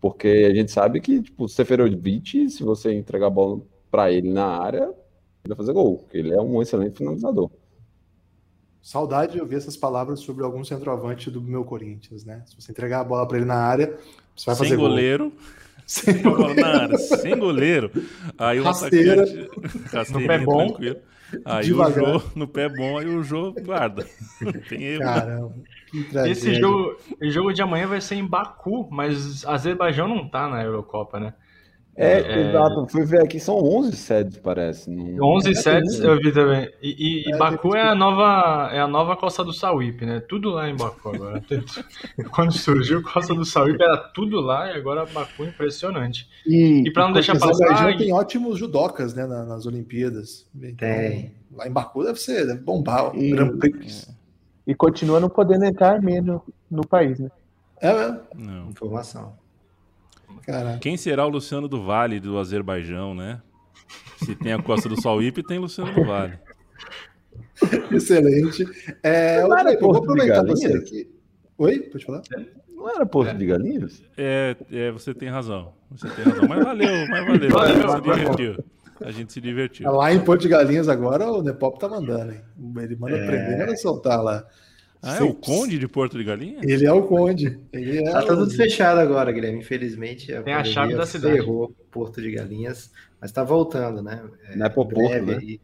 Porque 0.00 0.48
a 0.50 0.54
gente 0.54 0.72
sabe 0.72 1.00
que, 1.00 1.22
tipo, 1.22 1.48
Seferovic, 1.48 2.50
se 2.50 2.62
você 2.64 2.92
entregar 2.92 3.28
a 3.28 3.30
bola 3.30 3.62
para 3.90 4.10
ele 4.10 4.32
na 4.32 4.46
área, 4.46 4.92
ele 5.44 5.54
vai 5.54 5.56
fazer 5.56 5.72
gol, 5.72 5.98
porque 5.98 6.18
ele 6.18 6.32
é 6.32 6.40
um 6.40 6.62
excelente 6.62 6.96
finalizador. 6.96 7.50
Saudade 8.80 9.32
de 9.34 9.40
ouvir 9.40 9.56
essas 9.56 9.76
palavras 9.76 10.20
sobre 10.20 10.44
algum 10.44 10.64
centroavante 10.64 11.30
do 11.30 11.40
meu 11.40 11.64
Corinthians, 11.64 12.24
né? 12.24 12.42
Se 12.46 12.60
você 12.60 12.72
entregar 12.72 13.00
a 13.00 13.04
bola 13.04 13.26
para 13.26 13.36
ele 13.36 13.46
na 13.46 13.54
área, 13.56 13.96
você 14.34 14.46
vai 14.46 14.56
Sem 14.56 14.64
fazer 14.66 14.76
goleiro. 14.76 15.30
Gol. 15.30 15.38
Sem 15.86 16.22
goleiro. 16.22 16.60
Na 16.60 16.82
área, 16.82 16.98
sem 16.98 17.38
goleiro. 17.38 17.90
Aí 18.38 18.60
o 18.60 18.62
Rasteira. 18.62 19.24
atacante. 19.24 20.12
No 20.12 20.26
pé 20.26 20.38
bom. 20.38 20.66
tranquilo. 20.68 20.96
Aí 21.44 21.64
Devagar. 21.64 22.04
o 22.04 22.18
Jô, 22.18 22.22
no 22.36 22.48
pé 22.48 22.68
bom, 22.68 22.98
aí 22.98 23.06
o 23.08 23.22
Jô 23.22 23.52
guarda. 23.52 24.06
Não 24.40 24.52
tem 24.52 24.82
erro. 24.84 25.02
Caramba, 25.02 25.54
que 25.90 26.04
tragédia. 26.04 26.32
Esse 26.32 26.54
jogo, 26.54 26.96
o 27.20 27.30
jogo 27.30 27.52
de 27.52 27.62
amanhã 27.62 27.86
vai 27.86 28.00
ser 28.00 28.14
em 28.14 28.26
Baku, 28.26 28.88
mas 28.90 29.44
Azerbaijão 29.44 30.06
não 30.06 30.28
tá 30.28 30.48
na 30.48 30.62
Eurocopa, 30.62 31.18
né? 31.18 31.34
É, 31.94 32.20
É. 32.20 32.48
exato. 32.48 32.86
Fui 32.88 33.04
ver 33.04 33.22
aqui, 33.22 33.38
são 33.38 33.56
11 33.56 33.94
sedes, 33.96 34.38
parece. 34.38 34.88
Não... 34.90 35.22
11 35.36 35.50
É, 35.50 35.54
sets 35.54 35.98
tem- 35.98 36.08
eu 36.08 36.16
vi 36.16 36.32
também. 36.32 36.66
E, 36.82 36.88
e- 36.88 37.28
e 37.28 37.34
É, 37.34 37.36
Baku 37.36 37.70
tem- 37.70 37.80
é 37.80 37.84
a 37.88 37.94
nova 37.94 38.70
é 38.72 38.80
a 38.80 38.88
nova 38.88 39.14
Costa 39.14 39.44
do 39.44 39.52
Sauípe, 39.52 40.06
né? 40.06 40.18
Tudo 40.20 40.48
lá 40.50 40.70
em 40.70 40.74
Baku 40.74 41.10
agora. 41.10 41.42
Quando 42.32 42.52
surgiu 42.52 43.02
Costa 43.02 43.34
do 43.34 43.44
Sauípe 43.44 43.82
era 43.82 43.98
tudo 43.98 44.40
lá 44.40 44.68
e 44.72 44.76
agora 44.76 45.04
Baku 45.04 45.44
é 45.44 45.48
impressionante. 45.48 46.26
E, 46.46 46.82
E 46.86 46.92
pra 46.92 47.04
não 47.04 47.12
deixar 47.12 47.38
passar, 47.38 47.94
tem 47.98 48.10
ótimos 48.12 48.58
judocas, 48.58 49.14
né, 49.14 49.26
na- 49.26 49.44
nas 49.44 49.66
Olimpíadas. 49.66 50.46
Então, 50.56 50.88
Tem. 50.88 51.34
Lá 51.54 51.68
em 51.68 51.70
Baku 51.72 52.04
deve 52.04 52.18
ser, 52.18 52.46
deve 52.46 52.60
bombar 52.60 53.14
o 53.14 53.18
E- 53.22 53.30
Grand 53.32 53.58
Prix. 53.58 54.08
e 54.66 54.74
continua 54.74 55.20
não 55.20 55.28
podendo 55.28 55.66
entrar 55.66 55.92
armênio 55.92 56.40
no 56.70 56.86
país, 56.86 57.18
né? 57.20 57.30
É 57.82 57.92
mesmo? 57.92 58.20
Não. 58.34 58.70
Informação. 58.70 59.34
Caraca. 60.46 60.78
Quem 60.78 60.96
será 60.96 61.24
o 61.26 61.28
Luciano 61.28 61.68
do 61.68 61.82
Vale 61.82 62.18
do 62.20 62.38
Azerbaijão, 62.38 63.14
né? 63.14 63.40
Se 64.24 64.34
tem 64.34 64.52
a 64.52 64.62
Costa 64.62 64.88
do 64.88 65.00
Sauípe, 65.00 65.42
tem 65.42 65.58
Luciano 65.58 65.92
do 65.92 66.04
Vale. 66.04 66.38
Excelente. 67.90 68.64
É, 69.02 69.42
Não 69.42 69.52
era 69.56 69.64
Cleiton, 69.64 69.86
vou 69.92 69.96
aproveitar 69.96 70.44
você 70.44 70.68
Galinhas? 70.68 70.82
aqui. 70.88 71.10
Oi? 71.58 71.80
Pode 71.80 72.04
falar? 72.04 72.22
Não 72.74 72.90
era 72.90 73.06
Porto 73.06 73.36
de 73.36 73.46
Galinhas? 73.46 74.02
É, 74.16 74.56
é, 74.70 74.90
você 74.90 75.14
tem 75.14 75.28
razão. 75.28 75.72
Você 75.90 76.08
tem 76.10 76.24
razão. 76.24 76.48
Mas 76.48 76.64
valeu, 76.64 77.08
mas 77.08 77.26
valeu. 77.26 77.60
A 77.60 77.68
gente 77.70 77.92
se 77.92 78.00
divertiu. 78.02 78.64
A 79.00 79.10
gente 79.10 79.32
se 79.32 79.40
divertiu. 79.40 79.92
Lá 79.92 80.12
em 80.12 80.24
Porto 80.24 80.42
de 80.42 80.48
Galinhas 80.48 80.88
agora 80.88 81.30
o 81.30 81.42
Nepop 81.42 81.78
tá 81.78 81.88
mandando, 81.88 82.32
hein? 82.32 82.40
Ele 82.78 82.96
manda 82.96 83.16
prender 83.16 83.60
e 83.60 83.66
vai 83.66 83.76
soltar 83.76 84.22
lá. 84.22 84.44
Ah, 85.02 85.16
é 85.18 85.22
o 85.22 85.34
Conde 85.34 85.78
de 85.78 85.88
Porto 85.88 86.16
de 86.16 86.22
Galinha? 86.24 86.60
Ele 86.62 86.86
é 86.86 86.92
o 86.92 87.02
Conde. 87.02 87.58
Ele 87.72 87.98
é 87.98 88.10
Tá 88.12 88.20
o- 88.20 88.26
tudo 88.26 88.50
fechado 88.50 89.00
agora, 89.00 89.32
Guilherme. 89.32 89.58
Infelizmente, 89.58 90.28
Tem 90.44 90.54
a 90.54 90.62
chave 90.62 90.94
da 90.94 91.04
cidade. 91.04 91.34
ferrou 91.34 91.74
Porto 91.90 92.22
de 92.22 92.30
Galinhas, 92.30 92.90
mas 93.20 93.32
tá 93.32 93.42
voltando, 93.42 94.00
né? 94.02 94.22
É, 94.48 94.56
Não 94.56 94.66
é 94.66 94.68
pro 94.68 94.86
Porto, 94.86 95.22
né? 95.26 95.38
aí. 95.40 95.60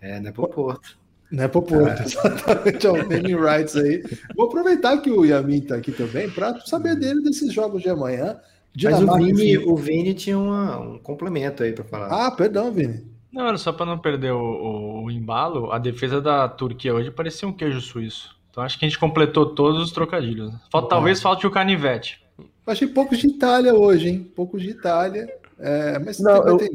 É, 0.00 0.20
não 0.20 0.28
é 0.28 0.32
pro 0.32 0.46
Porto. 0.48 0.98
Não 1.30 1.44
é 1.44 1.48
pro 1.48 1.62
Porto, 1.62 2.02
exatamente. 2.02 2.86
É 2.86 2.90
o 2.90 2.96
naming 2.96 3.36
rights 3.36 3.76
aí. 3.76 4.02
Vou 4.36 4.46
aproveitar 4.46 4.98
que 4.98 5.10
o 5.10 5.24
Yamin 5.24 5.60
tá 5.62 5.76
aqui 5.76 5.92
também 5.92 6.30
para 6.30 6.58
saber 6.60 6.96
dele 6.96 7.22
desses 7.22 7.52
jogos 7.52 7.82
de 7.82 7.88
amanhã. 7.88 8.38
Mas 8.82 8.94
o 8.94 8.98
Dinamarca 9.00 9.24
Vini, 9.24 9.58
o 9.58 9.74
Vini 9.76 10.14
tinha 10.14 10.38
uma- 10.38 10.78
um 10.78 10.98
complemento 10.98 11.62
aí 11.62 11.72
pra 11.72 11.82
falar. 11.84 12.26
Ah, 12.26 12.30
perdão, 12.30 12.70
Vini. 12.70 13.04
Não, 13.32 13.46
era 13.48 13.58
só 13.58 13.72
pra 13.72 13.84
não 13.86 13.98
perder 13.98 14.32
o, 14.32 14.38
o- 14.40 15.04
o 15.04 15.10
embalo, 15.10 15.70
a 15.72 15.78
defesa 15.78 16.20
da 16.20 16.48
Turquia 16.48 16.94
hoje 16.94 17.10
parecia 17.10 17.46
um 17.46 17.52
queijo 17.52 17.80
suíço. 17.80 18.36
Então 18.50 18.62
acho 18.64 18.78
que 18.78 18.84
a 18.84 18.88
gente 18.88 18.98
completou 18.98 19.54
todos 19.54 19.82
os 19.82 19.92
trocadilhos. 19.92 20.52
Falta, 20.70 20.88
talvez 20.88 21.20
falte 21.22 21.46
o 21.46 21.50
canivete. 21.50 22.24
Achei 22.66 22.88
poucos 22.88 23.18
de 23.18 23.28
Itália 23.28 23.74
hoje, 23.74 24.08
hein? 24.08 24.32
Poucos 24.34 24.62
de 24.62 24.70
Itália. 24.70 25.26
É, 25.58 25.98
mas 25.98 26.18
Não, 26.20 26.36
eu- 26.46 26.56
ter- 26.56 26.70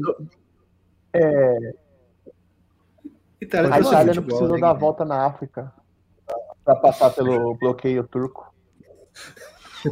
Itália 3.40 3.70
A 3.70 3.72
tem 3.74 3.82
Itália 3.82 4.14
não 4.14 4.22
futebol, 4.22 4.38
precisou 4.38 4.54
né, 4.54 4.60
dar 4.60 4.70
a 4.70 4.74
volta 4.74 5.04
na 5.04 5.26
África 5.26 5.72
para 6.64 6.76
passar 6.76 7.10
pelo 7.10 7.54
bloqueio 7.58 8.04
turco. 8.04 8.52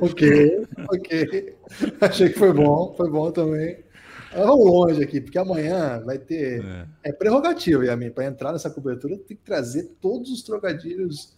Ok, 0.00 0.66
ok. 0.90 1.56
Achei 2.00 2.30
que 2.30 2.38
foi 2.38 2.52
bom, 2.52 2.94
foi 2.96 3.10
bom 3.10 3.30
também. 3.30 3.84
Vamos 4.34 4.66
longe 4.66 5.02
aqui, 5.02 5.20
porque 5.20 5.38
amanhã 5.38 6.02
vai 6.04 6.18
ter. 6.18 6.64
É. 6.64 7.10
É 7.10 7.12
prerrogativa, 7.12 7.84
Yamin, 7.84 8.10
para 8.10 8.26
entrar 8.26 8.52
nessa 8.52 8.70
cobertura, 8.70 9.16
tem 9.16 9.36
que 9.36 9.42
trazer 9.42 9.96
todos 10.00 10.30
os 10.30 10.42
trocadilhos 10.42 11.34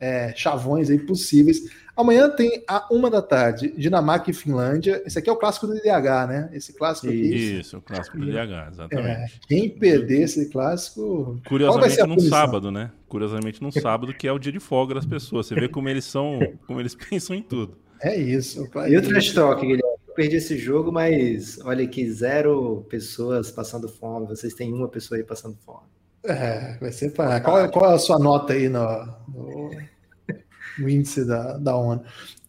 é, 0.00 0.32
chavões 0.34 0.90
aí 0.90 0.98
possíveis. 0.98 1.62
Amanhã 1.96 2.30
tem 2.30 2.62
a 2.68 2.86
uma 2.92 3.10
da 3.10 3.20
tarde, 3.20 3.74
Dinamarca 3.76 4.30
e 4.30 4.34
Finlândia. 4.34 5.02
Esse 5.04 5.18
aqui 5.18 5.28
é 5.28 5.32
o 5.32 5.36
clássico 5.36 5.66
do 5.66 5.74
DH, 5.74 6.28
né? 6.28 6.48
Esse 6.52 6.72
clássico 6.72 7.08
aqui. 7.08 7.58
Isso, 7.58 7.78
o 7.78 7.82
clássico 7.82 8.18
do 8.18 8.26
DH, 8.26 8.68
exatamente. 8.70 9.40
Quem 9.48 9.68
perder 9.68 10.22
esse 10.22 10.48
clássico. 10.48 11.40
Curiosamente 11.48 12.06
num 12.06 12.20
sábado, 12.20 12.70
né? 12.70 12.92
Curiosamente 13.08 13.60
num 13.60 13.72
sábado, 13.72 14.14
que 14.14 14.28
é 14.28 14.32
o 14.32 14.38
dia 14.38 14.52
de 14.52 14.60
folga 14.60 14.94
das 14.94 15.06
pessoas. 15.06 15.46
Você 15.46 15.54
vê 15.56 15.68
como 15.68 15.88
eles 15.88 16.04
são, 16.04 16.38
como 16.66 16.80
eles 16.80 16.94
pensam 17.10 17.34
em 17.34 17.42
tudo. 17.42 17.76
É 18.00 18.16
isso. 18.16 18.68
E 18.88 18.96
o 18.96 19.02
trash 19.02 19.32
talk, 19.32 19.60
Guilherme? 19.60 19.87
Eu 20.18 20.22
perdi 20.24 20.34
esse 20.34 20.58
jogo, 20.58 20.90
mas 20.90 21.60
olha 21.64 21.84
aqui, 21.84 22.10
zero 22.10 22.84
pessoas 22.90 23.52
passando 23.52 23.88
fome. 23.88 24.26
Vocês 24.26 24.52
têm 24.52 24.72
uma 24.72 24.88
pessoa 24.88 25.16
aí 25.16 25.22
passando 25.22 25.56
fome. 25.64 25.86
É, 26.24 26.76
vai 26.80 26.90
ser 26.90 27.12
para. 27.12 27.40
Qual, 27.40 27.60
é- 27.60 27.68
qual 27.68 27.92
é 27.92 27.94
a 27.94 27.98
sua 27.98 28.18
nota 28.18 28.52
aí 28.52 28.68
no, 28.68 28.80
no, 29.28 29.70
no 30.76 30.88
índice 30.90 31.24
da, 31.24 31.56
da 31.58 31.76
ONU? 31.76 32.02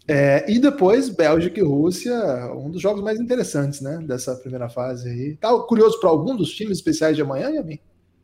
É, 0.07 0.51
e 0.51 0.57
depois, 0.57 1.09
Bélgica 1.09 1.59
e 1.59 1.63
Rússia, 1.63 2.11
um 2.55 2.71
dos 2.71 2.81
jogos 2.81 3.03
mais 3.03 3.19
interessantes, 3.19 3.81
né? 3.81 3.99
Dessa 4.03 4.35
primeira 4.35 4.67
fase 4.67 5.07
aí. 5.07 5.35
Tá 5.35 5.55
curioso 5.59 5.99
para 5.99 6.09
algum 6.09 6.35
dos 6.35 6.49
times 6.49 6.79
especiais 6.79 7.15
de 7.15 7.21
amanhã, 7.21 7.51
Yamin? 7.51 7.77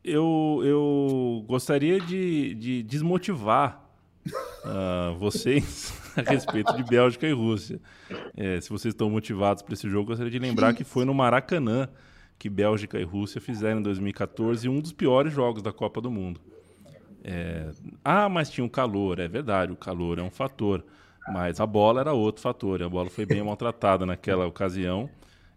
Eu, 0.03 0.59
eu 0.63 1.45
gostaria 1.47 1.99
de, 1.99 2.55
de 2.55 2.81
desmotivar 2.81 3.84
ah, 4.63 5.13
vocês 5.17 5.93
a 6.17 6.21
respeito 6.29 6.73
de 6.75 6.83
Bélgica 6.83 7.27
e 7.27 7.31
Rússia. 7.31 7.79
É, 8.35 8.59
se 8.61 8.69
vocês 8.69 8.93
estão 8.93 9.09
motivados 9.09 9.61
para 9.61 9.73
esse 9.73 9.89
jogo, 9.89 10.03
eu 10.03 10.07
gostaria 10.15 10.31
de 10.31 10.39
lembrar 10.39 10.73
que 10.73 10.83
foi 10.83 11.05
no 11.05 11.13
Maracanã 11.13 11.89
que 12.37 12.49
Bélgica 12.49 12.99
e 12.99 13.03
Rússia 13.03 13.39
fizeram 13.39 13.79
em 13.79 13.83
2014 13.83 14.67
um 14.67 14.79
dos 14.79 14.91
piores 14.91 15.33
jogos 15.33 15.61
da 15.61 15.71
Copa 15.71 16.01
do 16.01 16.11
Mundo. 16.11 16.39
É, 17.23 17.71
ah, 18.03 18.29
mas 18.29 18.49
tinha 18.49 18.63
o 18.65 18.69
calor, 18.69 19.19
é 19.19 19.27
verdade, 19.27 19.71
o 19.71 19.75
calor 19.75 20.19
é 20.19 20.21
um 20.21 20.29
fator, 20.29 20.85
mas 21.29 21.59
a 21.59 21.65
bola 21.65 22.01
era 22.01 22.13
outro 22.13 22.41
fator, 22.41 22.81
e 22.81 22.83
a 22.83 22.89
bola 22.89 23.09
foi 23.09 23.25
bem 23.25 23.41
maltratada 23.43 24.05
naquela 24.05 24.45
ocasião. 24.45 25.09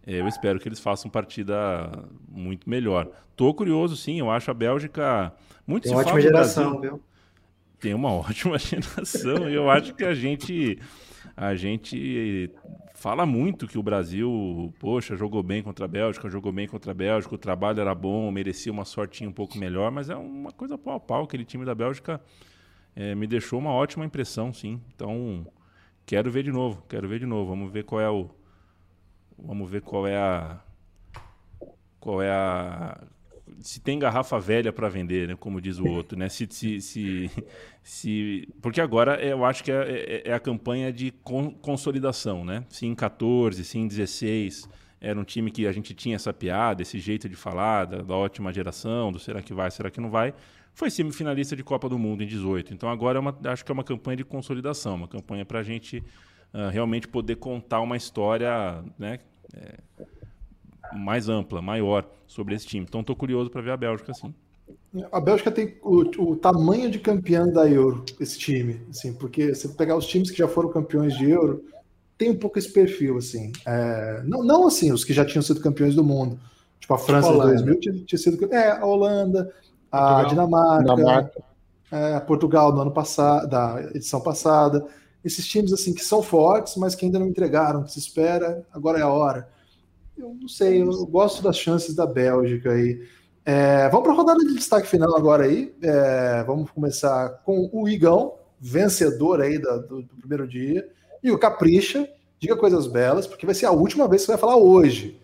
É, 0.07 0.21
eu 0.21 0.27
espero 0.29 0.59
que 0.59 0.67
eles 0.69 0.81
façam 0.81 1.11
partida 1.11 1.91
muito 2.27 2.71
melhor. 2.71 3.09
Tô 3.37 3.53
curioso, 3.53 3.97
sim, 3.97 4.19
eu 4.19 4.31
acho 4.31 4.51
a 4.51 4.55
Bélgica 4.55 5.33
muito 5.67 5.83
Tem 5.83 5.93
se 5.93 5.99
ótima 5.99 6.21
geração, 6.21 6.79
Brasil- 6.79 6.81
viu? 6.81 7.03
Tem 7.81 7.95
uma 7.95 8.13
ótima 8.13 8.59
geração 8.59 9.49
e 9.49 9.55
eu 9.55 9.71
acho 9.71 9.95
que 9.95 10.05
a 10.05 10.15
gente 10.15 10.79
a 11.37 11.55
gente 11.55 12.51
fala 12.95 13.25
muito 13.25 13.69
que 13.69 13.79
o 13.79 13.83
Brasil, 13.83 14.75
poxa, 14.81 15.15
jogou 15.17 15.43
bem 15.43 15.63
contra 15.63 15.85
a 15.85 15.89
Bélgica, 15.89 16.29
jogou 16.29 16.51
bem 16.51 16.67
contra 16.67 16.91
a 16.91 16.95
Bélgica, 16.95 17.35
o 17.35 17.39
trabalho 17.39 17.81
era 17.81 17.95
bom, 17.95 18.31
merecia 18.33 18.73
uma 18.73 18.85
sortinha 18.85 19.31
um 19.31 19.33
pouco 19.33 19.57
melhor, 19.57 19.93
mas 19.93 20.11
é 20.11 20.17
uma 20.17 20.51
coisa 20.51 20.77
pau 20.77 20.97
a 20.97 21.01
pau, 21.01 21.25
aquele 21.25 21.45
time 21.45 21.65
da 21.65 21.75
Bélgica 21.77 22.21
eh, 22.97 23.15
me 23.15 23.29
deixou 23.29 23.61
uma 23.61 23.71
ótima 23.71 24.05
impressão, 24.05 24.53
sim. 24.53 24.81
Então, 24.93 25.47
quero 26.05 26.29
ver 26.33 26.43
de 26.43 26.51
novo, 26.51 26.83
quero 26.89 27.09
ver 27.09 27.21
de 27.21 27.27
novo. 27.27 27.51
Vamos 27.51 27.71
ver 27.71 27.85
qual 27.85 28.01
é 28.01 28.11
o 28.11 28.29
vamos 29.39 29.71
ver 29.71 29.83
qual 29.83 30.05
é 30.05 30.17
a 30.17 30.59
qual 32.01 32.21
é 32.21 32.31
a 32.31 33.01
se 33.61 33.81
tem 33.81 33.99
garrafa 33.99 34.39
velha 34.39 34.73
para 34.73 34.89
vender, 34.89 35.29
né, 35.29 35.37
como 35.39 35.61
diz 35.61 35.79
o 35.79 35.87
outro, 35.89 36.19
né? 36.19 36.29
Se, 36.29 36.47
se, 36.51 36.81
se, 36.81 37.31
se- 37.83 38.49
porque 38.61 38.81
agora 38.81 39.23
eu 39.25 39.45
acho 39.45 39.63
que 39.65 39.71
é, 39.73 40.23
é- 40.25 40.31
é 40.31 40.33
a 40.33 40.41
campanha 40.41 40.93
de 40.93 41.11
con- 41.11 41.51
consolidação, 41.53 42.45
né? 42.45 42.65
Se 42.69 42.87
em 42.87 42.95
14, 42.95 43.65
se 43.65 43.79
em 43.79 43.87
16 43.89 44.69
era 45.01 45.19
um 45.19 45.25
time 45.25 45.51
que 45.51 45.67
a 45.67 45.73
gente 45.73 45.95
tinha 45.95 46.17
essa 46.17 46.33
piada, 46.33 46.83
esse 46.83 46.99
jeito 46.99 47.29
de 47.29 47.37
falar 47.37 47.85
da, 47.85 47.99
da 48.03 48.15
ótima 48.15 48.53
geração, 48.53 49.13
do 49.13 49.19
será 49.19 49.41
que 49.41 49.55
vai, 49.55 49.71
será 49.71 49.91
que 49.91 50.01
não 50.01 50.11
vai, 50.11 50.35
foi 50.75 50.91
semifinalista 50.91 51.55
de 51.57 51.63
Copa 51.65 51.89
do 51.89 51.99
Mundo 51.99 52.23
em 52.23 52.27
18. 52.27 52.75
Então 52.75 52.89
agora 52.89 53.19
é 53.19 53.21
uma- 53.21 53.37
acho 53.45 53.65
que 53.65 53.71
é 53.71 53.75
uma 53.75 53.85
campanha 53.85 54.17
de 54.19 54.25
consolidação, 54.25 54.95
uma 54.97 55.09
campanha 55.09 55.45
para 55.45 55.61
a 55.61 55.63
gente 55.63 56.03
ah, 56.53 56.71
realmente 56.71 57.07
poder 57.09 57.37
contar 57.37 57.81
uma 57.81 57.97
história, 57.97 58.83
né? 58.99 59.19
Mais 60.95 61.29
ampla, 61.29 61.61
maior 61.61 62.09
sobre 62.27 62.55
esse 62.55 62.67
time. 62.67 62.85
Então 62.89 63.01
estou 63.01 63.17
curioso 63.17 63.51
para 63.51 63.63
ver 63.63 63.71
a 63.71 63.77
Bélgica 63.77 64.13
sim. 64.15 64.35
A 65.13 65.21
Bélgica 65.21 65.51
tem 65.51 65.77
o, 65.83 66.01
o 66.31 66.37
tamanho 66.37 66.91
de 66.91 66.99
campeão 66.99 67.51
da 67.51 67.69
Euro, 67.69 68.05
esse 68.21 68.39
time, 68.39 68.81
assim, 68.91 69.13
porque 69.13 69.55
se 69.55 69.69
pegar 69.75 69.97
os 69.97 70.07
times 70.07 70.31
que 70.31 70.39
já 70.39 70.49
foram 70.49 70.71
campeões 70.71 71.17
de 71.17 71.31
Euro, 71.31 71.65
tem 72.19 72.31
um 72.31 72.37
pouco 72.37 72.59
esse 72.59 72.73
perfil, 72.73 73.17
assim. 73.17 73.53
É, 73.67 74.23
não, 74.25 74.43
não 74.43 74.67
assim, 74.67 74.91
os 74.91 75.05
que 75.05 75.13
já 75.13 75.25
tinham 75.25 75.43
sido 75.43 75.61
campeões 75.61 75.95
do 75.95 76.03
mundo. 76.03 76.39
Tipo, 76.81 76.95
a 76.95 76.99
França 76.99 77.29
em 77.29 77.33
Holanda. 77.33 77.53
2000 77.53 77.81
tinha, 77.81 77.95
tinha 78.05 78.19
sido. 78.19 78.53
É, 78.53 78.73
a 78.73 78.85
Holanda, 78.85 79.53
a 79.91 79.99
Portugal. 79.99 80.29
Dinamarca, 80.29 80.97
Dinamarca. 80.97 81.43
é, 81.93 82.21
Portugal 82.21 82.75
no 82.75 82.81
ano 82.81 82.91
passado, 82.91 83.49
da 83.49 83.83
edição 83.95 84.21
passada. 84.21 84.85
esses 85.25 85.47
times 85.47 85.73
assim 85.73 85.95
que 85.95 86.05
são 86.05 86.23
fortes, 86.23 86.77
mas 86.77 86.95
que 86.95 87.05
ainda 87.05 87.19
não 87.19 87.27
entregaram, 87.27 87.85
que 87.85 87.93
se 87.93 87.99
espera, 87.99 88.65
agora 88.73 88.99
é 88.99 89.03
a 89.03 89.09
hora. 89.09 89.49
Eu 90.19 90.37
não 90.41 90.49
sei, 90.49 90.83
eu 90.83 91.07
gosto 91.07 91.43
das 91.43 91.57
chances 91.57 91.95
da 91.95 92.05
Bélgica 92.05 92.73
aí. 92.73 93.07
É, 93.45 93.89
vamos 93.89 94.03
para 94.03 94.13
a 94.13 94.17
rodada 94.17 94.45
de 94.45 94.55
destaque 94.55 94.89
final 94.89 95.17
agora 95.17 95.45
aí. 95.45 95.73
É, 95.81 96.43
vamos 96.43 96.71
começar 96.71 97.29
com 97.45 97.71
o 97.73 97.89
Igão, 97.89 98.35
vencedor 98.61 99.41
aí 99.41 99.59
do, 99.59 99.81
do, 99.81 100.03
do, 100.03 100.17
primeiro 100.17 100.47
dia, 100.47 100.89
e 101.23 101.31
o 101.31 101.39
Capricha, 101.39 102.09
diga 102.39 102.57
coisas 102.57 102.87
belas, 102.87 103.27
porque 103.27 103.47
vai 103.47 103.55
ser 103.55 103.67
a 103.67 103.71
última 103.71 104.09
vez 104.09 104.23
que 104.23 104.27
você 104.27 104.33
vai 104.33 104.41
falar 104.41 104.57
hoje. 104.57 105.21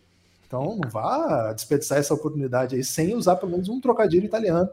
Então 0.47 0.77
não 0.77 0.89
vá 0.89 1.53
desperdiçar 1.53 1.99
essa 1.99 2.15
oportunidade 2.15 2.77
aí 2.77 2.85
sem 2.85 3.15
usar 3.15 3.37
pelo 3.37 3.53
menos 3.53 3.69
um 3.69 3.81
trocadilho 3.81 4.25
italiano. 4.25 4.71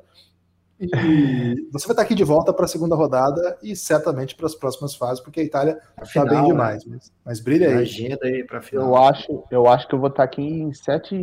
E 0.81 1.69
você 1.71 1.85
vai 1.85 1.93
estar 1.93 2.01
aqui 2.01 2.15
de 2.15 2.23
volta 2.23 2.51
para 2.51 2.65
a 2.65 2.67
segunda 2.67 2.95
rodada 2.95 3.55
e 3.61 3.75
certamente 3.75 4.35
para 4.35 4.47
as 4.47 4.55
próximas 4.55 4.95
fases, 4.95 5.23
porque 5.23 5.39
a 5.39 5.43
Itália 5.43 5.79
está 6.01 6.25
bem 6.25 6.41
né? 6.41 6.47
demais. 6.47 6.85
Né? 6.85 6.95
Mas, 6.95 7.13
mas 7.23 7.39
brilha 7.39 7.69
aí. 7.69 7.75
Agenda 7.75 8.25
aí 8.25 8.43
para 8.43 8.61
final. 8.61 8.87
Eu 8.87 8.97
acho, 8.97 9.43
eu 9.51 9.67
acho 9.67 9.87
que 9.87 9.93
eu 9.93 9.99
vou 9.99 10.09
estar 10.09 10.23
aqui 10.23 10.41
em 10.41 10.73
sete 10.73 11.15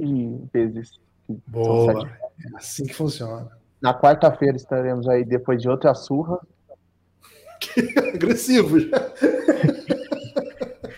vezes. 0.53 1.01
Boa. 1.49 1.93
Sete. 1.93 2.07
É 2.07 2.57
assim 2.57 2.85
que 2.85 2.95
funciona. 2.95 3.49
Na 3.83 3.93
quarta-feira 3.93 4.57
estaremos 4.57 5.09
aí 5.09 5.25
depois 5.25 5.61
de 5.61 5.69
outra 5.69 5.93
surra. 5.93 6.39
Que 7.59 7.99
agressivo 8.15 8.79
já. 8.79 8.97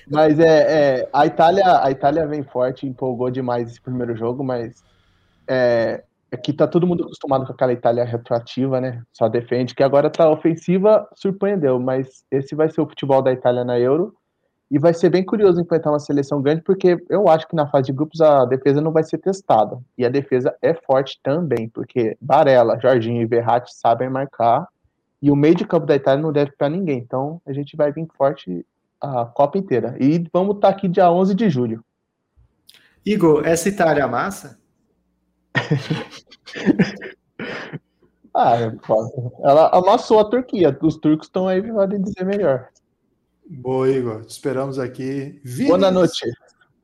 Mas 0.07 0.39
é, 0.41 0.99
é, 0.99 1.09
a 1.13 1.25
Itália, 1.25 1.83
a 1.83 1.91
Itália 1.91 2.27
vem 2.27 2.43
forte, 2.43 2.87
empolgou 2.87 3.31
demais 3.31 3.71
esse 3.71 3.81
primeiro 3.81 4.17
jogo, 4.17 4.43
mas 4.43 4.83
é, 5.47 6.03
Aqui 6.33 6.53
tá 6.53 6.67
todo 6.67 6.87
mundo 6.87 7.05
acostumado 7.05 7.45
com 7.45 7.53
aquela 7.53 7.73
Itália 7.73 8.05
retroativa, 8.05 8.81
né? 8.81 9.03
Só 9.13 9.29
defende, 9.29 9.75
que 9.75 9.83
agora 9.83 10.09
tá 10.09 10.31
ofensiva, 10.31 11.09
surpreendeu, 11.17 11.81
mas 11.81 12.25
esse 12.31 12.55
vai 12.55 12.71
ser 12.71 12.81
o 12.81 12.87
futebol 12.87 13.21
da 13.21 13.33
Itália 13.33 13.65
na 13.65 13.79
Euro. 13.79 14.15
E 14.71 14.79
vai 14.79 14.95
ser 14.95 15.11
bem 15.11 15.25
curioso 15.25 15.61
enfrentar 15.61 15.91
uma 15.91 15.99
seleção 15.99 16.41
grande, 16.41 16.63
porque 16.63 16.97
eu 17.09 17.29
acho 17.29 17.49
que 17.49 17.57
na 17.57 17.67
fase 17.67 17.87
de 17.87 17.93
grupos 17.93 18.21
a 18.21 18.45
defesa 18.45 18.81
não 18.81 18.93
vai 18.93 19.03
ser 19.03 19.19
testada. 19.19 19.77
E 19.99 20.07
a 20.07 20.09
defesa 20.09 20.55
é 20.63 20.73
forte 20.73 21.19
também, 21.25 21.69
porque 21.69 22.17
Barella, 22.21 22.79
Jorginho 22.81 23.21
e 23.21 23.27
Verratti 23.27 23.75
sabem 23.75 24.09
marcar. 24.09 24.69
E 25.21 25.29
o 25.29 25.35
meio 25.35 25.57
de 25.57 25.67
campo 25.67 25.87
da 25.87 25.97
Itália 25.97 26.23
não 26.23 26.33
deve 26.33 26.53
para 26.53 26.69
ninguém. 26.69 26.99
Então 26.99 27.43
a 27.45 27.53
gente 27.53 27.77
vai 27.77 27.91
vir 27.91 28.07
forte 28.17 28.65
a 29.01 29.25
Copa 29.25 29.59
inteira. 29.59 29.97
E 29.99 30.25
vamos 30.33 30.55
estar 30.55 30.69
tá 30.69 30.77
aqui 30.77 30.87
dia 30.87 31.11
11 31.11 31.35
de 31.35 31.51
julho. 31.51 31.85
Igor, 33.05 33.45
essa 33.45 33.69
Itália 33.69 34.07
massa? 34.07 34.60
ah, 38.35 38.73
ela 39.43 39.69
amassou 39.69 40.19
a 40.21 40.25
Turquia. 40.25 40.77
Os 40.83 40.97
turcos 40.97 41.27
estão 41.27 41.47
aí, 41.49 41.63
podem 41.63 42.01
dizer 42.03 42.25
melhor. 42.25 42.69
Boa, 43.47 43.91
Igor. 43.91 44.25
Te 44.25 44.31
esperamos 44.31 44.79
aqui. 44.79 45.39
Boa 45.67 45.91
noite. 45.91 46.25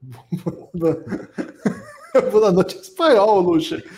Boa 2.33 2.51
noite 2.51 2.77
espanhol, 2.77 3.41
Luxa. 3.41 3.83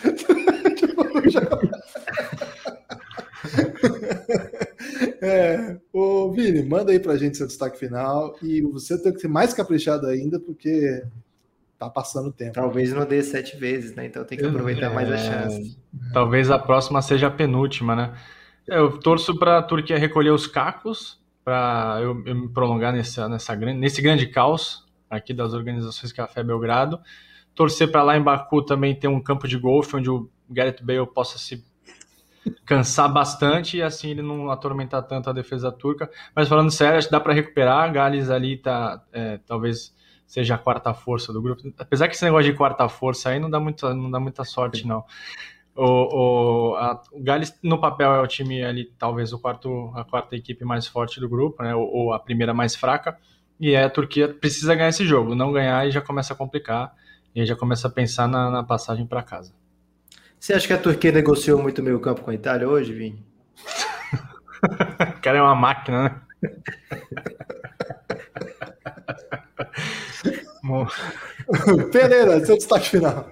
é, 5.21 5.77
ô 5.93 6.31
Vini, 6.31 6.63
manda 6.63 6.91
aí 6.91 6.99
pra 6.99 7.15
gente 7.17 7.37
seu 7.37 7.47
destaque 7.47 7.79
final 7.79 8.35
e 8.41 8.61
você 8.61 9.01
tem 9.01 9.13
que 9.13 9.19
ser 9.19 9.27
mais 9.27 9.53
caprichado 9.53 10.07
ainda, 10.07 10.39
porque 10.39 11.03
tá 11.79 11.89
passando 11.89 12.27
o 12.27 12.31
tempo. 12.31 12.51
Talvez 12.51 12.93
não 12.93 13.05
dê 13.05 13.23
sete 13.23 13.55
vezes, 13.55 13.95
né? 13.95 14.05
Então 14.05 14.25
tem 14.25 14.37
que 14.37 14.45
aproveitar 14.45 14.91
é, 14.91 14.93
mais 14.93 15.09
a 15.09 15.17
chance. 15.17 15.79
Talvez 16.13 16.51
a 16.51 16.59
próxima 16.59 17.01
seja 17.01 17.27
a 17.27 17.31
penúltima, 17.31 17.95
né? 17.95 18.13
Eu 18.67 18.99
torço 18.99 19.39
para 19.39 19.59
a 19.59 19.63
Turquia 19.63 19.97
recolher 19.97 20.31
os 20.31 20.45
cacos 20.45 21.19
para 21.43 21.99
eu, 22.01 22.21
eu, 22.25 22.35
me 22.35 22.49
prolongar 22.49 22.91
nessa, 22.91 23.29
nessa, 23.29 23.55
nesse 23.55 24.01
grande 24.01 24.27
caos 24.27 24.85
aqui 25.09 25.33
das 25.33 25.53
organizações 25.53 26.11
Café 26.11 26.43
Belgrado. 26.43 26.99
Torcer 27.55 27.89
para 27.89 28.03
lá 28.03 28.17
em 28.17 28.21
Baku 28.21 28.61
também 28.61 28.93
ter 28.93 29.07
um 29.07 29.21
campo 29.21 29.47
de 29.47 29.57
golfe 29.57 29.95
onde 29.95 30.09
o 30.09 30.29
Gareth 30.49 30.83
Bale 30.83 31.07
possa 31.07 31.37
se 31.37 31.65
cansar 32.65 33.11
bastante 33.11 33.77
e 33.77 33.81
assim 33.81 34.11
ele 34.11 34.21
não 34.21 34.51
atormentar 34.51 35.03
tanto 35.03 35.29
a 35.29 35.33
defesa 35.33 35.71
turca. 35.71 36.09
Mas 36.35 36.49
falando 36.49 36.71
sério, 36.71 36.97
acho 36.97 37.07
que 37.07 37.11
dá 37.11 37.19
para 37.19 37.33
recuperar. 37.33 37.91
Gales 37.91 38.29
ali 38.29 38.57
tá 38.57 39.01
é, 39.11 39.39
talvez 39.45 39.93
seja 40.29 40.53
a 40.53 40.57
quarta 40.59 40.93
força 40.93 41.33
do 41.33 41.41
grupo. 41.41 41.63
Apesar 41.79 42.07
que 42.07 42.13
esse 42.13 42.23
negócio 42.23 42.51
de 42.51 42.55
quarta 42.55 42.87
força 42.87 43.29
aí 43.29 43.39
não 43.39 43.49
dá 43.49 43.59
muita, 43.59 43.95
não 43.95 44.11
dá 44.11 44.19
muita 44.19 44.43
sorte, 44.43 44.85
não. 44.85 45.03
O, 45.75 45.83
o, 45.83 46.75
a, 46.75 47.01
o 47.11 47.23
Gales, 47.23 47.57
no 47.63 47.81
papel, 47.81 48.13
é 48.13 48.21
o 48.21 48.27
time 48.27 48.63
ali, 48.63 48.93
talvez 48.99 49.33
o 49.33 49.39
quarto, 49.39 49.91
a 49.95 50.03
quarta 50.03 50.35
equipe 50.35 50.63
mais 50.63 50.85
forte 50.85 51.19
do 51.19 51.27
grupo, 51.27 51.63
né? 51.63 51.73
Ou, 51.73 51.83
ou 51.91 52.13
a 52.13 52.19
primeira 52.19 52.53
mais 52.53 52.75
fraca. 52.75 53.17
E 53.59 53.75
a 53.75 53.89
Turquia 53.89 54.27
precisa 54.27 54.75
ganhar 54.75 54.89
esse 54.89 55.03
jogo. 55.03 55.33
Não 55.33 55.51
ganhar 55.51 55.87
e 55.87 55.91
já 55.91 55.99
começa 55.99 56.33
a 56.33 56.35
complicar. 56.35 56.93
E 57.33 57.43
já 57.43 57.55
começa 57.55 57.87
a 57.87 57.91
pensar 57.91 58.27
na, 58.27 58.51
na 58.51 58.63
passagem 58.63 59.07
para 59.07 59.23
casa. 59.23 59.51
Você 60.39 60.53
acha 60.53 60.67
que 60.67 60.73
a 60.73 60.77
Turquia 60.77 61.11
negociou 61.11 61.59
muito 61.59 61.81
meio 61.81 61.99
campo 61.99 62.21
com 62.21 62.29
a 62.29 62.35
Itália 62.35 62.69
hoje, 62.69 62.93
Vini? 62.93 63.25
o 65.17 65.21
cara 65.21 65.39
é 65.39 65.41
uma 65.41 65.55
máquina, 65.55 66.03
né? 66.03 66.21
Pereira, 71.91 72.45
seu 72.45 72.57
destaque 72.57 72.89
final. 72.89 73.29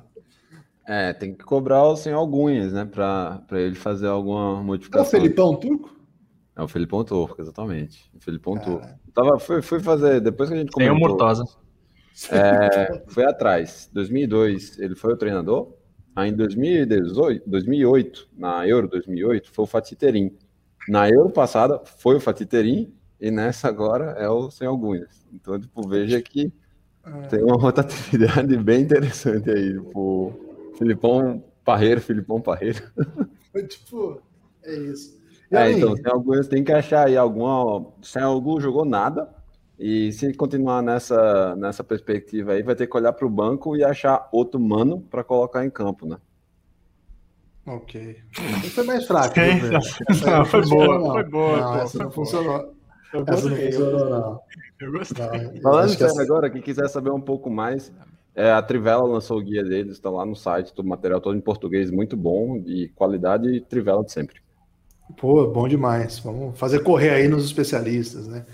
É, 0.88 1.14
tem 1.14 1.34
que 1.34 1.44
cobrar 1.44 1.84
o 1.84 1.96
sem 1.96 2.14
alguns, 2.14 2.72
né? 2.72 2.86
Pra, 2.86 3.42
pra 3.48 3.60
ele 3.60 3.76
fazer 3.76 4.08
alguma 4.08 4.64
modificação. 4.64 5.06
É 5.06 5.08
o 5.08 5.12
Felipão 5.12 5.56
Turco? 5.56 5.98
É 6.56 6.64
o 6.64 6.68
Felipão 6.68 7.04
Turco, 7.04 7.42
exatamente. 7.42 8.10
O 8.16 8.20
Felipão 8.20 8.58
Turco. 8.58 8.88
Tava, 9.14 9.38
fui, 9.40 9.62
fui 9.62 9.80
fazer, 9.80 10.22
depois 10.22 10.50
que 10.50 10.56
a 10.56 10.60
gente 10.60 10.72
comentou... 10.72 10.96
Tem 10.96 11.06
o 11.06 11.10
Murtosa. 11.10 11.44
É, 12.32 13.04
foi 13.08 13.26
atrás. 13.26 13.90
2002, 13.94 14.80
ele 14.80 14.96
foi 14.96 15.14
o 15.14 15.18
treinador. 15.18 15.74
Aí 16.16 16.32
em 16.32 16.36
2018, 16.36 17.48
2008, 17.48 18.30
na 18.36 18.68
Euro 18.68 18.88
2008, 18.88 19.52
foi 19.52 19.64
o 19.66 19.68
Fatiterim. 19.68 20.36
Na 20.90 21.08
Euro 21.08 21.30
passada, 21.30 21.80
foi 21.86 22.16
o 22.16 22.20
Fatiterim. 22.20 22.92
E 23.20 23.30
nessa 23.30 23.68
agora 23.68 24.16
é 24.18 24.28
o 24.28 24.50
sem 24.50 24.68
alguns. 24.68 25.28
Então, 25.32 25.60
tipo, 25.60 25.88
veja 25.88 26.22
que. 26.22 26.52
Tem 27.30 27.44
uma 27.44 27.58
rotatividade 27.58 28.56
bem 28.64 28.82
interessante 28.82 29.50
aí. 29.50 29.74
Tipo, 29.74 30.34
Filipão 30.78 31.44
Parreiro, 31.64 32.02
Filipão 32.02 32.42
Parreiro. 32.42 32.84
tipo, 33.68 34.22
é 34.64 34.76
isso. 34.76 35.20
é, 35.52 35.72
então, 35.72 35.96
sem 35.96 36.06
alguns 36.08 36.48
tem 36.48 36.64
que 36.64 36.72
achar 36.72 37.08
aí 37.08 37.18
alguma. 37.18 37.86
Sem 38.02 38.22
algum 38.22 38.60
jogou 38.60 38.86
nada. 38.86 39.36
E 39.80 40.12
se 40.12 40.34
continuar 40.34 40.82
nessa, 40.82 41.56
nessa 41.56 41.84
perspectiva 41.84 42.54
aí, 42.54 42.64
vai 42.64 42.76
ter 42.76 42.88
que 42.88 42.98
olhar 42.98 43.14
para 43.14 43.28
o 43.28 43.30
banco 43.30 43.76
e 43.76 43.84
achar 43.84 44.28
outro 44.32 44.60
mano 44.60 45.02
para 45.02 45.24
colocar 45.24 45.64
em 45.64 45.70
campo, 45.70 46.08
né? 46.08 46.18
Ok. 47.68 48.18
Foi 48.74 48.84
mais 48.86 49.06
fraco. 49.06 49.36
Não, 50.26 50.46
foi 50.46 50.66
boa, 50.66 51.14
foi 51.14 51.24
boa. 51.26 51.58
Não, 51.60 51.76
essa 51.82 51.98
não 52.00 52.10
funcionou. 52.10 52.77
Eu 53.14 53.24
Essa 53.28 53.50
não 53.50 53.56
funcionou, 53.56 54.10
não. 54.10 54.42
Eu 54.80 54.92
gostei. 54.92 55.62
Falando 55.62 55.90
sério 55.90 56.06
essa... 56.06 56.22
agora, 56.22 56.50
quem 56.50 56.62
quiser 56.62 56.88
saber 56.90 57.12
um 57.12 57.22
pouco 57.22 57.50
mais, 57.50 57.92
é, 58.36 58.52
a 58.52 58.62
Trivela 58.62 59.04
lançou 59.04 59.40
o 59.40 59.44
guia 59.44 59.64
deles, 59.64 59.94
está 59.94 60.10
lá 60.10 60.26
no 60.26 60.36
site, 60.36 60.74
todo 60.74 60.86
o 60.86 60.90
material 60.90 61.22
todo 61.22 61.36
em 61.36 61.42
português, 61.42 61.90
muito 61.90 62.16
bom, 62.16 62.62
e 62.66 62.90
qualidade 62.90 63.50
e 63.50 63.62
Trivela 63.62 64.04
de 64.04 64.12
sempre. 64.12 64.42
Pô, 65.16 65.48
bom 65.48 65.68
demais. 65.68 66.20
Vamos 66.20 66.58
fazer 66.60 66.80
correr 66.80 67.12
aí 67.12 67.28
nos 67.28 67.46
especialistas, 67.46 68.28
né? 68.28 68.46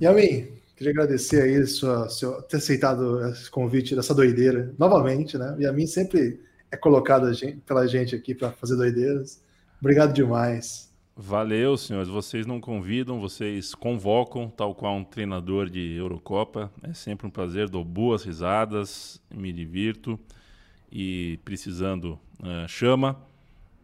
E 0.00 0.06
a 0.06 0.12
mim, 0.12 0.48
queria 0.76 0.92
agradecer 0.92 1.42
aí 1.42 1.66
sua, 1.66 2.08
seu, 2.08 2.42
ter 2.42 2.58
aceitado 2.58 3.26
esse 3.28 3.50
convite 3.50 3.96
dessa 3.96 4.14
doideira 4.14 4.74
novamente, 4.78 5.38
né? 5.38 5.56
E 5.58 5.66
a 5.66 5.72
mim 5.72 5.86
sempre 5.86 6.40
é 6.70 6.76
colocado 6.76 7.30
pela 7.66 7.86
gente 7.86 8.14
aqui 8.14 8.34
para 8.34 8.52
fazer 8.52 8.76
doideiras. 8.76 9.42
Obrigado 9.80 10.12
demais. 10.12 10.89
Valeu, 11.22 11.76
senhores. 11.76 12.08
Vocês 12.08 12.46
não 12.46 12.58
convidam, 12.58 13.20
vocês 13.20 13.74
convocam, 13.74 14.48
tal 14.48 14.74
qual 14.74 14.96
um 14.96 15.04
treinador 15.04 15.68
de 15.68 15.94
Eurocopa. 15.94 16.72
É 16.82 16.94
sempre 16.94 17.26
um 17.26 17.30
prazer, 17.30 17.68
dou 17.68 17.84
boas 17.84 18.24
risadas, 18.24 19.20
me 19.30 19.52
divirto. 19.52 20.18
E 20.90 21.38
precisando, 21.44 22.18
uh, 22.38 22.66
chama. 22.66 23.20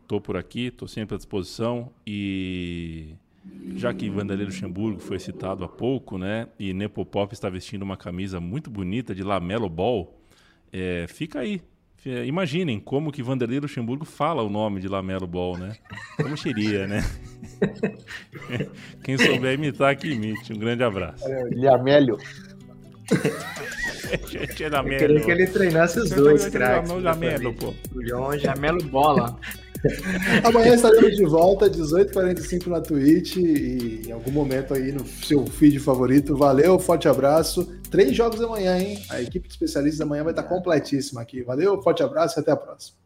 Estou 0.00 0.18
por 0.18 0.34
aqui, 0.34 0.68
estou 0.68 0.88
sempre 0.88 1.14
à 1.14 1.18
disposição. 1.18 1.92
E 2.06 3.14
já 3.74 3.92
que 3.92 4.08
Vanderlei 4.08 4.46
Luxemburgo 4.46 4.98
foi 4.98 5.18
citado 5.18 5.62
há 5.62 5.68
pouco, 5.68 6.16
né? 6.16 6.48
E 6.58 6.72
Nepopop 6.72 7.34
está 7.34 7.50
vestindo 7.50 7.82
uma 7.82 7.98
camisa 7.98 8.40
muito 8.40 8.70
bonita 8.70 9.14
de 9.14 9.22
Lamelo 9.22 9.68
Ball, 9.68 10.18
é, 10.72 11.06
fica 11.06 11.40
aí 11.40 11.60
imaginem 12.24 12.78
como 12.78 13.10
que 13.10 13.22
Vanderlei 13.22 13.58
Luxemburgo 13.58 14.04
fala 14.04 14.42
o 14.42 14.48
nome 14.48 14.80
de 14.80 14.88
Lamelo 14.88 15.26
Ball, 15.26 15.58
né? 15.58 15.76
Como 16.16 16.36
seria, 16.36 16.86
né? 16.86 17.04
Quem 19.02 19.18
souber 19.18 19.54
imitar, 19.54 19.96
que 19.96 20.12
imite. 20.12 20.52
Um 20.52 20.58
grande 20.58 20.84
abraço. 20.84 21.24
Lamelo. 21.54 22.18
Eu 24.10 24.18
queria 24.98 25.20
que 25.20 25.30
ele 25.30 25.46
treinasse 25.46 25.98
os 25.98 26.10
dois, 26.10 26.48
craques. 26.48 26.90
Lamelo, 26.90 27.54
pô. 27.54 27.74
Lamelo 28.44 28.84
Bola. 28.84 29.38
Amanhã 30.44 30.74
estaremos 30.74 31.16
de 31.16 31.24
volta, 31.24 31.70
18h45 31.70 32.66
na 32.66 32.80
Twitch 32.80 33.36
e 33.36 34.02
em 34.06 34.12
algum 34.12 34.30
momento 34.30 34.74
aí 34.74 34.92
no 34.92 35.06
seu 35.06 35.46
feed 35.46 35.78
favorito. 35.78 36.36
Valeu, 36.36 36.78
forte 36.78 37.08
abraço. 37.08 37.66
Três 37.90 38.14
jogos 38.14 38.40
amanhã, 38.40 38.78
hein? 38.78 39.02
A 39.10 39.20
equipe 39.20 39.46
de 39.46 39.54
especialistas 39.54 40.00
amanhã 40.00 40.22
vai 40.22 40.32
estar 40.32 40.44
completíssima 40.44 41.20
aqui. 41.20 41.42
Valeu, 41.42 41.80
forte 41.82 42.02
abraço 42.02 42.38
e 42.38 42.40
até 42.40 42.52
a 42.52 42.56
próxima. 42.56 43.05